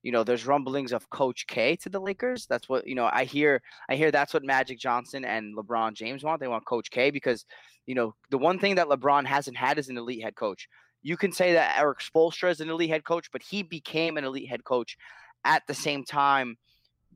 You 0.08 0.14
know, 0.14 0.24
there's 0.24 0.48
rumblings 0.48 0.94
of 0.94 1.10
Coach 1.10 1.48
K 1.48 1.76
to 1.76 1.90
the 1.90 2.00
Lakers. 2.00 2.46
That's 2.46 2.70
what 2.70 2.88
you 2.88 2.96
know. 2.96 3.10
I 3.12 3.26
hear. 3.26 3.62
I 3.90 3.98
hear 3.98 4.10
that's 4.10 4.34
what 4.34 4.42
Magic 4.42 4.80
Johnson 4.80 5.26
and 5.26 5.54
LeBron 5.54 5.96
James 5.96 6.24
want. 6.24 6.40
They 6.40 6.48
want 6.48 6.66
Coach 6.66 6.90
K 6.90 7.12
because 7.12 7.44
you 7.86 7.94
know, 7.94 8.16
the 8.30 8.38
one 8.38 8.58
thing 8.58 8.76
that 8.76 8.88
LeBron 8.88 9.26
hasn't 9.26 9.58
had 9.58 9.78
is 9.78 9.90
an 9.90 9.98
elite 9.98 10.24
head 10.24 10.36
coach. 10.36 10.70
You 11.04 11.18
can 11.18 11.34
say 11.34 11.52
that 11.52 11.78
Erik 11.78 12.00
Spoelstra 12.00 12.52
is 12.52 12.62
an 12.62 12.70
elite 12.70 12.90
head 12.90 13.04
coach, 13.04 13.30
but 13.34 13.42
he 13.42 13.64
became 13.64 14.16
an 14.16 14.24
elite 14.24 14.48
head 14.48 14.64
coach 14.64 14.96
at 15.44 15.68
the 15.68 15.74
same 15.74 16.06
time 16.06 16.58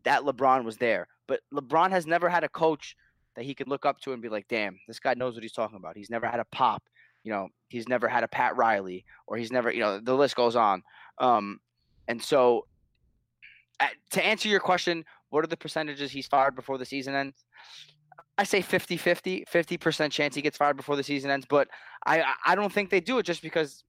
that 0.04 0.24
LeBron 0.24 0.66
was 0.66 0.76
there. 0.76 1.08
But 1.30 1.40
LeBron 1.54 1.92
has 1.92 2.06
never 2.06 2.28
had 2.28 2.44
a 2.44 2.50
coach 2.50 2.98
that 3.38 3.46
he 3.46 3.56
could 3.56 3.70
look 3.70 3.86
up 3.86 4.02
to 4.02 4.12
and 4.12 4.22
be 4.22 4.28
like, 4.28 4.50
damn, 4.50 4.78
this 4.86 5.00
guy 5.00 5.14
knows 5.14 5.36
what 5.36 5.44
he's 5.44 5.54
talking 5.54 5.78
about. 5.78 5.96
He's 5.96 6.10
never 6.10 6.28
had 6.28 6.42
a 6.42 6.46
pop. 6.52 6.84
You 7.24 7.32
know, 7.32 7.48
he's 7.70 7.88
never 7.88 8.10
had 8.10 8.26
a 8.26 8.28
Pat 8.28 8.58
Riley, 8.58 9.06
or 9.28 9.38
he's 9.38 9.50
never, 9.50 9.72
you 9.72 9.80
know, 9.80 10.02
the 10.02 10.14
list 10.14 10.36
goes 10.36 10.58
on. 10.58 10.84
Um, 11.20 11.62
and 12.10 12.22
so, 12.22 12.66
to 14.12 14.26
answer 14.26 14.50
your 14.50 14.60
question, 14.60 15.06
what 15.30 15.44
are 15.44 15.48
the 15.48 15.58
percentages 15.58 16.12
he's 16.12 16.28
fired 16.28 16.56
before 16.56 16.78
the 16.78 16.86
season 16.86 17.16
ends? 17.16 17.44
I 18.38 18.44
say 18.44 18.62
50 18.62 18.98
50, 18.98 19.46
50% 19.52 20.12
chance 20.12 20.36
he 20.36 20.42
gets 20.42 20.58
fired 20.58 20.78
before 20.78 20.96
the 20.96 21.04
season 21.04 21.30
ends, 21.30 21.46
but 21.50 21.68
I 22.06 22.24
I- 22.46 22.56
don't 22.56 22.72
think 22.72 22.90
they 22.90 23.00
do 23.00 23.20
it 23.20 23.24
just 23.24 23.42
because 23.42 23.84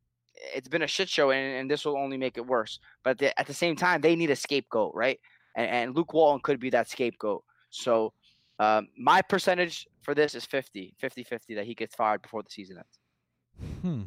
it's 0.55 0.69
been 0.69 0.83
a 0.83 0.87
shit 0.87 1.09
show 1.09 1.31
and, 1.31 1.57
and 1.57 1.71
this 1.71 1.85
will 1.85 1.97
only 1.97 2.17
make 2.17 2.37
it 2.37 2.47
worse. 2.47 2.81
But 3.05 3.19
the, 3.19 3.39
at 3.39 3.47
the 3.47 3.55
same 3.55 3.77
time, 3.77 4.01
they 4.01 4.17
need 4.17 4.31
a 4.31 4.37
scapegoat, 4.37 4.93
right? 4.95 5.21
And, 5.57 5.69
and 5.69 5.97
Luke 5.97 6.13
Walton 6.13 6.41
could 6.43 6.59
be 6.59 6.71
that 6.71 6.89
scapegoat. 6.89 7.45
So 7.71 8.13
um, 8.59 8.89
my 8.99 9.23
percentage 9.23 9.87
for 10.03 10.15
this 10.15 10.35
is 10.35 10.45
50, 10.45 10.95
50 10.99 11.23
50 11.23 11.55
that 11.55 11.65
he 11.65 11.75
gets 11.75 11.95
fired 11.95 12.23
before 12.23 12.43
the 12.43 12.51
season 12.51 12.79
ends. 12.79 13.81
Hmm. 13.83 14.03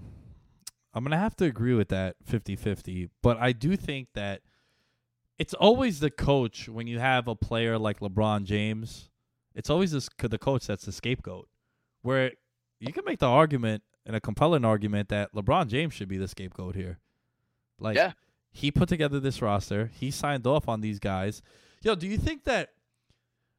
I'm 0.93 1.03
going 1.03 1.11
to 1.11 1.17
have 1.17 1.35
to 1.37 1.45
agree 1.45 1.73
with 1.73 1.89
that 1.89 2.15
50 2.23 2.55
50. 2.55 3.09
But 3.21 3.37
I 3.37 3.51
do 3.51 3.75
think 3.75 4.09
that 4.13 4.41
it's 5.37 5.53
always 5.53 5.99
the 5.99 6.09
coach 6.11 6.69
when 6.69 6.87
you 6.87 6.99
have 6.99 7.27
a 7.27 7.35
player 7.35 7.77
like 7.77 7.99
LeBron 7.99 8.43
James. 8.45 9.09
It's 9.53 9.69
always 9.69 9.91
this, 9.91 10.09
the 10.17 10.37
coach 10.37 10.67
that's 10.67 10.85
the 10.85 10.91
scapegoat. 10.91 11.47
Where 12.01 12.31
you 12.79 12.93
can 12.93 13.03
make 13.05 13.19
the 13.19 13.27
argument 13.27 13.83
and 14.05 14.15
a 14.15 14.21
compelling 14.21 14.63
argument 14.65 15.09
that 15.09 15.33
LeBron 15.33 15.67
James 15.67 15.93
should 15.93 16.07
be 16.07 16.17
the 16.17 16.27
scapegoat 16.27 16.75
here. 16.75 16.99
Like, 17.79 17.95
Yeah. 17.97 18.13
he 18.51 18.71
put 18.71 18.87
together 18.89 19.19
this 19.19 19.41
roster, 19.41 19.91
he 19.93 20.11
signed 20.11 20.45
off 20.45 20.67
on 20.69 20.81
these 20.81 20.99
guys. 20.99 21.41
Yo, 21.81 21.95
do 21.95 22.07
you 22.07 22.17
think 22.17 22.43
that? 22.43 22.69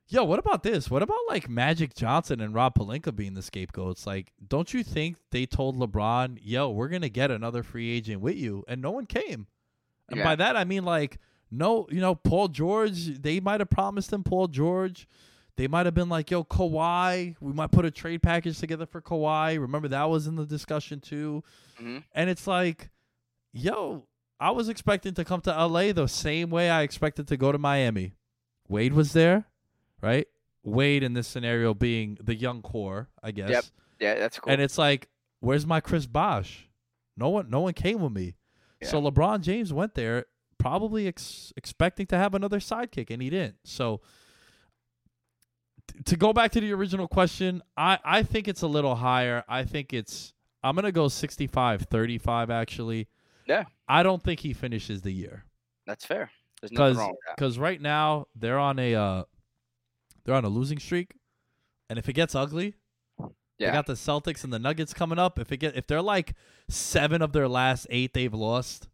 Yo, 0.08 0.22
what 0.22 0.38
about 0.38 0.62
this? 0.62 0.88
What 0.88 1.02
about 1.02 1.18
like 1.28 1.48
Magic 1.48 1.92
Johnson 1.94 2.40
and 2.40 2.54
Rob 2.54 2.76
Pelinka 2.76 3.14
being 3.14 3.34
the 3.34 3.42
scapegoats? 3.42 4.06
Like, 4.06 4.32
don't 4.46 4.72
you 4.72 4.84
think 4.84 5.16
they 5.32 5.46
told 5.46 5.76
LeBron, 5.76 6.38
"Yo, 6.40 6.70
we're 6.70 6.88
gonna 6.88 7.08
get 7.08 7.32
another 7.32 7.64
free 7.64 7.90
agent 7.90 8.20
with 8.20 8.36
you," 8.36 8.64
and 8.68 8.80
no 8.80 8.92
one 8.92 9.06
came? 9.06 9.48
And 10.08 10.18
Yeah. 10.18 10.24
by 10.24 10.36
that 10.36 10.56
I 10.56 10.62
mean 10.62 10.84
like, 10.84 11.18
no, 11.50 11.86
you 11.90 12.00
know, 12.00 12.14
Paul 12.14 12.48
George. 12.48 13.20
They 13.20 13.40
might 13.40 13.60
have 13.60 13.70
promised 13.70 14.12
him 14.12 14.22
Paul 14.22 14.48
George. 14.48 15.08
They 15.56 15.68
might 15.68 15.86
have 15.86 15.94
been 15.94 16.08
like, 16.08 16.30
"Yo, 16.30 16.44
Kawhi, 16.44 17.36
we 17.40 17.52
might 17.52 17.70
put 17.70 17.84
a 17.84 17.90
trade 17.90 18.22
package 18.22 18.58
together 18.58 18.84
for 18.86 19.00
Kawhi." 19.00 19.58
Remember 19.58 19.88
that 19.88 20.04
was 20.10 20.26
in 20.26 20.36
the 20.36 20.44
discussion 20.44 21.00
too. 21.00 21.42
Mhm. 21.80 22.04
And 22.12 22.28
it's 22.28 22.46
like, 22.46 22.90
yo, 23.52 24.06
I 24.38 24.50
was 24.50 24.68
expecting 24.68 25.14
to 25.14 25.24
come 25.24 25.40
to 25.42 25.50
LA 25.50 25.92
the 25.92 26.08
same 26.08 26.50
way 26.50 26.68
I 26.68 26.82
expected 26.82 27.26
to 27.28 27.36
go 27.38 27.52
to 27.52 27.58
Miami. 27.58 28.12
Wade 28.68 28.92
was 28.92 29.12
there, 29.14 29.46
right? 30.02 30.26
Wade 30.62 31.02
in 31.02 31.14
this 31.14 31.28
scenario 31.28 31.72
being 31.72 32.18
the 32.22 32.34
young 32.34 32.60
core, 32.60 33.08
I 33.22 33.30
guess. 33.30 33.48
Yep. 33.48 33.64
Yeah, 34.00 34.14
that's 34.16 34.38
cool. 34.38 34.52
And 34.52 34.60
it's 34.60 34.76
like, 34.76 35.08
where's 35.40 35.64
my 35.64 35.80
Chris 35.80 36.04
Bosh? 36.06 36.68
No 37.16 37.30
one, 37.30 37.48
no 37.48 37.60
one 37.60 37.72
came 37.72 38.02
with 38.02 38.12
me. 38.12 38.34
So 38.82 39.00
LeBron 39.00 39.40
James 39.40 39.72
went 39.72 39.94
there, 39.94 40.26
probably 40.58 41.06
ex- 41.08 41.52
expecting 41.56 42.06
to 42.06 42.16
have 42.16 42.34
another 42.34 42.58
sidekick, 42.60 43.10
and 43.10 43.20
he 43.22 43.30
didn't. 43.30 43.56
So 43.64 44.00
t- 45.88 46.02
to 46.04 46.16
go 46.16 46.32
back 46.32 46.52
to 46.52 46.60
the 46.60 46.72
original 46.72 47.08
question, 47.08 47.62
I 47.76 47.98
I 48.04 48.22
think 48.22 48.48
it's 48.48 48.62
a 48.62 48.66
little 48.66 48.96
higher. 48.96 49.44
I 49.48 49.64
think 49.64 49.92
it's 49.92 50.32
I'm 50.62 50.74
gonna 50.74 50.92
go 50.92 51.08
65, 51.08 51.82
35 51.82 52.50
actually. 52.50 53.08
Yeah. 53.46 53.64
I 53.88 54.02
don't 54.02 54.22
think 54.22 54.40
he 54.40 54.52
finishes 54.52 55.02
the 55.02 55.12
year 55.12 55.44
that's 55.86 56.04
fair. 56.04 56.30
There's 56.60 56.72
nothing 56.72 56.96
wrong 56.98 57.10
with 57.10 57.18
that. 57.28 57.36
because 57.36 57.58
right 57.60 57.80
now 57.80 58.26
they're 58.34 58.58
on 58.58 58.78
a 58.80 58.94
uh, 58.94 59.24
they're 60.24 60.34
on 60.34 60.44
a 60.44 60.48
losing 60.48 60.80
streak, 60.80 61.14
and 61.88 61.96
if 61.98 62.08
it 62.08 62.14
gets 62.14 62.34
ugly, 62.34 62.74
Yeah. 63.20 63.26
they 63.58 63.70
got 63.72 63.86
the 63.86 63.92
Celtics 63.92 64.42
and 64.42 64.52
the 64.52 64.58
Nuggets 64.58 64.92
coming 64.92 65.18
up. 65.20 65.38
If 65.38 65.52
it 65.52 65.58
get 65.58 65.76
if 65.76 65.86
they're 65.86 66.02
like 66.02 66.34
seven 66.68 67.22
of 67.22 67.32
their 67.32 67.46
last 67.46 67.86
eight 67.90 68.14
they've 68.14 68.34
lost, 68.34 68.88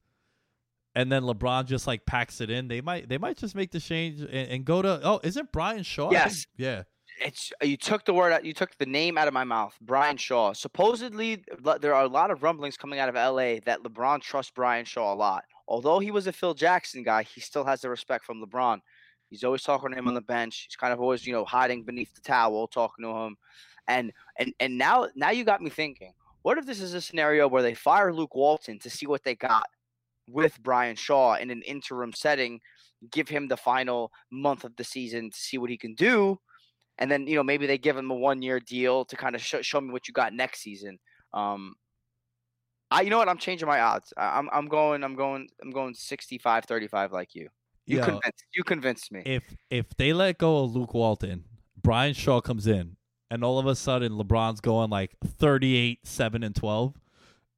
and 0.95 1.11
then 1.11 1.22
LeBron 1.22 1.66
just 1.66 1.86
like 1.86 2.05
packs 2.07 2.40
it 2.40 2.51
in, 2.51 2.68
they 2.68 2.80
might 2.80 3.09
they 3.09 3.18
might 3.18 3.36
just 3.36 3.55
make 3.55 3.70
the 3.70 3.80
change 3.80 4.20
and, 4.20 4.30
and 4.30 4.64
go 4.64 4.82
to 4.82 5.01
oh 5.03 5.20
isn't 5.22 5.53
Brian 5.53 5.82
Shaw? 5.82 6.11
Think- 6.11 6.22
Yes. 6.24 6.47
yeah. 6.57 6.82
it's 7.20 7.53
you 7.62 7.76
took 7.76 8.05
the 8.05 8.14
word 8.14 8.32
out 8.32 8.45
you 8.45 8.53
took 8.55 8.76
the 8.78 8.86
name 8.86 9.18
out 9.18 9.28
of 9.28 9.34
my 9.34 9.45
mouth 9.45 9.74
brian 9.82 10.16
shaw 10.16 10.55
supposedly 10.55 11.45
there 11.80 11.95
are 11.95 12.05
a 12.05 12.09
lot 12.09 12.30
of 12.30 12.43
rumblings 12.43 12.76
coming 12.78 12.99
out 12.99 13.09
of 13.11 13.14
la 13.14 13.61
that 13.66 13.82
lebron 13.84 14.20
trusts 14.20 14.51
brian 14.55 14.84
shaw 14.84 15.12
a 15.12 15.14
lot 15.14 15.45
although 15.68 15.99
he 15.99 16.11
was 16.11 16.26
a 16.26 16.32
Phil 16.32 16.55
Jackson 16.55 17.03
guy, 17.03 17.22
he 17.22 17.40
still 17.40 17.64
has 17.64 17.80
the 17.80 17.88
respect 17.88 18.24
from 18.24 18.45
LeBron. 18.45 18.80
He's 19.30 19.45
always 19.45 19.62
talking 19.62 19.90
to 19.90 19.97
him 19.97 20.09
on 20.09 20.12
the 20.12 20.20
bench. 20.20 20.66
He's 20.68 20.76
kind 20.76 20.93
of 20.93 21.01
always, 21.01 21.26
you 21.26 21.32
know, 21.32 21.45
hiding 21.47 21.84
beneath 21.84 22.12
the 22.14 22.20
towel, 22.20 22.66
talking 22.66 23.05
to 23.05 23.11
him. 23.11 23.36
And 23.88 24.12
and 24.38 24.53
and 24.61 24.76
now 24.76 25.09
now 25.14 25.30
you 25.30 25.45
got 25.45 25.62
me 25.62 25.70
thinking. 25.70 26.12
What 26.43 26.59
if 26.59 26.66
this 26.66 26.80
is 26.80 26.93
a 26.93 27.01
scenario 27.01 27.49
where 27.49 27.62
they 27.62 27.72
fire 27.74 28.12
Luke 28.12 28.34
Walton 28.34 28.78
to 28.80 28.90
see 28.90 29.07
what 29.07 29.22
they 29.24 29.34
got 29.34 29.66
with 30.27 30.62
Brian 30.62 30.97
Shaw 30.97 31.35
in 31.35 31.51
an 31.51 31.62
interim 31.62 32.12
setting, 32.12 32.61
give 33.11 33.29
him 33.29 33.49
the 33.49 33.57
final 33.57 34.12
month 34.31 34.64
of 34.64 34.77
the 34.77 34.85
season 34.85 35.31
to 35.31 35.37
see 35.37 35.59
what 35.59 35.70
he 35.70 35.77
can 35.77 35.95
do, 35.95 36.39
and 36.99 37.11
then 37.11 37.27
you 37.27 37.37
know 37.37 37.43
maybe 37.43 37.66
they 37.66 37.79
give 37.79 37.97
him 37.97 38.11
a 38.11 38.14
one 38.14 38.43
year 38.43 38.61
deal 38.61 39.05
to 39.07 39.16
kind 39.16 39.35
of 39.35 39.43
show, 39.43 39.62
show 39.62 39.81
me 39.81 39.91
what 39.91 40.09
you 40.09 40.14
got 40.14 40.33
next 40.33 40.61
season. 40.61 40.99
Um, 41.35 41.75
I 42.91 43.03
you 43.03 43.11
know 43.11 43.18
what 43.18 43.29
I'm 43.29 43.39
changing 43.39 43.66
my 43.68 43.81
odds. 43.81 44.12
I, 44.16 44.39
I'm 44.39 44.49
I'm 44.53 44.66
going 44.66 45.03
I'm 45.03 45.16
going 45.16 45.49
I'm 45.62 45.70
going 45.70 45.95
65 45.95 46.64
35 46.64 47.12
like 47.12 47.35
you. 47.35 47.49
You 47.87 47.99
Yo, 47.99 48.05
convinced 48.05 48.45
you 48.55 48.62
convinced 48.62 49.12
me. 49.12 49.23
if 49.25 49.57
if 49.70 49.97
they 49.97 50.12
let 50.12 50.39
go 50.39 50.64
of 50.64 50.75
Luke 50.75 50.95
Walton, 50.95 51.45
Brian 51.83 52.14
Shaw 52.14 52.41
comes 52.41 52.66
in, 52.66 52.97
and 53.31 53.43
all 53.43 53.59
of 53.59 53.66
a 53.66 53.75
sudden 53.75 54.12
LeBron's 54.12 54.61
going 54.61 54.91
like 54.91 55.16
38, 55.25 56.07
7, 56.07 56.43
and 56.45 56.55
12, 56.55 56.95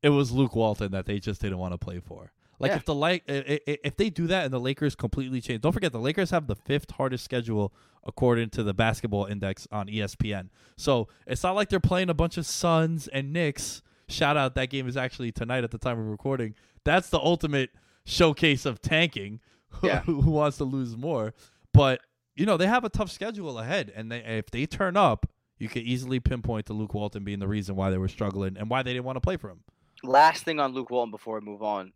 it 0.02 0.08
was 0.10 0.32
Luke 0.32 0.56
Walton 0.56 0.92
that 0.92 1.04
they 1.06 1.18
just 1.18 1.42
didn't 1.42 1.58
want 1.58 1.74
to 1.74 1.78
play 1.78 2.00
for. 2.00 2.32
Like 2.64 2.70
Yeah. 2.72 2.76
if 2.78 2.84
the 2.86 2.94
like 2.94 3.22
if 3.26 3.96
they 3.96 4.08
do 4.10 4.26
that 4.28 4.44
and 4.44 4.52
the 4.54 4.58
Lakers 4.60 4.94
completely 4.94 5.40
change, 5.40 5.60
don't 5.60 5.72
forget 5.72 5.92
the 5.92 5.98
Lakers 6.00 6.30
have 6.30 6.46
the 6.46 6.56
fifth 6.56 6.90
hardest 6.92 7.24
schedule 7.24 7.74
according 8.06 8.50
to 8.50 8.62
the 8.62 8.72
basketball 8.74 9.26
index 9.26 9.66
on 9.70 9.86
ESPN. 9.88 10.48
So 10.76 11.08
it's 11.26 11.42
not 11.42 11.54
like 11.54 11.68
they're 11.68 11.80
playing 11.80 12.10
a 12.10 12.14
bunch 12.14 12.36
of 12.36 12.46
Suns 12.46 13.08
and 13.08 13.32
Knicks. 13.32 13.82
Shout 14.08 14.36
out 14.36 14.54
that 14.54 14.70
game 14.70 14.86
is 14.88 14.96
actually 14.96 15.32
tonight 15.32 15.64
at 15.64 15.70
the 15.70 15.78
time 15.78 15.98
of 15.98 16.06
recording. 16.06 16.54
That's 16.84 17.08
the 17.10 17.18
ultimate 17.18 17.70
showcase 18.04 18.64
of 18.66 18.80
tanking. 18.82 19.40
Yeah. 19.82 20.00
who 20.02 20.20
wants 20.30 20.58
to 20.58 20.64
lose 20.64 20.96
more? 20.96 21.34
But 21.72 22.00
you 22.36 22.46
know 22.46 22.56
they 22.56 22.68
have 22.68 22.84
a 22.84 22.88
tough 22.88 23.10
schedule 23.10 23.58
ahead, 23.58 23.92
and 23.96 24.10
they, 24.12 24.18
if 24.20 24.50
they 24.50 24.66
turn 24.66 24.96
up, 24.96 25.26
you 25.58 25.68
could 25.68 25.82
easily 25.82 26.20
pinpoint 26.20 26.66
to 26.66 26.72
Luke 26.72 26.94
Walton 26.94 27.24
being 27.24 27.40
the 27.40 27.48
reason 27.48 27.74
why 27.74 27.90
they 27.90 27.98
were 27.98 28.06
struggling 28.08 28.56
and 28.56 28.70
why 28.70 28.82
they 28.84 28.92
didn't 28.92 29.04
want 29.04 29.16
to 29.16 29.20
play 29.20 29.36
for 29.36 29.50
him. 29.50 29.60
last 30.04 30.44
thing 30.44 30.60
on 30.60 30.74
Luke 30.74 30.90
Walton 30.90 31.10
before 31.10 31.40
we 31.40 31.44
move 31.44 31.62
on. 31.62 31.92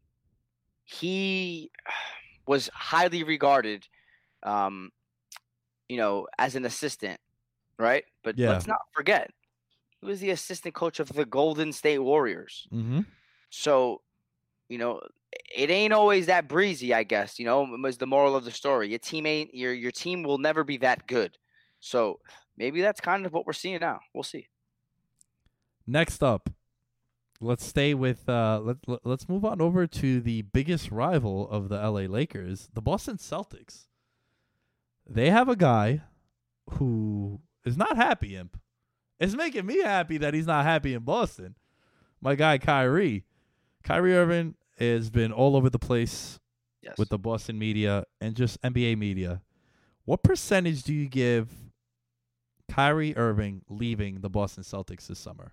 He 0.89 1.71
was 2.47 2.71
highly 2.73 3.25
regarded, 3.25 3.87
um, 4.43 4.91
you 5.89 5.99
know, 5.99 6.27
as 6.39 6.55
an 6.55 6.65
assistant, 6.65 7.21
right? 7.79 8.05
But 8.23 8.39
Yeah. 8.39 8.51
let's 8.51 8.67
not 8.67 8.81
forget, 8.95 9.31
he 10.01 10.07
was 10.07 10.21
the 10.21 10.31
assistant 10.31 10.75
coach 10.75 10.99
of 10.99 11.13
the 11.13 11.27
Golden 11.27 11.73
State 11.73 11.99
Warriors. 11.99 12.67
Mm-hmm. 12.73 13.01
So, 13.51 14.01
you 14.69 14.79
know, 14.79 15.01
it 15.55 15.71
ain't 15.71 15.93
always 15.93 16.27
that 16.27 16.49
breezy, 16.49 16.95
I 16.95 17.03
guess. 17.03 17.39
You 17.39 17.45
know, 17.45 17.65
was 17.83 17.99
the 17.99 18.07
moral 18.07 18.35
of 18.35 18.45
the 18.45 18.51
story. 18.51 18.89
Your 18.89 18.99
teammate, 18.99 19.51
your 19.53 19.75
your 19.75 19.91
team 19.93 20.23
will 20.23 20.39
never 20.39 20.65
be 20.65 20.79
that 20.79 21.07
good. 21.07 21.37
So 21.81 22.21
maybe 22.57 22.81
that's 22.81 23.01
kind 23.01 23.27
of 23.27 23.33
what 23.33 23.47
we're 23.47 23.53
seeing 23.53 23.81
now. 23.81 24.01
We'll 24.15 24.23
see. 24.23 24.49
Next 25.87 26.23
up, 26.23 26.51
let's 27.41 27.65
stay 27.65 27.95
with 27.95 28.29
uh 28.29 28.61
let, 28.63 28.77
let 28.87 29.01
let's 29.05 29.29
move 29.29 29.45
on 29.45 29.61
over 29.61 29.87
to 29.87 30.21
the 30.21 30.43
biggest 30.43 30.91
rival 30.91 31.49
of 31.51 31.69
the 31.69 31.77
LA 31.77 32.03
Lakers, 32.03 32.69
the 32.75 32.83
Boston 32.83 33.17
Celtics. 33.17 33.87
They 35.09 35.31
have 35.31 35.49
a 35.49 35.57
guy 35.57 36.03
who 36.73 37.41
is 37.65 37.77
not 37.77 37.97
happy, 37.97 38.37
imp. 38.37 38.59
It's 39.21 39.35
making 39.35 39.67
me 39.67 39.83
happy 39.83 40.19
that 40.19 40.35
he's 40.35 40.47
not 40.47 40.65
happy 40.65 40.95
in 40.95 41.03
Boston. 41.03 41.55
My 42.21 42.35
guy 42.35 42.59
Kyrie. 42.59 43.25
Kyrie 43.85 44.15
Irving 44.15 44.55
has 44.79 45.09
been 45.11 45.33
all 45.33 45.57
over 45.57 45.71
the 45.71 45.79
place 45.79 46.39
Yes. 46.83 46.97
with 46.99 47.09
the 47.09 47.19
Boston 47.19 47.59
media 47.59 48.05
and 48.21 48.37
just 48.37 48.61
NBA 48.63 48.97
media. 48.99 49.43
What 50.05 50.23
percentage 50.23 50.83
do 50.85 50.95
you 50.95 51.09
give 51.09 51.51
Kyrie 52.71 53.17
Irving 53.17 53.63
leaving 53.69 54.21
the 54.21 54.31
Boston 54.31 54.63
Celtics 54.63 55.07
this 55.09 55.19
summer? 55.19 55.53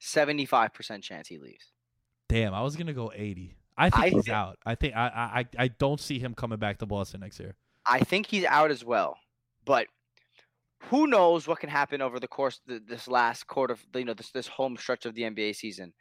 Seventy-five 0.00 0.74
percent 0.74 1.04
chance 1.04 1.28
he 1.28 1.38
leaves. 1.38 1.70
Damn, 2.28 2.54
I 2.54 2.62
was 2.62 2.74
gonna 2.74 2.92
go 2.92 3.12
eighty. 3.14 3.56
I 3.76 3.90
think 3.90 4.02
I 4.04 4.08
he's 4.10 4.24
thi- 4.24 4.32
out. 4.32 4.58
I 4.66 4.74
think 4.74 4.96
I, 4.96 5.44
I 5.56 5.64
I 5.64 5.68
don't 5.68 6.00
see 6.00 6.18
him 6.18 6.34
coming 6.34 6.58
back 6.58 6.78
to 6.78 6.86
Boston 6.86 7.20
next 7.20 7.38
year. 7.38 7.54
I 7.86 8.00
think 8.00 8.26
he's 8.26 8.44
out 8.44 8.70
as 8.70 8.84
well. 8.84 9.16
But 9.64 9.86
who 10.84 11.06
knows 11.06 11.46
what 11.46 11.60
can 11.60 11.68
happen 11.70 12.00
over 12.02 12.18
the 12.18 12.28
course 12.28 12.60
of 12.66 12.68
th- 12.68 12.82
this 12.88 13.06
last 13.08 13.46
quarter 13.46 13.74
of 13.74 13.84
you 13.94 14.04
know 14.04 14.14
this 14.14 14.30
this 14.30 14.48
home 14.48 14.76
stretch 14.76 15.06
of 15.06 15.14
the 15.14 15.22
NBA 15.22 15.54
season. 15.54 15.92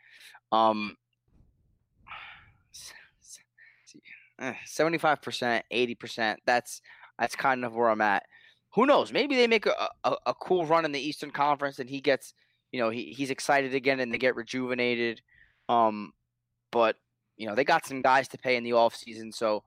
Um 0.52 0.98
eh, 4.40 4.54
seventy-five 4.66 5.22
percent, 5.22 5.66
eighty 5.72 5.96
percent. 5.96 6.40
That's 6.46 6.82
that's 7.18 7.36
kind 7.36 7.66
of 7.66 7.76
where 7.76 7.90
I'm 7.90 8.02
at. 8.02 8.24
Who 8.76 8.86
knows? 8.86 9.12
Maybe 9.12 9.36
they 9.36 9.48
make 9.48 9.66
a, 9.66 9.90
a, 10.04 10.16
a 10.28 10.34
cool 10.34 10.66
run 10.66 10.86
in 10.86 10.92
the 10.92 11.00
Eastern 11.00 11.32
Conference 11.32 11.80
and 11.80 11.90
he 11.90 12.00
gets, 12.02 12.36
you 12.72 12.80
know, 12.80 12.90
he, 12.90 13.14
he's 13.14 13.30
excited 13.32 13.74
again 13.74 14.00
and 14.00 14.14
they 14.14 14.18
get 14.18 14.36
rejuvenated. 14.36 15.22
Um, 15.68 16.14
but 16.72 16.96
you 17.38 17.48
know, 17.48 17.56
they 17.56 17.64
got 17.64 17.86
some 17.86 18.02
guys 18.02 18.28
to 18.30 18.38
pay 18.38 18.56
in 18.56 18.64
the 18.64 18.74
off 18.74 18.96
season, 18.96 19.32
so 19.32 19.64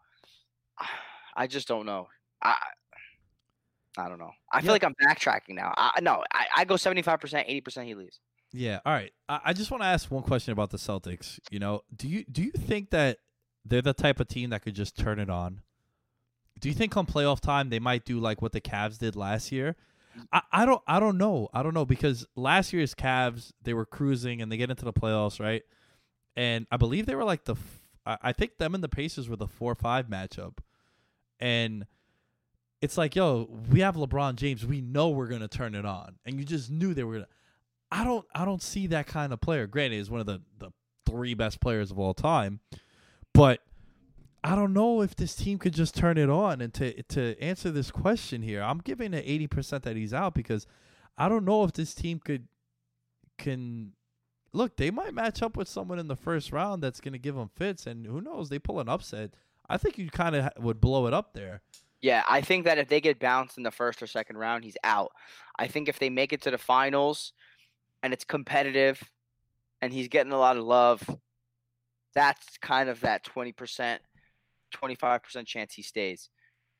I 1.36 1.46
just 1.46 1.68
don't 1.68 1.86
know. 1.86 2.08
I 2.42 2.56
I 3.98 4.08
don't 4.08 4.18
know. 4.18 4.30
I 4.52 4.60
feel 4.60 4.66
Yeah. 4.68 4.72
like 4.72 4.84
I'm 4.84 4.94
backtracking 5.02 5.54
now. 5.54 5.72
I 5.76 6.00
no, 6.00 6.24
I, 6.32 6.46
I 6.58 6.64
go 6.64 6.74
75%, 6.74 7.06
80% 7.64 7.84
he 7.84 7.94
leaves. 7.94 8.20
Yeah. 8.52 8.80
All 8.84 8.92
right. 8.92 9.12
I, 9.28 9.40
I 9.46 9.52
just 9.52 9.70
want 9.70 9.82
to 9.82 9.86
ask 9.86 10.10
one 10.10 10.22
question 10.22 10.52
about 10.52 10.70
the 10.70 10.76
Celtics. 10.78 11.38
You 11.50 11.58
know, 11.58 11.82
do 11.94 12.08
you 12.08 12.24
do 12.30 12.42
you 12.42 12.52
think 12.52 12.90
that 12.90 13.18
they're 13.64 13.82
the 13.82 13.92
type 13.94 14.20
of 14.20 14.28
team 14.28 14.50
that 14.50 14.62
could 14.62 14.74
just 14.74 14.96
turn 14.96 15.18
it 15.18 15.30
on? 15.30 15.60
Do 16.60 16.68
you 16.68 16.74
think 16.74 16.92
come 16.92 17.06
playoff 17.06 17.40
time 17.40 17.70
they 17.70 17.78
might 17.78 18.04
do 18.04 18.18
like 18.20 18.40
what 18.42 18.52
the 18.52 18.60
Cavs 18.60 18.98
did 18.98 19.16
last 19.16 19.50
year? 19.52 19.76
I, 20.32 20.42
I 20.52 20.64
don't 20.64 20.82
I 20.86 21.00
don't 21.00 21.18
know. 21.18 21.48
I 21.52 21.62
don't 21.62 21.74
know 21.74 21.84
because 21.84 22.26
last 22.36 22.72
year's 22.72 22.94
Cavs 22.94 23.52
they 23.62 23.74
were 23.74 23.86
cruising 23.86 24.42
and 24.42 24.50
they 24.50 24.56
get 24.56 24.70
into 24.70 24.84
the 24.84 24.92
playoffs, 24.92 25.40
right? 25.40 25.62
And 26.36 26.66
I 26.70 26.76
believe 26.76 27.06
they 27.06 27.14
were 27.14 27.24
like 27.24 27.44
the 27.44 27.56
I 28.04 28.32
think 28.32 28.58
them 28.58 28.74
and 28.74 28.82
the 28.82 28.88
Pacers 28.88 29.28
were 29.28 29.36
the 29.36 29.46
4-5 29.46 30.08
matchup. 30.08 30.58
And 31.38 31.86
it's 32.80 32.98
like, 32.98 33.14
yo, 33.14 33.48
we 33.70 33.80
have 33.80 33.94
LeBron 33.94 34.34
James. 34.34 34.66
We 34.66 34.80
know 34.80 35.10
we're 35.10 35.28
gonna 35.28 35.48
turn 35.48 35.74
it 35.74 35.86
on, 35.86 36.16
and 36.24 36.38
you 36.38 36.44
just 36.44 36.70
knew 36.70 36.94
they 36.94 37.04
were 37.04 37.14
gonna. 37.14 37.28
I 37.92 38.04
don't, 38.04 38.24
I 38.34 38.44
don't 38.44 38.62
see 38.62 38.88
that 38.88 39.06
kind 39.06 39.32
of 39.32 39.40
player. 39.40 39.66
Granted, 39.66 39.96
he's 39.96 40.10
one 40.10 40.20
of 40.20 40.26
the 40.26 40.42
the 40.58 40.70
three 41.06 41.34
best 41.34 41.60
players 41.60 41.90
of 41.92 41.98
all 41.98 42.14
time, 42.14 42.60
but 43.34 43.60
I 44.44 44.56
don't 44.56 44.72
know 44.72 45.02
if 45.02 45.14
this 45.14 45.34
team 45.34 45.58
could 45.58 45.72
just 45.72 45.94
turn 45.94 46.18
it 46.18 46.28
on. 46.28 46.60
And 46.60 46.74
to 46.74 47.02
to 47.04 47.40
answer 47.40 47.70
this 47.70 47.90
question 47.90 48.42
here, 48.42 48.62
I'm 48.62 48.78
giving 48.78 49.14
it 49.14 49.24
eighty 49.26 49.46
percent 49.46 49.84
that 49.84 49.96
he's 49.96 50.12
out 50.12 50.34
because 50.34 50.66
I 51.16 51.28
don't 51.28 51.44
know 51.44 51.64
if 51.64 51.72
this 51.72 51.94
team 51.94 52.18
could 52.18 52.48
can 53.38 53.92
look. 54.52 54.76
They 54.76 54.90
might 54.90 55.14
match 55.14 55.42
up 55.42 55.56
with 55.56 55.68
someone 55.68 55.98
in 55.98 56.08
the 56.08 56.16
first 56.16 56.52
round 56.52 56.82
that's 56.82 57.00
gonna 57.00 57.18
give 57.18 57.36
them 57.36 57.50
fits, 57.56 57.86
and 57.86 58.06
who 58.06 58.20
knows? 58.20 58.48
They 58.48 58.58
pull 58.58 58.80
an 58.80 58.88
upset. 58.88 59.30
I 59.68 59.76
think 59.76 59.96
you 59.96 60.10
kind 60.10 60.34
of 60.34 60.50
would 60.58 60.80
blow 60.80 61.06
it 61.06 61.14
up 61.14 61.34
there. 61.34 61.62
Yeah, 62.02 62.24
I 62.28 62.40
think 62.40 62.64
that 62.64 62.78
if 62.78 62.88
they 62.88 63.00
get 63.00 63.20
bounced 63.20 63.56
in 63.56 63.62
the 63.62 63.70
first 63.70 64.02
or 64.02 64.08
second 64.08 64.36
round, 64.36 64.64
he's 64.64 64.76
out. 64.82 65.12
I 65.56 65.68
think 65.68 65.88
if 65.88 66.00
they 66.00 66.10
make 66.10 66.32
it 66.32 66.42
to 66.42 66.50
the 66.50 66.58
finals 66.58 67.32
and 68.02 68.12
it's 68.12 68.24
competitive 68.24 69.00
and 69.80 69.92
he's 69.92 70.08
getting 70.08 70.32
a 70.32 70.38
lot 70.38 70.56
of 70.56 70.64
love, 70.64 71.08
that's 72.12 72.58
kind 72.58 72.88
of 72.88 73.00
that 73.00 73.24
20%, 73.24 73.98
25% 74.72 75.46
chance 75.46 75.74
he 75.74 75.82
stays. 75.82 76.30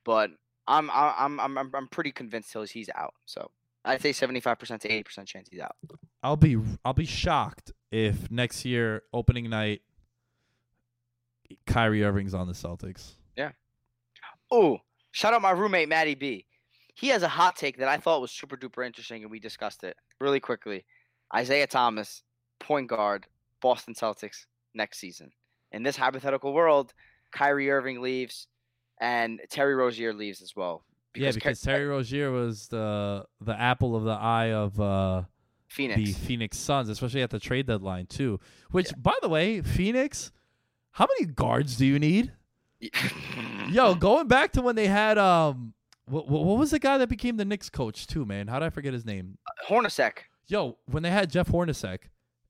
But 0.05 0.31
I'm 0.67 0.91
I'm 0.91 1.41
I'm 1.41 1.59
I'm, 1.59 1.71
I'm 1.75 1.89
pretty 1.89 2.13
convinced 2.13 2.53
he's 2.53 2.71
he's 2.71 2.91
out. 2.95 3.15
So 3.27 3.51
I'd 3.85 4.01
say 4.01 4.11
75% 4.11 4.81
to 4.81 4.89
80% 4.89 5.27
chance 5.27 5.49
he's 5.51 5.61
out. 5.61 5.77
I'll 6.23 6.37
be 6.37 6.57
I'll 6.85 6.93
be 6.93 7.07
shocked 7.07 7.73
if 7.91 8.31
next 8.31 8.65
year 8.65 9.03
opening 9.13 9.51
night 9.51 9.83
Kyrie 11.67 12.05
Irving's 12.05 12.35
on 12.35 12.47
the 12.47 12.53
Celtics. 12.53 13.13
Yeah. 13.37 13.53
Oh, 14.51 14.79
shout 15.11 15.35
out 15.35 15.43
my 15.43 15.51
roommate 15.51 15.89
Maddie 15.89 16.15
B. 16.15 16.47
He 16.95 17.09
has 17.09 17.23
a 17.23 17.29
hot 17.29 17.57
take 17.57 17.79
that 17.79 17.89
I 17.89 17.97
thought 17.97 18.21
was 18.21 18.31
super 18.31 18.57
duper 18.57 18.85
interesting, 18.87 19.23
and 19.23 19.31
we 19.31 19.41
discussed 19.41 19.83
it 19.83 19.97
really 20.21 20.41
quickly. 20.41 20.85
Isaiah 21.35 21.67
Thomas, 21.67 22.23
point 22.61 22.89
guard, 22.89 23.27
Boston 23.61 23.95
Celtics 23.95 24.47
next 24.75 24.99
season. 24.99 25.31
In 25.73 25.83
this 25.83 25.97
hypothetical 25.97 26.53
world, 26.53 26.93
Kyrie 27.33 27.71
Irving 27.71 28.01
leaves, 28.01 28.47
and 29.01 29.41
Terry 29.51 29.75
Rozier 29.75 30.13
leaves 30.13 30.43
as 30.43 30.55
well. 30.55 30.85
yeah, 31.17 31.31
Ky- 31.31 31.35
because 31.35 31.61
Terry 31.61 31.87
Rozier 31.87 32.31
was 32.31 32.69
the 32.69 33.25
the 33.41 33.59
apple 33.59 33.97
of 33.97 34.05
the 34.05 34.13
eye 34.13 34.53
of 34.53 34.81
uh, 34.81 35.23
Phoenix. 35.69 35.97
the 35.97 36.13
Phoenix 36.13 36.59
Suns, 36.59 36.89
especially 36.89 37.23
at 37.23 37.31
the 37.31 37.41
trade 37.41 37.67
deadline 37.67 38.07
too. 38.07 38.39
Which, 38.71 38.93
by 38.97 39.15
the 39.23 39.29
way, 39.29 39.61
Phoenix, 39.63 40.31
how 40.93 41.07
many 41.19 41.33
guards 41.33 41.77
do 41.77 41.87
you 41.87 41.99
need? 41.99 42.33
Yo, 43.71 43.95
going 43.95 44.29
back 44.29 44.53
to 44.53 44.63
when 44.63 44.77
they 44.77 44.87
had 44.89 45.19
um, 45.19 45.73
what, 46.07 46.29
what 46.29 46.59
was 46.59 46.71
the 46.73 46.79
guy 46.79 46.99
that 46.99 47.09
became 47.09 47.37
the 47.37 47.45
Knicks 47.45 47.71
coach 47.71 48.07
too, 48.07 48.25
man? 48.25 48.49
How 48.49 48.59
did 48.59 48.67
I 48.67 48.71
forget 48.71 48.93
his 48.93 49.05
name? 49.05 49.39
Hornacek. 49.69 50.13
Yo, 50.49 50.77
when 50.87 51.03
they 51.03 51.11
had 51.11 51.31
Jeff 51.31 51.49
Hornacek, 51.49 51.99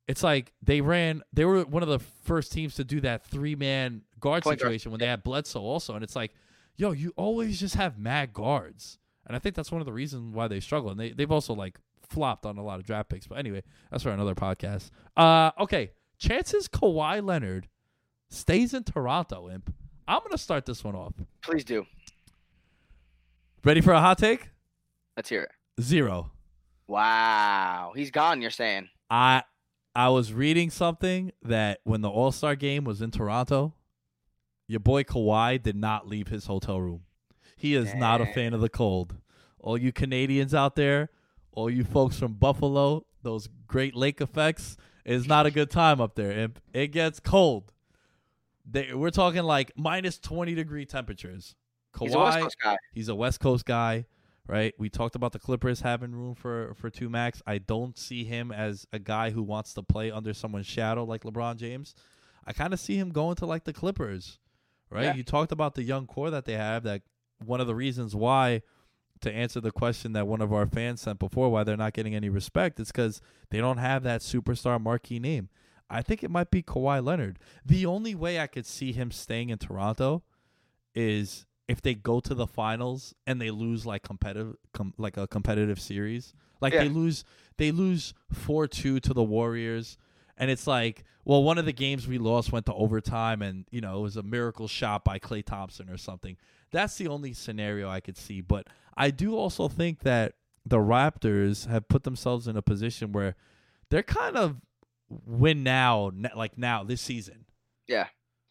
it's 0.08 0.22
like 0.22 0.52
they 0.62 0.80
ran. 0.80 1.22
They 1.32 1.44
were 1.44 1.62
one 1.62 1.82
of 1.82 1.88
the 1.88 1.98
first 1.98 2.52
teams 2.52 2.74
to 2.76 2.84
do 2.84 3.00
that 3.02 3.24
three 3.24 3.54
man 3.54 4.02
guard 4.22 4.42
Point 4.42 4.58
guard. 4.58 4.70
situation 4.70 4.90
when 4.90 5.00
they 5.00 5.06
had 5.06 5.22
Bledsoe 5.22 5.60
also, 5.60 5.94
and 5.94 6.02
it's 6.02 6.16
like, 6.16 6.32
yo, 6.76 6.92
you 6.92 7.12
always 7.16 7.60
just 7.60 7.74
have 7.74 7.98
mad 7.98 8.32
guards, 8.32 8.98
and 9.26 9.36
I 9.36 9.38
think 9.38 9.54
that's 9.54 9.70
one 9.70 9.82
of 9.82 9.86
the 9.86 9.92
reasons 9.92 10.34
why 10.34 10.48
they 10.48 10.60
struggle. 10.60 10.90
And 10.90 10.98
they 10.98 11.10
they've 11.10 11.30
also 11.30 11.52
like 11.54 11.78
flopped 12.08 12.46
on 12.46 12.56
a 12.56 12.64
lot 12.64 12.78
of 12.78 12.86
draft 12.86 13.10
picks, 13.10 13.26
but 13.26 13.36
anyway, 13.36 13.62
that's 13.90 14.02
for 14.04 14.10
another 14.10 14.34
podcast. 14.34 14.90
Uh, 15.16 15.50
okay, 15.60 15.90
chances 16.18 16.68
Kawhi 16.68 17.22
Leonard 17.22 17.68
stays 18.30 18.72
in 18.72 18.84
Toronto. 18.84 19.50
Imp, 19.50 19.74
I'm 20.08 20.22
gonna 20.22 20.38
start 20.38 20.64
this 20.64 20.82
one 20.82 20.94
off. 20.94 21.12
Please 21.42 21.64
do. 21.64 21.84
Ready 23.64 23.80
for 23.80 23.92
a 23.92 24.00
hot 24.00 24.18
take? 24.18 24.48
Let's 25.16 25.28
hear 25.28 25.42
it. 25.42 25.82
Zero. 25.82 26.32
Wow. 26.88 27.92
He's 27.94 28.10
gone, 28.10 28.42
you're 28.42 28.50
saying. 28.50 28.88
I 29.10 29.44
I 29.94 30.08
was 30.08 30.32
reading 30.32 30.70
something 30.70 31.32
that 31.42 31.80
when 31.84 32.00
the 32.00 32.10
All 32.10 32.32
Star 32.32 32.56
game 32.56 32.84
was 32.84 33.02
in 33.02 33.10
Toronto, 33.10 33.74
your 34.66 34.80
boy 34.80 35.02
Kawhi 35.04 35.62
did 35.62 35.76
not 35.76 36.08
leave 36.08 36.28
his 36.28 36.46
hotel 36.46 36.80
room. 36.80 37.02
He 37.56 37.74
is 37.74 37.94
not 37.94 38.20
a 38.20 38.26
fan 38.26 38.54
of 38.54 38.60
the 38.60 38.68
cold. 38.68 39.16
All 39.60 39.78
you 39.78 39.92
Canadians 39.92 40.54
out 40.54 40.74
there, 40.74 41.10
all 41.52 41.70
you 41.70 41.84
folks 41.84 42.18
from 42.18 42.32
Buffalo, 42.32 43.06
those 43.22 43.48
Great 43.68 43.94
Lake 43.94 44.20
effects, 44.20 44.76
it's 45.04 45.26
not 45.26 45.46
a 45.46 45.50
good 45.50 45.70
time 45.70 46.00
up 46.00 46.14
there. 46.16 46.30
It, 46.30 46.56
it 46.72 46.86
gets 46.88 47.20
cold. 47.20 47.72
They, 48.68 48.92
we're 48.94 49.10
talking 49.10 49.42
like 49.42 49.72
minus 49.76 50.18
twenty 50.18 50.54
degree 50.54 50.84
temperatures. 50.86 51.54
Kawhi, 51.94 52.06
He's 52.06 52.14
a 52.14 52.18
West 52.18 52.40
Coast 52.40 52.56
guy. 52.62 52.76
He's 52.92 53.08
a 53.08 53.14
West 53.14 53.40
Coast 53.40 53.64
guy, 53.66 54.06
right? 54.46 54.74
We 54.78 54.88
talked 54.88 55.14
about 55.14 55.32
the 55.32 55.38
Clippers 55.38 55.80
having 55.80 56.12
room 56.12 56.34
for 56.34 56.74
for 56.74 56.88
two 56.88 57.08
max. 57.08 57.42
I 57.46 57.58
don't 57.58 57.98
see 57.98 58.24
him 58.24 58.50
as 58.50 58.86
a 58.92 58.98
guy 58.98 59.30
who 59.30 59.42
wants 59.42 59.74
to 59.74 59.82
play 59.82 60.10
under 60.10 60.32
someone's 60.32 60.66
shadow 60.66 61.04
like 61.04 61.22
LeBron 61.22 61.56
James. 61.56 61.94
I 62.46 62.52
kind 62.52 62.72
of 62.72 62.80
see 62.80 62.96
him 62.96 63.10
going 63.10 63.36
to 63.36 63.46
like 63.46 63.64
the 63.64 63.72
Clippers, 63.72 64.38
right? 64.92 65.04
Yeah. 65.04 65.14
You 65.14 65.22
talked 65.22 65.52
about 65.52 65.74
the 65.74 65.82
young 65.82 66.06
core 66.06 66.30
that 66.30 66.44
they 66.44 66.54
have. 66.54 66.82
That 66.84 67.02
one 67.44 67.60
of 67.60 67.66
the 67.66 67.74
reasons 67.74 68.14
why, 68.14 68.62
to 69.20 69.32
answer 69.32 69.60
the 69.60 69.72
question 69.72 70.12
that 70.12 70.26
one 70.26 70.40
of 70.40 70.52
our 70.52 70.66
fans 70.66 71.00
sent 71.00 71.18
before, 71.18 71.50
why 71.50 71.64
they're 71.64 71.76
not 71.76 71.92
getting 71.92 72.14
any 72.14 72.28
respect, 72.28 72.78
is 72.78 72.88
because 72.88 73.20
they 73.50 73.58
don't 73.58 73.78
have 73.78 74.02
that 74.04 74.20
superstar 74.20 74.80
marquee 74.80 75.18
name. 75.18 75.48
I 75.90 76.00
think 76.02 76.22
it 76.22 76.30
might 76.30 76.50
be 76.50 76.62
Kawhi 76.62 77.04
Leonard. 77.04 77.38
The 77.64 77.84
only 77.84 78.14
way 78.14 78.40
I 78.40 78.46
could 78.46 78.64
see 78.66 78.92
him 78.92 79.10
staying 79.10 79.50
in 79.50 79.58
Toronto 79.58 80.22
is 80.94 81.46
if 81.68 81.80
they 81.82 81.94
go 81.94 82.20
to 82.20 82.34
the 82.34 82.46
finals 82.46 83.14
and 83.26 83.40
they 83.40 83.50
lose 83.50 83.86
like 83.86 84.02
competitive 84.02 84.56
com- 84.72 84.94
like 84.98 85.16
a 85.16 85.26
competitive 85.26 85.80
series 85.80 86.34
like 86.60 86.72
they 86.72 86.88
lose 86.88 87.24
they 87.56 87.70
lose 87.70 88.12
4-2 88.34 89.00
to 89.00 89.14
the 89.14 89.22
warriors 89.22 89.96
and 90.42 90.50
it's 90.50 90.66
like 90.66 91.04
well 91.24 91.42
one 91.42 91.56
of 91.58 91.64
the 91.64 91.72
games 91.72 92.06
we 92.08 92.18
lost 92.18 92.52
went 92.52 92.66
to 92.66 92.74
overtime 92.74 93.42
and 93.42 93.64
you 93.70 93.80
know 93.80 93.98
it 93.98 94.02
was 94.02 94.16
a 94.16 94.22
miracle 94.22 94.66
shot 94.68 95.04
by 95.04 95.18
klay 95.18 95.44
thompson 95.44 95.88
or 95.88 95.96
something 95.96 96.36
that's 96.70 96.96
the 96.96 97.06
only 97.08 97.32
scenario 97.32 97.88
i 97.88 98.00
could 98.00 98.16
see 98.16 98.40
but 98.40 98.66
i 98.96 99.10
do 99.10 99.36
also 99.36 99.68
think 99.68 100.00
that 100.00 100.34
the 100.66 100.78
raptors 100.78 101.66
have 101.66 101.88
put 101.88 102.02
themselves 102.04 102.46
in 102.48 102.56
a 102.56 102.62
position 102.62 103.12
where 103.12 103.36
they're 103.90 104.02
kind 104.02 104.36
of 104.36 104.56
win 105.26 105.62
now 105.62 106.10
like 106.34 106.56
now 106.58 106.82
this 106.84 107.00
season 107.00 107.44
Yeah. 107.88 108.06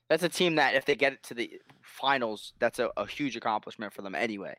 That's 0.10 0.24
a 0.24 0.30
team 0.30 0.56
that 0.56 0.76
if 0.76 0.84
they 0.86 0.96
get 0.96 1.14
it 1.14 1.24
to 1.24 1.34
the 1.34 1.60
finals, 1.82 2.54
that's 2.60 2.80
a, 2.80 2.89
a 2.98 3.08
huge 3.08 3.38
accomplishment 3.38 3.94
for 3.94 4.02
them 4.02 4.14
anyway. 4.14 4.56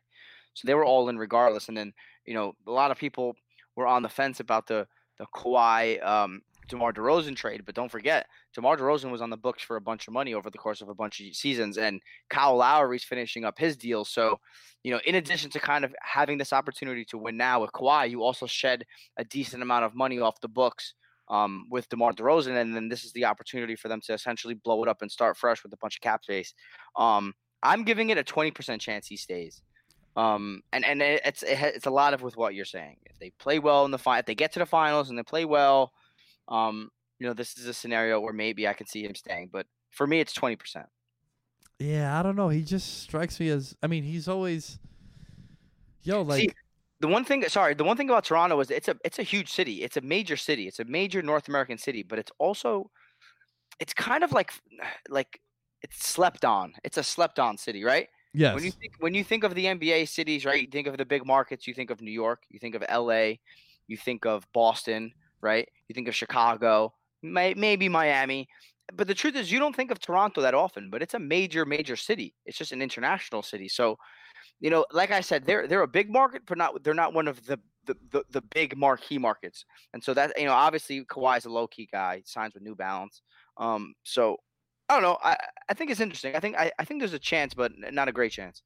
So 0.55 0.65
they 0.65 0.73
were 0.73 0.83
all 0.85 1.09
in 1.09 1.17
regardless. 1.17 1.67
And 1.67 1.77
then, 1.77 1.93
you 2.25 2.33
know, 2.33 2.55
a 2.67 2.71
lot 2.71 2.91
of 2.91 2.97
people 2.97 3.35
were 3.75 3.87
on 3.87 4.01
the 4.01 4.09
fence 4.09 4.39
about 4.39 4.65
the 4.67 4.87
the 5.19 5.25
Kawhi 5.27 6.03
um 6.03 6.41
DeMar 6.69 6.93
DeRozan 6.93 7.35
trade, 7.35 7.63
but 7.65 7.75
don't 7.75 7.91
forget, 7.91 8.27
DeMar 8.53 8.77
DeRozan 8.77 9.11
was 9.11 9.21
on 9.21 9.29
the 9.29 9.37
books 9.37 9.63
for 9.63 9.75
a 9.75 9.81
bunch 9.81 10.07
of 10.07 10.13
money 10.13 10.33
over 10.33 10.49
the 10.49 10.57
course 10.57 10.81
of 10.81 10.89
a 10.89 10.95
bunch 10.95 11.19
of 11.19 11.35
seasons, 11.35 11.77
and 11.77 12.01
Kyle 12.29 12.55
Lowry's 12.55 13.03
finishing 13.03 13.45
up 13.45 13.57
his 13.57 13.75
deal. 13.77 14.05
So, 14.05 14.39
you 14.83 14.91
know, 14.91 14.99
in 15.05 15.15
addition 15.15 15.49
to 15.51 15.59
kind 15.59 15.85
of 15.85 15.95
having 16.01 16.37
this 16.37 16.53
opportunity 16.53 17.05
to 17.05 17.17
win 17.17 17.37
now 17.37 17.61
with 17.61 17.71
Kawhi, 17.71 18.09
you 18.09 18.23
also 18.23 18.45
shed 18.45 18.85
a 19.17 19.23
decent 19.23 19.63
amount 19.63 19.85
of 19.85 19.95
money 19.95 20.19
off 20.19 20.41
the 20.41 20.47
books 20.47 20.93
um, 21.29 21.67
with 21.69 21.89
DeMar 21.89 22.13
DeRozan, 22.13 22.59
and 22.59 22.75
then 22.75 22.89
this 22.89 23.03
is 23.03 23.13
the 23.13 23.25
opportunity 23.25 23.75
for 23.75 23.87
them 23.87 24.01
to 24.01 24.13
essentially 24.13 24.53
blow 24.53 24.83
it 24.83 24.89
up 24.89 25.01
and 25.01 25.11
start 25.11 25.37
fresh 25.37 25.63
with 25.63 25.73
a 25.73 25.77
bunch 25.77 25.97
of 25.97 26.01
cap 26.01 26.23
space. 26.23 26.53
Um, 26.97 27.33
I'm 27.61 27.83
giving 27.83 28.09
it 28.09 28.17
a 28.17 28.23
20% 28.23 28.79
chance 28.79 29.07
he 29.07 29.17
stays. 29.17 29.61
Um, 30.15 30.61
and 30.71 30.85
and 30.85 31.01
it's 31.01 31.43
it's 31.43 31.87
a 31.87 31.91
lot 31.91 32.13
of 32.13 32.21
with 32.21 32.37
what 32.37 32.53
you're 32.53 32.65
saying. 32.65 32.97
If 33.05 33.17
they 33.17 33.31
play 33.31 33.57
well 33.57 33.83
in 33.85 33.91
the 33.91 33.97
fi- 33.97 34.19
if 34.19 34.25
they 34.25 34.35
get 34.35 34.51
to 34.53 34.59
the 34.59 34.65
finals 34.65 35.09
and 35.09 35.17
they 35.17 35.23
play 35.23 35.43
well, 35.43 35.91
um, 36.47 36.89
you 37.19 37.27
know, 37.27 37.33
this 37.33 37.57
is 37.57 37.67
a 37.67 37.73
scenario 37.73 38.19
where 38.19 38.33
maybe 38.33 38.67
I 38.67 38.73
could 38.73 38.89
see 38.89 39.03
him 39.03 39.15
staying. 39.15 39.49
But 39.51 39.65
for 39.91 40.07
me, 40.07 40.19
it's 40.19 40.33
20%. 40.33 40.85
Yeah, 41.79 42.19
I 42.19 42.23
don't 42.23 42.35
know. 42.35 42.49
He 42.49 42.61
just 42.61 43.01
strikes 43.01 43.39
me 43.39 43.49
as. 43.49 43.75
I 43.81 43.87
mean, 43.87 44.03
he's 44.03 44.27
always. 44.27 44.79
Yo, 46.03 46.21
like. 46.21 46.41
See, 46.41 46.49
the 46.99 47.07
one 47.07 47.25
thing, 47.25 47.43
sorry, 47.49 47.73
the 47.73 47.83
one 47.83 47.97
thing 47.97 48.09
about 48.09 48.23
Toronto 48.25 48.59
is 48.59 48.71
it's 48.71 48.87
a 48.87 48.95
it's 49.03 49.19
a 49.19 49.23
huge 49.23 49.51
city. 49.51 49.83
It's 49.83 49.97
a 49.97 50.01
major 50.01 50.37
city. 50.37 50.67
It's 50.67 50.79
a 50.79 50.85
major 50.85 51.21
North 51.21 51.47
American 51.47 51.77
city, 51.77 52.03
but 52.03 52.19
it's 52.19 52.31
also, 52.37 52.89
it's 53.79 53.93
kind 53.93 54.23
of 54.23 54.31
like 54.31 54.53
like 55.09 55.41
it's 55.81 56.05
slept 56.05 56.45
on. 56.45 56.73
It's 56.83 56.97
a 56.97 57.03
slept 57.03 57.39
on 57.39 57.57
city, 57.57 57.83
right? 57.83 58.07
yes. 58.33 58.55
When 58.55 58.63
you 58.63 58.71
think 58.71 58.93
when 58.99 59.13
you 59.13 59.23
think 59.23 59.43
of 59.43 59.55
the 59.55 59.65
NBA 59.65 60.07
cities, 60.07 60.45
right? 60.45 60.61
You 60.61 60.67
think 60.67 60.87
of 60.87 60.97
the 60.97 61.05
big 61.05 61.25
markets. 61.25 61.67
You 61.67 61.73
think 61.73 61.89
of 61.89 62.01
New 62.01 62.11
York. 62.11 62.43
You 62.49 62.59
think 62.59 62.75
of 62.75 62.83
LA. 62.89 63.33
You 63.87 63.97
think 63.97 64.25
of 64.25 64.47
Boston, 64.53 65.11
right? 65.43 65.67
You 65.87 65.93
think 65.93 66.07
of 66.07 66.15
Chicago, 66.15 66.93
may, 67.21 67.53
maybe 67.53 67.89
Miami. 67.89 68.47
But 68.93 69.07
the 69.07 69.13
truth 69.13 69.35
is, 69.35 69.51
you 69.51 69.59
don't 69.59 69.75
think 69.75 69.91
of 69.91 69.99
Toronto 69.99 70.41
that 70.41 70.53
often. 70.53 70.89
But 70.89 71.01
it's 71.01 71.13
a 71.13 71.19
major, 71.19 71.65
major 71.65 71.95
city. 71.95 72.33
It's 72.45 72.57
just 72.57 72.71
an 72.71 72.81
international 72.81 73.41
city. 73.43 73.69
So, 73.69 73.97
you 74.59 74.69
know, 74.69 74.85
like 74.91 75.11
I 75.11 75.21
said, 75.21 75.45
they're 75.45 75.67
they're 75.67 75.81
a 75.83 75.87
big 75.87 76.11
market, 76.11 76.43
but 76.45 76.57
not 76.57 76.83
they're 76.83 76.93
not 76.93 77.13
one 77.13 77.27
of 77.27 77.45
the 77.45 77.59
the, 77.85 77.95
the, 78.11 78.23
the 78.29 78.41
big 78.41 78.77
marquee 78.77 79.17
markets. 79.17 79.65
And 79.93 80.03
so 80.03 80.13
that 80.13 80.33
you 80.37 80.45
know, 80.45 80.53
obviously 80.53 81.03
Kawhi's 81.05 81.45
a 81.45 81.49
low 81.49 81.67
key 81.67 81.87
guy. 81.91 82.23
Signs 82.25 82.53
with 82.53 82.63
New 82.63 82.75
Balance. 82.75 83.21
Um, 83.57 83.93
so 84.03 84.37
I 84.89 84.95
don't 84.95 85.03
know. 85.03 85.17
I 85.23 85.37
I 85.69 85.73
think 85.73 85.91
it's 85.91 85.99
interesting. 85.99 86.35
I 86.35 86.39
think 86.39 86.57
I, 86.57 86.71
I 86.77 86.85
think 86.85 87.01
there's 87.01 87.13
a 87.13 87.19
chance, 87.19 87.53
but 87.53 87.71
not 87.91 88.07
a 88.07 88.11
great 88.11 88.31
chance. 88.31 88.63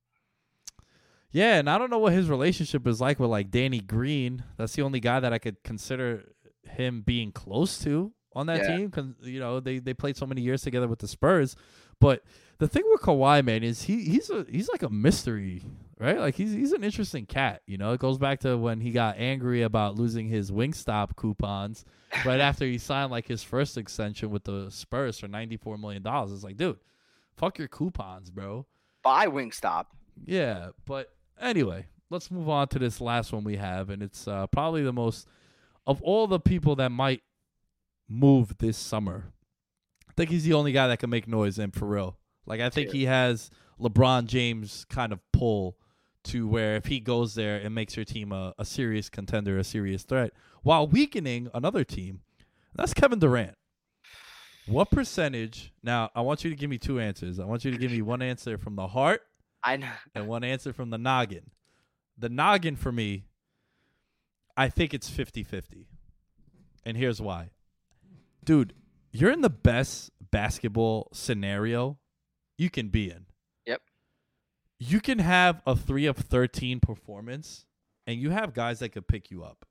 Yeah, 1.32 1.56
and 1.56 1.70
I 1.70 1.78
don't 1.78 1.90
know 1.90 2.00
what 2.00 2.14
his 2.14 2.30
relationship 2.30 2.88
is 2.88 3.02
like 3.02 3.20
with 3.20 3.30
like 3.30 3.52
Danny 3.52 3.80
Green. 3.82 4.44
That's 4.58 4.74
the 4.74 4.82
only 4.82 5.00
guy 5.00 5.20
that 5.20 5.34
I 5.34 5.38
could 5.40 5.62
consider 5.64 6.32
him 6.70 7.02
being 7.02 7.32
close 7.32 7.80
to 7.80 8.12
on 8.34 8.48
that 8.48 8.58
Yeah. 8.64 8.68
team 8.78 8.86
because 8.88 9.08
you 9.22 9.40
know 9.40 9.60
they 9.60 9.80
they 9.80 9.94
played 9.94 10.18
so 10.18 10.26
many 10.26 10.42
years 10.42 10.62
together 10.62 10.88
with 10.88 11.00
the 11.00 11.08
Spurs. 11.08 11.56
But 12.00 12.24
the 12.60 12.68
thing 12.68 12.84
with 12.92 13.02
Kawhi, 13.02 13.44
man, 13.44 13.64
is 13.64 13.84
he 13.84 14.04
he's 14.04 14.30
a 14.30 14.46
he's 14.50 14.70
like 14.70 14.84
a 14.84 14.90
mystery, 14.90 15.64
right? 16.00 16.20
Like 16.20 16.36
he's 16.36 16.52
he's 16.54 16.72
an 16.72 16.84
interesting 16.84 17.26
cat. 17.26 17.62
You 17.66 17.78
know, 17.78 17.94
it 17.94 18.00
goes 18.00 18.18
back 18.20 18.42
to 18.42 18.56
when 18.58 18.82
he 18.82 18.92
got 18.92 19.18
angry 19.18 19.64
about 19.64 19.96
losing 19.96 20.28
his 20.28 20.52
Wingstop 20.52 21.16
coupons 21.16 21.86
right 22.26 22.40
after 22.50 22.66
he 22.66 22.78
signed 22.78 23.10
like 23.12 23.28
his 23.28 23.42
first 23.42 23.78
extension 23.78 24.30
with 24.30 24.44
the 24.44 24.70
Spurs 24.70 25.20
for 25.20 25.28
ninety 25.28 25.58
four 25.58 25.78
million 25.78 26.04
dollars. 26.04 26.32
It's 26.32 26.44
like, 26.44 26.58
dude, 26.58 26.78
fuck 27.36 27.58
your 27.58 27.68
coupons, 27.68 28.30
bro. 28.30 28.68
Buy 29.04 29.26
Wingstop. 29.28 29.86
Yeah, 30.26 30.70
but 30.86 31.10
anyway, 31.40 31.86
let's 32.12 32.30
move 32.30 32.50
on 32.50 32.68
to 32.70 32.80
this 32.80 33.00
last 33.02 33.32
one 33.34 33.44
we 33.44 33.56
have, 33.56 33.90
and 33.90 34.04
it's 34.04 34.28
uh, 34.28 34.46
probably 34.48 34.84
the 34.84 34.94
most 34.94 35.28
of 35.88 36.02
all 36.04 36.28
the 36.28 36.40
people 36.40 36.76
that 36.76 36.92
might 36.92 37.24
move 38.08 38.58
this 38.60 38.78
summer. 38.78 39.32
I 40.08 40.14
think 40.16 40.30
he's 40.30 40.44
the 40.44 40.54
only 40.54 40.72
guy 40.72 40.88
that 40.88 41.00
can 41.00 41.10
make 41.10 41.28
noise, 41.28 41.58
and 41.58 41.74
for 41.74 41.86
real, 41.86 42.18
like 42.46 42.60
I 42.60 42.70
think 42.70 42.92
he 42.92 43.06
has 43.06 43.50
LeBron 43.80 44.26
James 44.26 44.86
kind 44.90 45.12
of 45.14 45.20
pull 45.32 45.78
to 46.26 46.48
where 46.48 46.76
if 46.76 46.86
he 46.86 47.00
goes 47.00 47.36
there, 47.36 47.58
and 47.58 47.74
makes 47.74 47.96
your 47.96 48.04
team 48.04 48.32
a, 48.34 48.54
a 48.60 48.66
serious 48.66 49.10
contender, 49.10 49.58
a 49.58 49.64
serious 49.64 50.04
threat, 50.04 50.34
while 50.62 50.86
weakening 50.86 51.50
another 51.54 51.84
team. 51.86 52.22
That's 52.76 52.94
Kevin 52.94 53.20
Durant. 53.20 53.56
What 54.68 54.92
percentage? 54.92 55.72
Now, 55.82 56.10
I 56.14 56.22
want 56.22 56.44
you 56.44 56.50
to 56.50 56.56
give 56.56 56.70
me 56.70 56.78
two 56.78 57.00
answers. 57.00 57.40
I 57.40 57.46
want 57.46 57.64
you 57.64 57.72
to 57.72 57.78
give 57.78 57.92
me 57.92 58.02
one 58.02 58.22
answer 58.22 58.58
from 58.58 58.76
the 58.76 58.88
heart 58.88 59.22
I 59.64 59.78
know. 59.78 59.90
and 60.14 60.28
one 60.28 60.44
answer 60.44 60.74
from 60.74 60.90
the 60.90 60.98
noggin. 60.98 61.52
The 62.18 62.30
noggin 62.30 62.76
for 62.76 62.92
me, 62.92 63.27
I 64.58 64.70
think 64.70 64.94
it's 64.94 65.10
50 65.10 65.44
50. 65.44 65.88
And 66.86 66.98
here's 66.98 67.22
why. 67.22 67.52
Dude, 68.44 68.74
you're 69.12 69.32
in 69.32 69.42
the 69.42 69.50
best 69.50 70.12
basketball 70.32 71.10
scenario 71.14 72.00
you 72.58 72.70
can 72.70 72.90
be 72.90 73.10
in. 73.10 73.28
Yep. 73.68 73.82
You 74.80 75.00
can 75.00 75.20
have 75.20 75.62
a 75.68 75.76
3 75.76 76.08
of 76.08 76.18
13 76.18 76.80
performance, 76.80 77.66
and 78.08 78.20
you 78.20 78.32
have 78.32 78.54
guys 78.54 78.80
that 78.80 78.90
could 78.90 79.08
pick 79.08 79.30
you 79.30 79.44
up. 79.44 79.66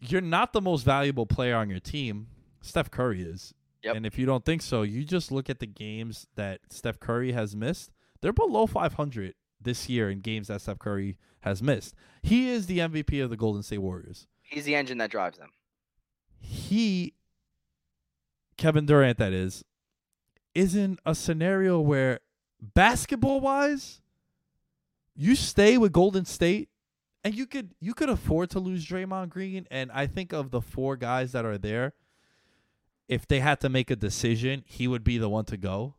You're 0.00 0.20
not 0.20 0.52
the 0.52 0.60
most 0.60 0.84
valuable 0.84 1.26
player 1.26 1.56
on 1.56 1.68
your 1.68 1.80
team. 1.80 2.28
Steph 2.62 2.90
Curry 2.90 3.22
is. 3.22 3.54
Yep. 3.82 3.96
And 3.96 4.06
if 4.06 4.18
you 4.18 4.26
don't 4.26 4.44
think 4.44 4.62
so, 4.62 4.82
you 4.82 5.04
just 5.04 5.32
look 5.32 5.50
at 5.50 5.58
the 5.58 5.66
games 5.66 6.26
that 6.36 6.60
Steph 6.70 7.00
Curry 7.00 7.32
has 7.32 7.56
missed. 7.56 7.90
They're 8.20 8.32
below 8.32 8.66
500 8.66 9.34
this 9.60 9.88
year 9.88 10.10
in 10.10 10.20
games 10.20 10.48
that 10.48 10.60
Steph 10.60 10.78
Curry 10.78 11.16
has 11.40 11.62
missed. 11.62 11.94
He 12.22 12.48
is 12.48 12.66
the 12.66 12.78
MVP 12.78 13.22
of 13.22 13.30
the 13.30 13.36
Golden 13.36 13.62
State 13.62 13.78
Warriors. 13.78 14.26
He's 14.42 14.64
the 14.64 14.74
engine 14.74 14.98
that 14.98 15.10
drives 15.10 15.38
them. 15.38 15.50
He 16.40 17.14
Kevin 18.58 18.84
Durant, 18.84 19.16
that 19.18 19.32
is, 19.32 19.64
is 20.54 20.74
in 20.74 20.98
a 21.06 21.14
scenario 21.14 21.80
where 21.80 22.20
basketball 22.60 23.40
wise, 23.40 24.02
you 25.14 25.34
stay 25.34 25.78
with 25.78 25.92
Golden 25.92 26.24
State 26.24 26.68
and 27.24 27.34
you 27.34 27.46
could 27.46 27.74
you 27.80 27.94
could 27.94 28.08
afford 28.08 28.50
to 28.50 28.60
lose 28.60 28.86
Draymond 28.86 29.30
Green. 29.30 29.66
And 29.70 29.90
I 29.92 30.06
think 30.06 30.32
of 30.32 30.50
the 30.50 30.60
four 30.60 30.96
guys 30.96 31.32
that 31.32 31.44
are 31.44 31.58
there, 31.58 31.94
if 33.08 33.26
they 33.26 33.40
had 33.40 33.60
to 33.60 33.68
make 33.68 33.90
a 33.90 33.96
decision, 33.96 34.64
he 34.66 34.86
would 34.86 35.04
be 35.04 35.18
the 35.18 35.28
one 35.28 35.44
to 35.46 35.56
go. 35.56 35.94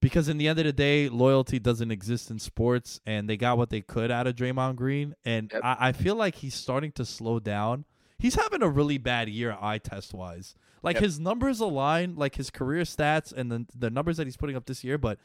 Because 0.00 0.28
in 0.30 0.38
the 0.38 0.48
end 0.48 0.58
of 0.58 0.64
the 0.64 0.72
day, 0.72 1.08
loyalty 1.10 1.58
doesn't 1.58 1.90
exist 1.90 2.30
in 2.30 2.38
sports, 2.38 3.00
and 3.04 3.28
they 3.28 3.36
got 3.36 3.58
what 3.58 3.68
they 3.70 3.82
could 3.82 4.10
out 4.10 4.26
of 4.26 4.34
Draymond 4.34 4.76
Green. 4.76 5.14
And 5.24 5.50
Yep. 5.52 5.60
I, 5.62 5.76
I 5.88 5.92
feel 5.92 6.14
like 6.14 6.36
he's 6.36 6.54
starting 6.54 6.90
to 6.92 7.04
slow 7.04 7.38
down. 7.38 7.84
He's 8.18 8.34
having 8.34 8.62
a 8.62 8.68
really 8.68 8.96
bad 8.98 9.28
year 9.28 9.56
eye 9.60 9.78
test 9.78 10.14
wise. 10.14 10.54
Like 10.82 10.94
Yep. 10.96 11.02
his 11.02 11.20
numbers 11.20 11.60
align, 11.60 12.16
like 12.16 12.36
his 12.36 12.48
career 12.50 12.84
stats 12.84 13.32
and 13.32 13.50
the 13.52 13.66
the 13.76 13.90
numbers 13.90 14.16
that 14.16 14.26
he's 14.26 14.36
putting 14.38 14.56
up 14.56 14.64
this 14.66 14.82
year. 14.84 14.96
But 14.96 15.18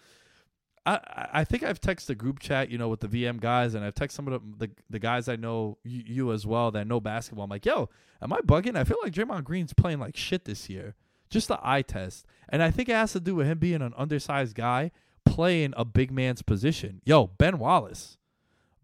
I 0.86 1.00
I- 1.34 1.44
think 1.46 1.64
I've 1.64 1.80
texted 1.82 2.08
the 2.08 2.16
group 2.16 2.40
chat, 2.40 2.70
you 2.70 2.78
know, 2.78 2.90
with 2.90 3.00
the 3.00 3.08
VM 3.08 3.40
guys, 3.40 3.74
and 3.76 3.84
I've 3.86 3.96
texted 3.96 4.12
some 4.12 4.28
of 4.28 4.42
the 4.60 4.68
the, 4.68 4.72
the 4.90 5.00
guys 5.00 5.28
I 5.30 5.36
know 5.38 5.78
you, 5.84 6.04
you 6.06 6.32
as 6.34 6.46
well 6.46 6.72
that 6.72 6.86
know 6.88 7.00
basketball. 7.00 7.46
I'm 7.46 7.50
like, 7.50 7.66
yo, 7.66 7.90
am 8.22 8.34
I 8.34 8.40
bugging? 8.42 8.76
I 8.78 8.84
feel 8.84 8.98
like 9.04 9.14
Draymond 9.14 9.46
Green's 9.46 9.74
playing 9.74 10.00
like 10.00 10.16
shit 10.18 10.46
this 10.46 10.70
year. 10.70 10.96
Just 11.36 11.50
the 11.50 11.60
eye 11.62 11.82
test, 11.82 12.26
and 12.48 12.64
I 12.64 12.72
think 12.72 12.88
it 12.88 12.94
has 12.94 13.12
to 13.12 13.20
do 13.20 13.36
with 13.36 13.46
him 13.46 13.58
being 13.58 13.82
an 13.82 13.94
undersized 13.98 14.56
guy 14.56 14.92
playing 15.26 15.74
a 15.76 15.84
big 15.84 16.10
man's 16.10 16.42
position. 16.42 17.02
Yo, 17.04 17.28
Ben 17.28 17.60
Wallace. 17.60 18.18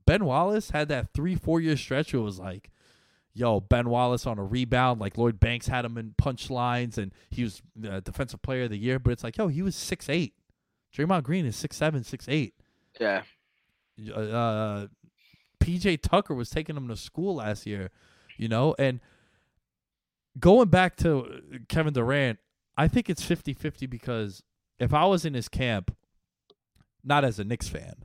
Ben 0.05 0.25
Wallace 0.25 0.71
had 0.71 0.89
that 0.89 1.13
three, 1.13 1.33
four 1.33 1.61
year 1.61 1.77
stretch 1.77 2.11
where 2.11 2.19
it 2.19 2.25
was 2.25 2.39
like, 2.39 2.69
yo, 3.33 3.61
Ben 3.61 3.87
Wallace 3.87 4.25
on 4.25 4.37
a 4.37 4.43
rebound, 4.43 4.99
like 4.99 5.17
Lloyd 5.17 5.39
Banks 5.39 5.69
had 5.69 5.85
him 5.85 5.97
in 5.97 6.13
punch 6.17 6.49
lines 6.49 6.97
and 6.97 7.13
he 7.29 7.43
was 7.43 7.61
the 7.73 8.01
defensive 8.01 8.41
player 8.41 8.63
of 8.65 8.69
the 8.69 8.77
year. 8.77 8.99
But 8.99 9.11
it's 9.11 9.23
like, 9.23 9.37
yo, 9.37 9.47
he 9.47 9.61
was 9.61 9.73
six 9.73 10.09
eight. 10.09 10.33
Draymond 10.93 11.23
Green 11.23 11.45
is 11.45 11.55
six 11.55 11.77
seven, 11.77 12.03
six 12.03 12.25
eight. 12.27 12.53
Yeah. 12.99 13.21
Uh, 14.13 14.19
uh, 14.19 14.87
PJ 15.61 16.01
Tucker 16.01 16.33
was 16.33 16.49
taking 16.49 16.75
him 16.75 16.89
to 16.89 16.97
school 16.97 17.35
last 17.35 17.65
year, 17.65 17.91
you 18.35 18.49
know, 18.49 18.75
and 18.77 18.99
going 20.39 20.69
back 20.69 20.95
to 20.97 21.41
Kevin 21.67 21.93
Durant, 21.93 22.39
I 22.77 22.87
think 22.87 23.09
it's 23.09 23.23
50-50 23.23 23.89
because 23.89 24.43
if 24.79 24.93
I 24.93 25.05
was 25.05 25.25
in 25.25 25.33
his 25.33 25.47
camp, 25.49 25.95
not 27.03 27.23
as 27.25 27.39
a 27.39 27.43
Knicks 27.43 27.67
fan, 27.67 27.95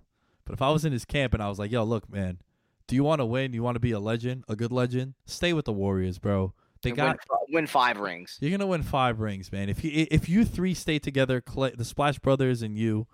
but 0.44 0.52
if 0.52 0.62
I 0.62 0.70
was 0.70 0.84
in 0.84 0.92
his 0.92 1.04
camp 1.04 1.34
and 1.34 1.42
I 1.42 1.48
was 1.48 1.58
like, 1.58 1.70
"Yo, 1.70 1.82
look, 1.84 2.10
man, 2.10 2.38
do 2.86 2.94
you 2.94 3.02
want 3.04 3.20
to 3.20 3.26
win? 3.26 3.52
You 3.52 3.62
want 3.62 3.74
to 3.76 3.80
be 3.80 3.92
a 3.92 3.98
legend, 4.00 4.44
a 4.48 4.56
good 4.56 4.72
legend? 4.72 5.14
Stay 5.24 5.52
with 5.52 5.64
the 5.64 5.72
Warriors, 5.72 6.18
bro. 6.18 6.54
They 6.82 6.90
And 6.90 6.96
got 6.96 7.18
win, 7.28 7.38
win 7.54 7.66
five 7.66 7.98
rings. 7.98 8.38
you're 8.40 8.50
gonna 8.50 8.66
win 8.66 8.82
five 8.82 9.18
rings, 9.20 9.50
man. 9.50 9.68
If 9.68 9.82
you 9.82 10.06
if 10.10 10.28
you 10.28 10.44
three 10.44 10.72
stay 10.74 10.98
together, 10.98 11.40
Klay, 11.40 11.76
the 11.76 11.84
Splash 11.84 12.18
Brothers 12.18 12.62
and 12.62 12.76
you, 12.78 13.06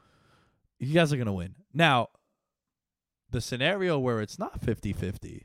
you 0.78 0.92
guys 0.92 1.12
are 1.12 1.16
gonna 1.16 1.32
win. 1.32 1.54
Now, 1.72 2.08
the 3.30 3.40
scenario 3.40 3.98
where 3.98 4.20
it's 4.20 4.38
not 4.38 4.60
50-50, 4.60 5.44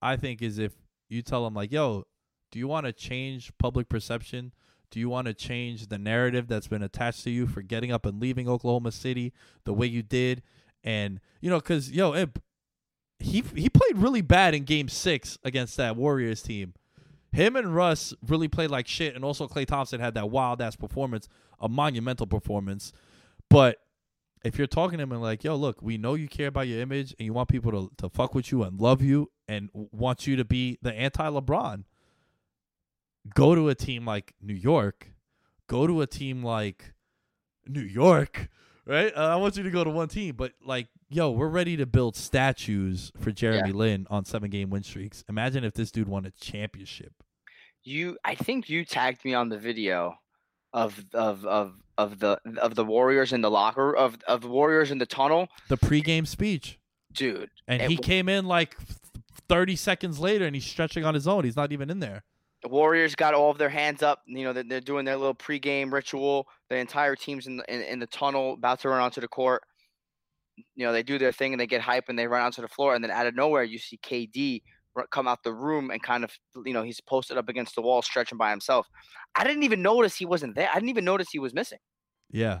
I 0.00 0.16
think 0.16 0.40
is 0.40 0.58
if 0.58 0.72
you 1.08 1.22
tell 1.22 1.42
them 1.44 1.54
like, 1.54 1.72
"Yo, 1.72 2.04
do 2.50 2.58
you 2.58 2.68
want 2.68 2.86
to 2.86 2.92
change 2.92 3.52
public 3.58 3.88
perception? 3.88 4.52
Do 4.90 4.98
you 4.98 5.08
want 5.08 5.26
to 5.26 5.34
change 5.34 5.86
the 5.86 5.98
narrative 5.98 6.48
that's 6.48 6.66
been 6.66 6.82
attached 6.82 7.22
to 7.24 7.30
you 7.30 7.46
for 7.46 7.62
getting 7.62 7.92
up 7.92 8.04
and 8.06 8.20
leaving 8.20 8.48
Oklahoma 8.48 8.92
City 8.92 9.32
the 9.64 9.72
way 9.72 9.86
you 9.86 10.02
did?" 10.02 10.42
And 10.82 11.20
you 11.40 11.50
know, 11.50 11.60
cause 11.60 11.90
yo, 11.90 12.12
he 13.20 13.44
he 13.54 13.68
played 13.68 13.96
really 13.96 14.22
bad 14.22 14.54
in 14.54 14.64
Game 14.64 14.88
Six 14.88 15.38
against 15.44 15.76
that 15.76 15.96
Warriors 15.96 16.42
team. 16.42 16.74
Him 17.32 17.54
and 17.54 17.74
Russ 17.74 18.12
really 18.26 18.48
played 18.48 18.70
like 18.70 18.88
shit, 18.88 19.14
and 19.14 19.24
also 19.24 19.46
Klay 19.46 19.66
Thompson 19.66 20.00
had 20.00 20.14
that 20.14 20.30
wild 20.30 20.60
ass 20.60 20.74
performance, 20.74 21.28
a 21.60 21.68
monumental 21.68 22.26
performance. 22.26 22.92
But 23.48 23.78
if 24.44 24.58
you're 24.58 24.66
talking 24.66 24.98
to 24.98 25.02
him 25.02 25.12
and 25.12 25.22
like, 25.22 25.44
yo, 25.44 25.54
look, 25.54 25.82
we 25.82 25.98
know 25.98 26.14
you 26.14 26.28
care 26.28 26.48
about 26.48 26.66
your 26.66 26.80
image 26.80 27.14
and 27.18 27.26
you 27.26 27.32
want 27.32 27.48
people 27.48 27.70
to, 27.72 27.90
to 27.98 28.08
fuck 28.08 28.34
with 28.34 28.50
you 28.50 28.62
and 28.62 28.80
love 28.80 29.02
you 29.02 29.30
and 29.46 29.68
want 29.74 30.26
you 30.26 30.36
to 30.36 30.44
be 30.44 30.78
the 30.82 30.92
anti 30.92 31.28
LeBron, 31.28 31.84
go 33.34 33.54
to 33.54 33.68
a 33.68 33.74
team 33.74 34.06
like 34.06 34.34
New 34.40 34.54
York, 34.54 35.08
go 35.68 35.86
to 35.86 36.00
a 36.00 36.06
team 36.06 36.42
like 36.42 36.92
New 37.66 37.82
York, 37.82 38.48
right? 38.86 39.12
Uh, 39.16 39.28
I 39.28 39.36
want 39.36 39.56
you 39.56 39.62
to 39.62 39.70
go 39.70 39.84
to 39.84 39.90
one 39.90 40.08
team, 40.08 40.34
but 40.36 40.52
like, 40.64 40.88
yo, 41.08 41.30
we're 41.30 41.48
ready 41.48 41.76
to 41.76 41.86
build 41.86 42.16
statues 42.16 43.12
for 43.18 43.30
Jeremy 43.30 43.72
Lin 43.72 44.06
on 44.10 44.24
seven 44.24 44.50
game 44.50 44.70
win 44.70 44.82
streaks. 44.82 45.24
Imagine 45.28 45.64
if 45.64 45.74
this 45.74 45.90
dude 45.90 46.08
won 46.08 46.24
a 46.24 46.30
championship. 46.30 47.12
You, 47.82 48.18
I 48.24 48.34
think 48.34 48.68
you 48.68 48.84
tagged 48.84 49.24
me 49.24 49.34
on 49.34 49.48
the 49.48 49.58
video 49.58 50.16
of 50.72 51.04
of 51.14 51.44
of 51.46 51.74
of 51.98 52.18
the 52.20 52.38
of 52.60 52.74
the 52.74 52.84
Warriors 52.84 53.32
in 53.32 53.40
the 53.40 53.50
locker 53.50 53.94
of 53.96 54.16
of 54.28 54.42
the 54.42 54.48
Warriors 54.48 54.90
in 54.90 54.98
the 54.98 55.06
tunnel, 55.06 55.48
The 55.68 55.76
pregame 55.78 56.26
speech. 56.26 56.78
dude. 57.12 57.50
And 57.66 57.80
he 57.82 57.96
w- 57.96 58.06
came 58.06 58.28
in 58.28 58.44
like 58.46 58.76
30 59.48 59.74
seconds 59.76 60.20
later 60.20 60.44
and 60.46 60.54
he's 60.54 60.64
stretching 60.64 61.04
on 61.04 61.14
his 61.14 61.26
own. 61.26 61.44
He's 61.44 61.56
not 61.56 61.72
even 61.72 61.90
in 61.90 61.98
there. 62.00 62.22
The 62.62 62.68
Warriors 62.68 63.14
got 63.14 63.34
all 63.34 63.50
of 63.50 63.58
their 63.58 63.70
hands 63.70 64.02
up. 64.02 64.22
You 64.26 64.44
know, 64.44 64.52
they're, 64.52 64.64
they're 64.64 64.80
doing 64.80 65.04
their 65.04 65.16
little 65.16 65.34
pregame 65.34 65.92
ritual. 65.92 66.46
The 66.68 66.76
entire 66.76 67.16
team's 67.16 67.46
in 67.46 67.56
the, 67.56 67.74
in, 67.74 67.80
in 67.82 67.98
the 67.98 68.06
tunnel, 68.06 68.54
about 68.54 68.80
to 68.80 68.88
run 68.90 69.00
onto 69.00 69.20
the 69.20 69.28
court. 69.28 69.62
You 70.74 70.84
know, 70.84 70.92
they 70.92 71.02
do 71.02 71.18
their 71.18 71.32
thing 71.32 71.52
and 71.54 71.60
they 71.60 71.66
get 71.66 71.80
hype 71.80 72.04
and 72.08 72.18
they 72.18 72.26
run 72.26 72.42
onto 72.42 72.60
the 72.60 72.68
floor. 72.68 72.94
And 72.94 73.02
then 73.02 73.10
out 73.10 73.26
of 73.26 73.34
nowhere, 73.34 73.62
you 73.62 73.78
see 73.78 73.98
KD 73.98 74.62
come 75.10 75.26
out 75.26 75.42
the 75.42 75.54
room 75.54 75.90
and 75.90 76.02
kind 76.02 76.24
of, 76.24 76.32
you 76.66 76.74
know, 76.74 76.82
he's 76.82 77.00
posted 77.00 77.38
up 77.38 77.48
against 77.48 77.74
the 77.74 77.80
wall, 77.80 78.02
stretching 78.02 78.36
by 78.36 78.50
himself. 78.50 78.86
I 79.34 79.44
didn't 79.44 79.62
even 79.62 79.80
notice 79.80 80.16
he 80.16 80.26
wasn't 80.26 80.54
there. 80.54 80.68
I 80.70 80.74
didn't 80.74 80.90
even 80.90 81.04
notice 81.04 81.28
he 81.30 81.38
was 81.38 81.54
missing. 81.54 81.78
Yeah. 82.30 82.60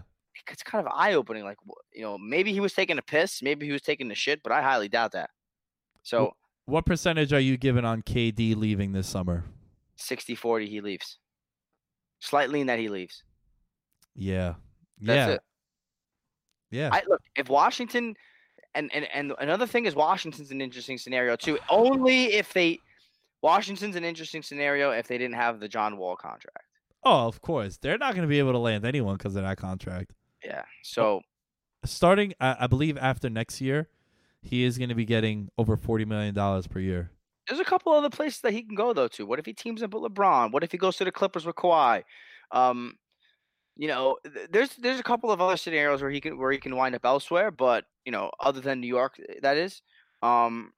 It's 0.50 0.62
kind 0.62 0.86
of 0.86 0.92
eye 0.96 1.14
opening. 1.14 1.44
Like, 1.44 1.58
you 1.92 2.02
know, 2.02 2.16
maybe 2.16 2.52
he 2.52 2.60
was 2.60 2.72
taking 2.72 2.96
a 2.96 3.02
piss, 3.02 3.42
maybe 3.42 3.66
he 3.66 3.72
was 3.72 3.82
taking 3.82 4.08
the 4.08 4.14
shit, 4.14 4.42
but 4.42 4.52
I 4.52 4.62
highly 4.62 4.88
doubt 4.88 5.12
that. 5.12 5.28
So 6.02 6.32
What 6.64 6.86
percentage 6.86 7.32
are 7.32 7.40
you 7.40 7.56
giving 7.58 7.84
on 7.84 8.00
KD 8.02 8.56
leaving 8.56 8.92
this 8.92 9.08
summer? 9.08 9.44
60 10.00 10.34
40, 10.34 10.68
he 10.68 10.80
leaves. 10.80 11.18
Slightly 12.20 12.60
in 12.60 12.66
that 12.66 12.78
he 12.78 12.88
leaves. 12.88 13.22
Yeah. 14.14 14.54
That's 15.00 15.28
yeah. 15.28 15.34
it. 15.34 15.40
Yeah. 16.70 16.90
I 16.92 17.02
look 17.08 17.22
if 17.36 17.48
Washington 17.48 18.14
and, 18.74 18.92
and 18.94 19.06
and 19.12 19.32
another 19.38 19.66
thing 19.66 19.86
is 19.86 19.94
Washington's 19.94 20.50
an 20.50 20.60
interesting 20.60 20.98
scenario 20.98 21.34
too. 21.34 21.58
Only 21.68 22.34
if 22.34 22.52
they 22.52 22.78
Washington's 23.42 23.96
an 23.96 24.04
interesting 24.04 24.42
scenario 24.42 24.90
if 24.90 25.08
they 25.08 25.18
didn't 25.18 25.34
have 25.34 25.58
the 25.60 25.68
John 25.68 25.96
Wall 25.96 26.16
contract. 26.16 26.66
oh, 27.04 27.26
of 27.26 27.40
course. 27.40 27.78
They're 27.78 27.98
not 27.98 28.14
going 28.14 28.22
to 28.22 28.28
be 28.28 28.38
able 28.38 28.52
to 28.52 28.58
land 28.58 28.84
anyone 28.84 29.16
because 29.16 29.34
of 29.34 29.42
that 29.42 29.56
contract. 29.56 30.12
Yeah. 30.44 30.62
So 30.82 31.22
Starting, 31.84 32.34
I, 32.40 32.56
I 32.60 32.66
believe, 32.66 32.98
after 32.98 33.30
next 33.30 33.60
year, 33.60 33.88
he 34.42 34.64
is 34.64 34.76
going 34.76 34.90
to 34.90 34.94
be 34.94 35.06
getting 35.06 35.48
over 35.56 35.76
$40 35.76 36.06
million 36.06 36.62
per 36.68 36.78
year. 36.78 37.10
There's 37.48 37.60
a 37.60 37.64
couple 37.64 37.92
other 37.92 38.10
places 38.10 38.40
that 38.42 38.52
he 38.52 38.62
can 38.62 38.74
go 38.74 38.92
though 38.92 39.08
too. 39.08 39.26
What 39.26 39.38
if 39.38 39.46
he 39.46 39.52
teams 39.52 39.82
up 39.82 39.94
with 39.94 40.02
LeBron? 40.02 40.52
What 40.52 40.64
if 40.64 40.72
he 40.72 40.78
goes 40.78 40.96
to 40.96 41.04
the 41.04 41.12
Clippers 41.12 41.46
with 41.46 41.56
Kawhi? 41.56 42.02
Um, 42.52 42.96
you 43.76 43.88
know, 43.88 44.18
there's 44.50 44.76
there's 44.76 45.00
a 45.00 45.04
couple 45.04 45.30
of 45.30 45.40
other 45.40 45.56
scenarios 45.56 46.02
where 46.02 46.10
he 46.10 46.20
can 46.20 46.38
where 46.38 46.52
he 46.52 46.58
can 46.58 46.76
wind 46.76 46.94
up 46.94 47.04
elsewhere, 47.04 47.50
but 47.50 47.84
you 48.04 48.12
know, 48.12 48.30
other 48.40 48.60
than 48.60 48.80
New 48.80 48.86
York, 48.86 49.20
eh, 49.28 49.34
that 49.42 49.56
is. 49.56 49.82
Um, 50.22 50.72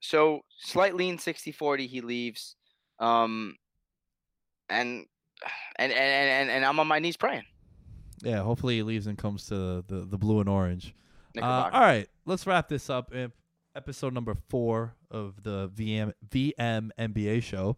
so 0.00 0.40
slight 0.58 0.94
lean 0.94 1.16
60-40, 1.16 1.88
he 1.88 2.00
leaves. 2.00 2.56
Um, 2.98 3.56
and 4.68 5.06
and 5.76 5.92
and 5.92 5.92
and, 5.92 6.50
and 6.50 6.64
I'm 6.64 6.80
on 6.80 6.86
my 6.86 6.98
knees 6.98 7.16
praying. 7.16 7.44
Yeah, 8.22 8.42
hopefully 8.42 8.76
he 8.76 8.82
leaves 8.82 9.06
and 9.06 9.18
comes 9.18 9.46
to 9.46 9.84
the, 9.86 10.06
the, 10.08 10.16
blue 10.16 10.40
and 10.40 10.48
orange. 10.48 10.94
Uh, 11.36 11.68
all 11.70 11.80
right, 11.80 12.08
let's 12.24 12.46
wrap 12.46 12.68
this 12.68 12.88
up. 12.88 13.12
Episode 13.76 14.14
number 14.14 14.34
four 14.48 14.94
of 15.14 15.42
the 15.42 15.70
VM 15.74 16.12
VM 16.28 16.90
NBA 16.98 17.42
show. 17.42 17.76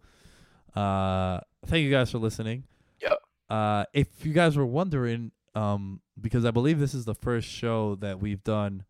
Uh, 0.75 1.41
thank 1.67 1.85
you 1.85 1.91
guys 1.91 2.11
for 2.11 2.19
listening. 2.19 2.65
Yep. 3.01 3.19
Uh, 3.49 3.85
if 3.93 4.25
you 4.25 4.33
guys 4.33 4.57
were 4.57 4.67
wondering, 4.67 5.33
um, 5.55 6.01
because 6.21 6.45
I 6.45 6.51
believe 6.51 6.79
this 6.79 6.95
is 6.95 7.05
the 7.05 7.15
first 7.15 7.49
show 7.49 7.95
that 7.97 8.21
we've 8.21 8.43
done, 8.43 8.85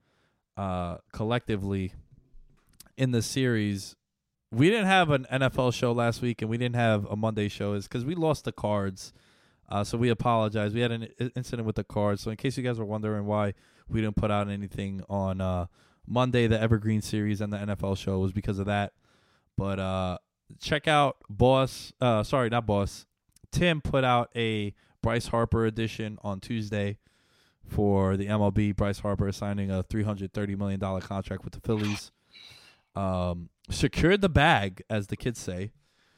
uh, 0.57 0.99
collectively 1.12 1.92
in 2.97 3.11
the 3.11 3.22
series. 3.22 3.97
We 4.51 4.70
didn't 4.70 4.86
have 4.86 5.11
an 5.11 5.26
NFL 5.30 5.74
show 5.74 5.92
last 5.92 6.22
week, 6.22 6.40
and 6.40 6.51
we 6.51 6.57
didn't 6.57 6.76
have 6.76 7.05
a 7.07 7.16
Monday 7.16 7.49
show, 7.49 7.74
is 7.74 7.86
because 7.86 8.05
we 8.05 8.14
lost 8.14 8.44
the 8.44 8.53
cards. 8.53 9.12
Uh, 9.68 9.82
so 9.82 9.99
we 9.99 10.09
apologize. 10.09 10.72
We 10.72 10.80
had 10.80 10.92
an 10.92 11.09
incident 11.34 11.66
with 11.66 11.76
the 11.76 11.84
cards. 11.84 12.22
So 12.22 12.30
in 12.30 12.36
case 12.36 12.57
you 12.57 12.62
guys 12.62 12.78
were 12.78 12.84
wondering 12.84 13.26
why 13.26 13.55
we 13.88 14.01
didn't 14.01 14.16
put 14.16 14.30
out 14.30 14.49
anything 14.49 15.03
on 15.09 15.40
uh, 15.40 15.66
Monday, 16.07 16.46
the 16.46 16.61
Evergreen 16.61 17.02
series 17.02 17.40
and 17.40 17.52
the 17.52 17.59
NFL 17.59 17.96
show 17.96 18.18
was 18.18 18.32
because 18.32 18.59
of 18.59 18.66
that. 18.66 18.92
But 19.57 19.78
uh, 19.80 20.18
check 20.61 20.86
out 20.88 21.16
Boss. 21.28 21.92
Uh, 22.00 22.22
sorry, 22.22 22.48
not 22.48 22.66
Boss. 22.66 23.07
Tim 23.50 23.80
put 23.80 24.04
out 24.04 24.30
a 24.36 24.74
Bryce 25.02 25.28
Harper 25.28 25.66
edition 25.66 26.18
on 26.22 26.40
Tuesday 26.40 26.98
for 27.66 28.16
the 28.16 28.26
MLB. 28.26 28.76
Bryce 28.76 28.98
Harper 29.00 29.30
signing 29.32 29.70
a 29.70 29.82
three 29.82 30.02
hundred 30.02 30.32
thirty 30.32 30.54
million 30.54 30.78
dollar 30.80 31.00
contract 31.00 31.44
with 31.44 31.54
the 31.54 31.61
Phillies. 31.61 32.11
Um, 32.94 33.50
secured 33.70 34.20
the 34.20 34.28
bag, 34.28 34.82
as 34.88 35.09
the 35.09 35.16
kids 35.16 35.40
say. 35.40 35.72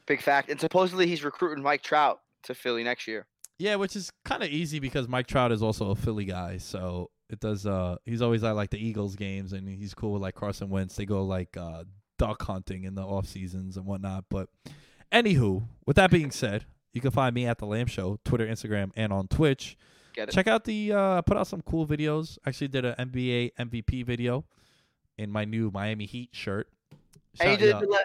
Big 0.05 0.21
fact. 0.21 0.49
And 0.49 0.59
supposedly 0.59 1.07
he's 1.07 1.23
recruiting 1.23 1.63
Mike 1.63 1.83
Trout 1.83 2.21
to 2.43 2.55
Philly 2.55 2.83
next 2.83 3.07
year. 3.07 3.27
Yeah, 3.57 3.75
which 3.75 3.95
is 3.95 4.11
kind 4.23 4.41
of 4.41 4.49
easy 4.49 4.79
because 4.79 5.07
Mike 5.07 5.27
Trout 5.27 5.51
is 5.51 5.61
also 5.61 5.91
a 5.91 5.95
Philly 5.95 6.25
guy, 6.25 6.57
so 6.57 7.11
it 7.29 7.39
does. 7.39 7.65
Uh, 7.65 7.97
he's 8.05 8.21
always 8.21 8.43
at 8.43 8.55
like 8.55 8.69
the 8.69 8.83
Eagles 8.83 9.15
games, 9.15 9.53
and 9.53 9.67
he's 9.67 9.93
cool 9.93 10.13
with 10.13 10.21
like 10.21 10.35
Carson 10.35 10.69
Wentz. 10.69 10.95
They 10.95 11.05
go 11.05 11.23
like 11.23 11.55
uh, 11.57 11.83
duck 12.17 12.43
hunting 12.43 12.83
in 12.83 12.95
the 12.95 13.03
off 13.03 13.27
seasons 13.27 13.77
and 13.77 13.85
whatnot. 13.85 14.25
But 14.29 14.49
anywho, 15.11 15.63
with 15.85 15.95
that 15.97 16.11
being 16.11 16.31
said, 16.31 16.65
you 16.93 17.01
can 17.01 17.11
find 17.11 17.35
me 17.35 17.45
at 17.45 17.59
the 17.59 17.65
Lamb 17.65 17.87
Show, 17.87 18.19
Twitter, 18.25 18.47
Instagram, 18.47 18.91
and 18.95 19.13
on 19.13 19.27
Twitch. 19.27 19.77
Get 20.13 20.29
it? 20.29 20.31
Check 20.31 20.47
out 20.47 20.63
the 20.63 20.91
uh, 20.91 21.21
put 21.21 21.37
out 21.37 21.47
some 21.47 21.61
cool 21.61 21.85
videos. 21.85 22.37
Actually, 22.45 22.69
did 22.69 22.85
an 22.85 22.95
NBA 22.97 23.51
MVP 23.59 24.05
video 24.05 24.45
in 25.17 25.31
my 25.31 25.45
new 25.45 25.69
Miami 25.71 26.05
Heat 26.05 26.29
shirt. 26.31 26.67
And 27.39 27.51
you 27.51 27.57
did 27.57 27.75
the 27.79 27.87
Le- 27.87 27.97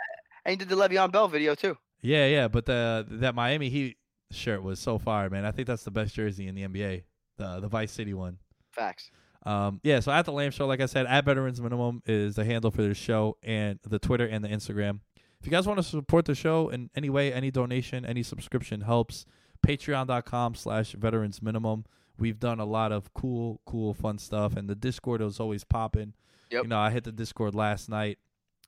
and 0.44 0.52
you 0.52 0.66
did 0.66 0.68
the 0.68 0.76
Le'Veon 0.76 1.10
Bell 1.10 1.28
video 1.28 1.54
too. 1.54 1.76
Yeah, 2.02 2.26
yeah, 2.26 2.48
but 2.48 2.66
the 2.66 3.06
that 3.08 3.34
Miami 3.34 3.70
Heat 3.70 3.96
shirt 4.30 4.62
was 4.62 4.78
so 4.78 4.98
fire, 4.98 5.30
man. 5.30 5.44
I 5.46 5.50
think 5.50 5.66
that's 5.66 5.84
the 5.84 5.90
best 5.90 6.14
jersey 6.14 6.46
in 6.46 6.54
the 6.54 6.62
NBA, 6.68 7.04
the 7.38 7.60
the 7.60 7.68
Vice 7.68 7.92
City 7.92 8.12
one. 8.12 8.38
Facts. 8.74 9.10
Um, 9.46 9.80
yeah, 9.82 10.00
so 10.00 10.10
at 10.10 10.24
the 10.24 10.32
Lamb 10.32 10.50
Show, 10.50 10.66
like 10.66 10.80
I 10.80 10.86
said, 10.86 11.06
at 11.06 11.24
Veterans 11.24 11.60
Minimum 11.60 12.02
is 12.06 12.34
the 12.34 12.44
handle 12.44 12.70
for 12.70 12.82
the 12.82 12.94
show 12.94 13.36
and 13.42 13.78
the 13.86 13.98
Twitter 13.98 14.26
and 14.26 14.42
the 14.42 14.48
Instagram. 14.48 15.00
If 15.38 15.46
you 15.46 15.50
guys 15.50 15.66
want 15.66 15.78
to 15.78 15.82
support 15.82 16.24
the 16.24 16.34
show 16.34 16.70
in 16.70 16.88
any 16.96 17.10
way, 17.10 17.30
any 17.32 17.50
donation, 17.50 18.06
any 18.06 18.22
subscription 18.22 18.80
helps. 18.80 19.26
Patreon.com 19.66 20.54
slash 20.54 20.92
Veterans 20.92 21.42
Minimum. 21.42 21.84
We've 22.18 22.38
done 22.38 22.60
a 22.60 22.64
lot 22.64 22.92
of 22.92 23.12
cool, 23.12 23.60
cool, 23.66 23.92
fun 23.92 24.18
stuff, 24.18 24.56
and 24.56 24.68
the 24.68 24.74
Discord 24.74 25.20
is 25.20 25.40
always 25.40 25.64
popping. 25.64 26.14
Yep. 26.50 26.62
You 26.62 26.68
know, 26.68 26.78
I 26.78 26.90
hit 26.90 27.04
the 27.04 27.12
Discord 27.12 27.54
last 27.54 27.88
night, 27.88 28.18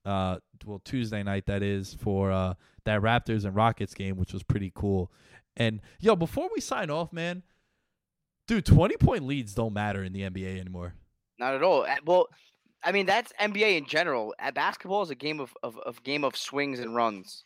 uh, 0.05 0.39
well 0.65 0.81
Tuesday 0.85 1.23
night 1.23 1.47
that 1.47 1.63
is 1.63 1.95
for 1.95 2.31
uh 2.31 2.55
that 2.85 3.01
Raptors 3.01 3.45
and 3.45 3.55
Rockets 3.55 3.95
game, 3.95 4.17
which 4.17 4.33
was 4.33 4.43
pretty 4.43 4.73
cool. 4.75 5.11
And 5.57 5.81
yo, 6.01 6.17
before 6.17 6.49
we 6.55 6.61
sign 6.61 6.91
off, 6.91 7.13
man, 7.13 7.43
dude, 8.47 8.67
twenty 8.67 8.97
point 8.97 9.25
leads 9.25 9.55
don't 9.55 9.73
matter 9.73 10.03
in 10.05 10.13
the 10.13 10.23
NBA 10.23 10.61
anymore. 10.61 10.95
Not 11.39 11.55
at 11.55 11.63
all. 11.63 11.87
Well, 12.05 12.29
I 12.83 12.93
mean 12.93 13.07
that's 13.07 13.33
NBA 13.41 13.79
in 13.79 13.87
general. 13.87 14.35
Basketball 14.55 15.03
is 15.03 15.11
a 15.11 15.15
game 15.15 15.41
of, 15.41 15.53
of, 15.63 15.79
of 15.79 16.03
game 16.03 16.25
of 16.25 16.37
swings 16.37 16.79
and 16.79 16.95
runs, 16.95 17.45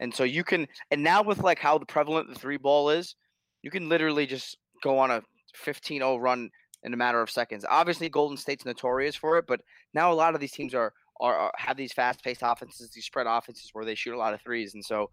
and 0.00 0.14
so 0.14 0.24
you 0.24 0.44
can. 0.44 0.66
And 0.90 1.02
now 1.02 1.22
with 1.22 1.38
like 1.38 1.58
how 1.58 1.78
prevalent 1.78 2.28
the 2.28 2.38
three 2.38 2.56
ball 2.56 2.90
is, 2.90 3.14
you 3.62 3.70
can 3.70 3.88
literally 3.88 4.26
just 4.26 4.56
go 4.82 4.98
on 4.98 5.10
a 5.10 5.22
15-0 5.64 6.20
run 6.20 6.50
in 6.84 6.94
a 6.94 6.96
matter 6.96 7.20
of 7.20 7.30
seconds. 7.30 7.64
Obviously, 7.68 8.08
Golden 8.08 8.36
State's 8.36 8.64
notorious 8.64 9.16
for 9.16 9.38
it, 9.38 9.46
but 9.46 9.60
now 9.94 10.12
a 10.12 10.14
lot 10.14 10.34
of 10.34 10.40
these 10.40 10.52
teams 10.52 10.74
are 10.74 10.92
are, 11.20 11.34
are 11.34 11.52
have 11.56 11.76
these 11.76 11.92
fast-paced 11.92 12.42
offenses, 12.44 12.90
these 12.90 13.04
spread 13.04 13.26
offenses 13.26 13.70
where 13.72 13.84
they 13.84 13.94
shoot 13.94 14.14
a 14.14 14.18
lot 14.18 14.34
of 14.34 14.40
threes, 14.40 14.74
and 14.74 14.84
so. 14.84 15.10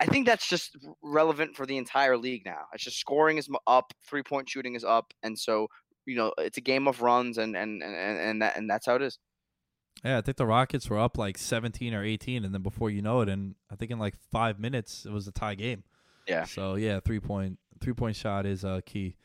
I 0.00 0.06
think 0.06 0.26
that's 0.26 0.48
just 0.48 0.76
relevant 1.02 1.56
for 1.56 1.66
the 1.66 1.76
entire 1.76 2.16
league 2.16 2.44
now. 2.44 2.66
It's 2.72 2.84
just 2.84 2.98
scoring 2.98 3.38
is 3.38 3.48
up, 3.66 3.92
three 4.08 4.22
point 4.22 4.48
shooting 4.48 4.74
is 4.74 4.84
up, 4.84 5.12
and 5.22 5.38
so 5.38 5.68
you 6.06 6.16
know 6.16 6.32
it's 6.38 6.58
a 6.58 6.62
game 6.62 6.88
of 6.88 7.02
runs 7.02 7.38
and 7.38 7.56
and 7.56 7.82
and 7.82 7.94
and, 7.94 8.42
that 8.42 8.56
and 8.56 8.68
that's 8.68 8.86
how 8.86 8.96
it 8.96 9.02
is. 9.02 9.18
Yeah, 10.04 10.18
I 10.18 10.20
think 10.20 10.36
the 10.36 10.46
Rockets 10.46 10.88
were 10.88 10.98
up 10.98 11.18
like 11.18 11.36
17 11.36 11.92
or 11.92 12.04
18, 12.04 12.44
and 12.44 12.54
then 12.54 12.62
before 12.62 12.88
you 12.88 13.02
know 13.02 13.20
it, 13.20 13.28
and 13.28 13.56
I 13.70 13.74
think 13.74 13.90
in 13.90 13.98
like 13.98 14.14
five 14.30 14.60
minutes 14.60 15.04
it 15.04 15.12
was 15.12 15.26
a 15.26 15.32
tie 15.32 15.56
game. 15.56 15.82
Yeah. 16.26 16.44
So 16.44 16.74
yeah, 16.74 17.00
three 17.00 17.20
point 17.20 17.58
three 17.80 17.94
point 17.94 18.16
shot 18.16 18.46
is 18.46 18.64
uh, 18.64 18.80
key. 18.84 19.16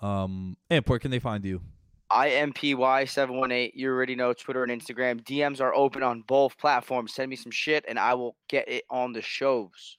Um, 0.00 0.56
and 0.70 0.84
where 0.86 0.98
can 0.98 1.10
they 1.10 1.18
find 1.18 1.44
you? 1.44 1.62
IMPY 2.10 3.08
seven 3.08 3.36
one 3.38 3.52
eight. 3.52 3.74
You 3.74 3.90
already 3.90 4.14
know 4.14 4.32
Twitter 4.32 4.64
and 4.64 4.72
Instagram. 4.72 5.22
DMs 5.22 5.60
are 5.60 5.74
open 5.74 6.02
on 6.02 6.22
both 6.26 6.56
platforms. 6.56 7.14
Send 7.14 7.28
me 7.30 7.36
some 7.36 7.52
shit 7.52 7.84
and 7.86 7.98
I 7.98 8.14
will 8.14 8.36
get 8.48 8.68
it 8.68 8.84
on 8.90 9.12
the 9.12 9.22
shows. 9.22 9.98